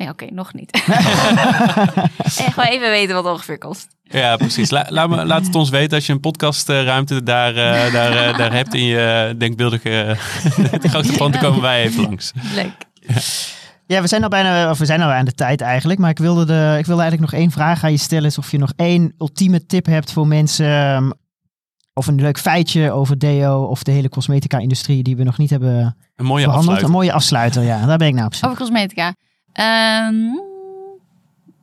eh, 0.00 0.06
nee, 0.06 0.08
oké, 0.08 0.34
nog 0.34 0.54
niet. 0.54 0.70
en 2.44 2.52
gewoon 2.52 2.68
even 2.68 2.90
weten 2.90 3.14
wat 3.14 3.24
het 3.24 3.32
ongeveer 3.32 3.58
kost. 3.58 3.86
Ja, 4.02 4.36
precies. 4.36 4.70
La, 4.70 4.86
laat, 4.88 5.08
me, 5.08 5.26
laat 5.26 5.46
het 5.46 5.54
ons 5.54 5.70
weten 5.70 5.96
als 5.96 6.06
je 6.06 6.12
een 6.12 6.20
podcastruimte 6.20 7.22
daar, 7.22 7.50
eh, 7.56 7.92
daar, 7.98 8.12
eh, 8.28 8.38
daar 8.38 8.52
hebt 8.52 8.74
in 8.74 8.84
je 8.84 9.34
denkbeeldige 9.38 10.16
grachtenpand. 10.88 11.32
Dan 11.32 11.42
komen 11.42 11.60
wij 11.60 11.82
even 11.82 12.02
langs. 12.02 12.32
Leuk. 12.54 12.72
Ja, 13.86 14.00
we 14.00 14.06
zijn 14.08 14.22
al 14.22 14.28
bijna, 14.28 14.70
of 14.70 14.78
we 14.78 14.84
zijn 14.86 15.02
al 15.02 15.10
aan 15.10 15.24
de 15.24 15.32
tijd 15.32 15.60
eigenlijk. 15.60 16.00
Maar 16.00 16.10
ik 16.10 16.18
wilde, 16.18 16.44
de, 16.44 16.76
ik 16.78 16.86
wilde 16.86 17.02
eigenlijk 17.02 17.32
nog 17.32 17.40
één 17.40 17.50
vraag 17.50 17.84
aan 17.84 17.90
je 17.90 17.96
stellen. 17.98 18.24
Is 18.24 18.38
of 18.38 18.50
je 18.50 18.58
nog 18.58 18.72
één 18.76 19.14
ultieme 19.18 19.66
tip 19.66 19.86
hebt 19.86 20.12
voor 20.12 20.26
mensen. 20.26 20.66
ehm, 20.66 21.10
Of 21.94 22.06
een 22.06 22.20
leuk 22.20 22.38
feitje 22.38 22.90
over 22.90 23.18
deo 23.18 23.62
of 23.62 23.82
de 23.82 23.90
hele 23.90 24.08
cosmetica-industrie 24.08 25.02
die 25.02 25.16
we 25.16 25.22
nog 25.24 25.38
niet 25.38 25.50
hebben 25.50 25.96
Een 26.16 26.24
mooie 26.24 26.44
behandeld. 26.44 26.54
afsluiting. 26.56 26.86
Een 26.88 26.94
mooie 26.96 27.12
afsluiter, 27.12 27.62
ja. 27.62 27.86
Daar 27.86 27.98
ben 27.98 28.08
ik 28.08 28.14
nou 28.14 28.26
op 28.26 28.34
zoek. 28.34 28.44
Over 28.50 28.60
cosmetica. 28.60 29.14
Ehm, 29.52 30.14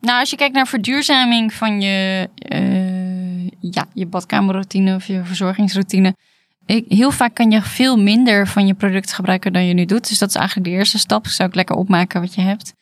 nou, 0.00 0.20
als 0.20 0.30
je 0.30 0.36
kijkt 0.36 0.54
naar 0.54 0.66
verduurzaming 0.66 1.52
van 1.52 1.80
je, 1.80 2.28
eh, 2.34 3.48
ja, 3.60 3.86
je 3.92 4.06
badkamerroutine 4.06 4.94
of 4.94 5.06
je 5.06 5.24
verzorgingsroutine. 5.24 6.14
Ik, 6.66 6.84
heel 6.88 7.10
vaak 7.10 7.34
kan 7.34 7.50
je 7.50 7.62
veel 7.62 7.96
minder 7.98 8.48
van 8.48 8.66
je 8.66 8.74
product 8.74 9.12
gebruiken 9.12 9.52
dan 9.52 9.66
je 9.66 9.74
nu 9.74 9.84
doet. 9.84 10.08
Dus 10.08 10.18
dat 10.18 10.28
is 10.28 10.34
eigenlijk 10.34 10.68
de 10.68 10.74
eerste 10.74 10.98
stap. 10.98 11.26
Zou 11.26 11.48
ik 11.48 11.54
lekker 11.54 11.76
opmaken 11.76 12.20
wat 12.20 12.34
je 12.34 12.40
hebt. 12.40 12.72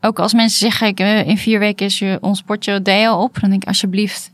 Ook 0.00 0.18
als 0.18 0.32
mensen 0.32 0.58
zeggen, 0.58 0.86
ik, 0.86 1.00
eh, 1.00 1.26
in 1.26 1.38
vier 1.38 1.58
weken 1.58 1.86
is 1.86 1.98
je 1.98 2.18
ons 2.20 2.42
potje 2.42 2.82
deo 2.82 3.22
op. 3.22 3.40
Dan 3.40 3.50
denk 3.50 3.62
ik 3.62 3.68
alsjeblieft. 3.68 4.30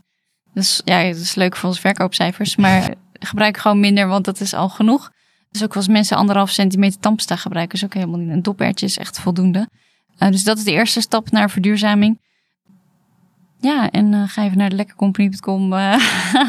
Is, 0.53 0.81
ja, 0.85 1.03
dat 1.03 1.15
is 1.15 1.35
leuk 1.35 1.55
voor 1.55 1.69
onze 1.69 1.81
verkoopcijfers. 1.81 2.55
Maar 2.55 2.93
gebruik 3.19 3.57
gewoon 3.57 3.79
minder, 3.79 4.07
want 4.07 4.25
dat 4.25 4.39
is 4.39 4.53
al 4.53 4.69
genoeg. 4.69 5.11
Dus 5.53 5.63
ook 5.63 5.75
als 5.75 5.87
mensen 5.87 6.17
anderhalf 6.17 6.49
centimeter 6.49 6.99
tandpasta 6.99 7.35
gebruiken, 7.35 7.77
is 7.77 7.83
ook 7.83 7.93
helemaal 7.93 8.19
niet. 8.19 8.29
Een 8.29 8.41
dopertje 8.41 8.85
is 8.85 8.97
echt 8.97 9.19
voldoende. 9.19 9.69
Uh, 10.19 10.29
dus 10.29 10.43
dat 10.43 10.57
is 10.57 10.63
de 10.63 10.71
eerste 10.71 11.01
stap 11.01 11.31
naar 11.31 11.49
verduurzaming. 11.49 12.21
Ja, 13.59 13.89
en 13.89 14.13
uh, 14.13 14.23
ga 14.27 14.43
even 14.43 14.57
naar 14.57 14.69
de 14.69 14.75
lekkercompany.com 14.75 15.73
uh, 15.73 15.95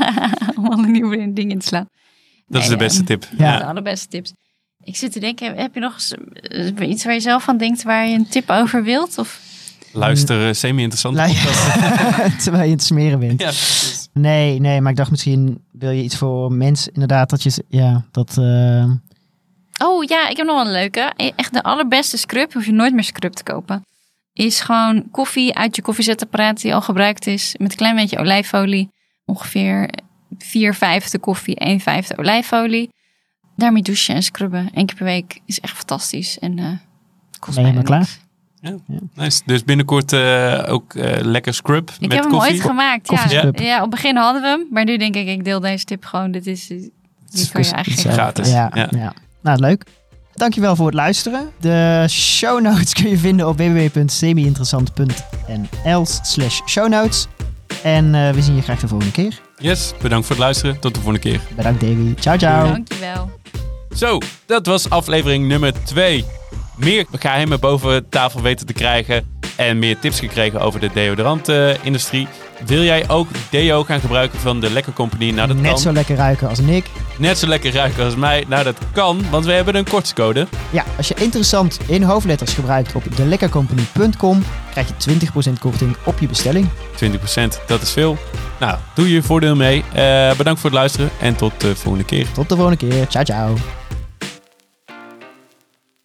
om 0.56 0.66
alle 0.66 0.86
nieuwe 0.86 1.32
dingen 1.32 1.50
in 1.50 1.58
te 1.58 1.66
slaan. 1.66 1.86
Dat 2.46 2.62
is 2.62 2.68
de 2.68 2.76
beste 2.76 3.00
um, 3.00 3.06
tip. 3.06 3.28
Ja. 3.38 3.58
De 3.58 3.64
allerbeste 3.64 4.08
tips. 4.08 4.32
Ik 4.84 4.96
zit 4.96 5.12
te 5.12 5.20
denken, 5.20 5.56
heb 5.56 5.74
je 5.74 5.80
nog 5.80 5.98
iets 6.80 7.04
waar 7.04 7.14
je 7.14 7.20
zelf 7.20 7.48
aan 7.48 7.56
denkt 7.56 7.82
waar 7.82 8.06
je 8.06 8.14
een 8.14 8.28
tip 8.28 8.50
over 8.50 8.84
wilt? 8.84 9.18
Of? 9.18 9.40
Luister, 9.92 10.54
semi-interessant. 10.54 11.16
Terwijl 12.42 12.64
je 12.64 12.70
het 12.70 12.82
smeren 12.82 13.18
bent. 13.18 13.40
Ja, 13.40 13.46
precies. 13.46 14.03
Nee, 14.14 14.60
nee, 14.60 14.80
maar 14.80 14.90
ik 14.90 14.96
dacht 14.96 15.10
misschien 15.10 15.64
wil 15.72 15.90
je 15.90 16.02
iets 16.02 16.16
voor 16.16 16.52
mensen 16.52 16.92
inderdaad 16.92 17.30
dat 17.30 17.42
je, 17.42 17.64
ja, 17.68 18.04
dat... 18.10 18.36
Uh... 18.40 18.90
Oh 19.78 20.04
ja, 20.04 20.28
ik 20.28 20.36
heb 20.36 20.46
nog 20.46 20.56
wel 20.56 20.66
een 20.66 20.72
leuke. 20.72 21.12
Echt 21.36 21.52
de 21.52 21.62
allerbeste 21.62 22.16
scrub, 22.16 22.52
hoef 22.52 22.66
je 22.66 22.72
nooit 22.72 22.94
meer 22.94 23.04
scrub 23.04 23.32
te 23.32 23.42
kopen. 23.42 23.84
Is 24.32 24.60
gewoon 24.60 25.10
koffie 25.10 25.54
uit 25.54 25.76
je 25.76 25.82
koffiezetapparaat 25.82 26.60
die 26.60 26.74
al 26.74 26.82
gebruikt 26.82 27.26
is. 27.26 27.54
Met 27.58 27.70
een 27.70 27.76
klein 27.76 27.96
beetje 27.96 28.18
olijfolie. 28.18 28.88
Ongeveer 29.24 29.90
4 30.38 30.74
vijfde 30.74 31.18
koffie, 31.18 31.56
1 31.56 31.80
vijfde 31.80 32.18
olijfolie. 32.18 32.90
Daarmee 33.56 33.82
douchen 33.82 34.14
en 34.14 34.22
scrubben. 34.22 34.68
Eén 34.72 34.86
keer 34.86 34.96
per 34.96 35.04
week 35.04 35.40
is 35.46 35.60
echt 35.60 35.76
fantastisch. 35.76 36.38
En 36.38 36.58
uh, 36.58 36.70
kost 37.38 37.56
ben 37.56 37.66
je 37.66 37.70
helemaal 37.70 37.82
klaar? 37.82 38.18
Ja, 38.64 38.74
nice. 39.14 39.42
Dus 39.44 39.64
binnenkort 39.64 40.12
uh, 40.12 40.62
ook 40.68 40.94
uh, 40.94 41.16
lekker 41.20 41.54
scrub 41.54 41.90
ik 41.90 42.00
met 42.00 42.12
heb 42.12 42.22
hem 42.22 42.30
koffie. 42.32 42.52
ooit 42.52 42.62
gemaakt. 42.62 43.10
Ja. 43.10 43.50
ja, 43.52 43.74
op 43.76 43.80
het 43.80 43.90
begin 43.90 44.16
hadden 44.16 44.42
we 44.42 44.48
hem. 44.48 44.66
Maar 44.70 44.84
nu 44.84 44.96
denk 44.96 45.14
ik, 45.14 45.26
ik 45.26 45.44
deel 45.44 45.60
deze 45.60 45.84
tip 45.84 46.04
gewoon. 46.04 46.30
Dit 46.30 46.46
is 46.46 46.68
niet 46.68 46.90
voor 47.50 47.60
je 47.60 47.70
eigen 47.70 48.12
gratis. 48.12 48.50
Ja, 48.50 48.70
ja. 48.74 48.88
ja. 48.90 49.12
Nou, 49.42 49.58
leuk. 49.58 49.84
Dankjewel 50.34 50.76
voor 50.76 50.86
het 50.86 50.94
luisteren. 50.94 51.50
De 51.60 52.06
show 52.08 52.60
notes 52.60 52.92
kun 52.92 53.08
je 53.08 53.18
vinden 53.18 53.48
op 53.48 53.56
www.semi-interessant.nl 53.56 56.06
slash 56.22 56.60
show 56.66 56.88
notes. 56.88 57.26
En 57.82 58.14
eh, 58.14 58.30
we 58.30 58.42
zien 58.42 58.54
je 58.54 58.62
graag 58.62 58.80
de 58.80 58.88
volgende 58.88 59.12
keer. 59.12 59.40
Yes, 59.58 59.92
bedankt 60.02 60.26
voor 60.26 60.36
het 60.36 60.44
luisteren. 60.44 60.80
Tot 60.80 60.94
de 60.94 61.00
volgende 61.00 61.30
keer. 61.30 61.40
Bedankt 61.56 61.80
Davy. 61.80 62.14
Ciao 62.14 62.38
ciao. 62.38 62.66
Dankjewel. 62.66 63.30
Zo, 63.94 64.18
dat 64.46 64.66
was 64.66 64.90
aflevering 64.90 65.48
nummer 65.48 65.72
2. 65.84 66.24
Meer 66.76 67.06
geheimen 67.12 67.60
boven 67.60 68.08
tafel 68.08 68.42
weten 68.42 68.66
te 68.66 68.72
krijgen 68.72 69.24
en 69.56 69.78
meer 69.78 69.98
tips 69.98 70.18
gekregen 70.18 70.60
over 70.60 70.80
de 70.80 70.90
deodorantindustrie. 70.94 72.28
Wil 72.66 72.82
jij 72.82 73.08
ook 73.08 73.28
deo 73.50 73.84
gaan 73.84 74.00
gebruiken 74.00 74.38
van 74.38 74.60
de 74.60 74.70
Lekker 74.70 74.92
Company? 74.92 75.30
Nou, 75.30 75.48
dat 75.48 75.56
Net 75.56 75.70
kan. 75.70 75.78
zo 75.78 75.92
lekker 75.92 76.16
ruiken 76.16 76.48
als 76.48 76.60
Nick. 76.60 76.86
Net 77.18 77.38
zo 77.38 77.46
lekker 77.46 77.72
ruiken 77.72 78.04
als 78.04 78.16
mij. 78.16 78.44
Nou, 78.48 78.64
dat 78.64 78.76
kan, 78.92 79.24
want 79.30 79.44
we 79.44 79.52
hebben 79.52 79.74
een 79.76 79.84
kortingscode. 79.84 80.46
Ja, 80.70 80.84
als 80.96 81.08
je 81.08 81.14
interessant 81.14 81.78
in 81.86 82.02
hoofdletters 82.02 82.52
gebruikt 82.52 82.94
op 82.94 83.02
delekkercompany.com 83.16 84.44
krijg 84.70 84.88
je 84.88 85.18
20% 85.50 85.52
korting 85.60 85.96
op 86.04 86.18
je 86.18 86.26
bestelling. 86.26 86.68
20%, 86.68 87.66
dat 87.66 87.82
is 87.82 87.90
veel. 87.90 88.16
Nou, 88.60 88.78
doe 88.94 89.10
je 89.10 89.22
voordeel 89.22 89.56
mee. 89.56 89.84
Eh, 89.92 90.34
bedankt 90.36 90.60
voor 90.60 90.70
het 90.70 90.78
luisteren 90.78 91.10
en 91.20 91.36
tot 91.36 91.60
de 91.60 91.76
volgende 91.76 92.04
keer. 92.06 92.26
Tot 92.32 92.48
de 92.48 92.56
volgende 92.56 92.86
keer. 92.88 93.06
Ciao 93.08 93.24
ciao. 93.24 93.54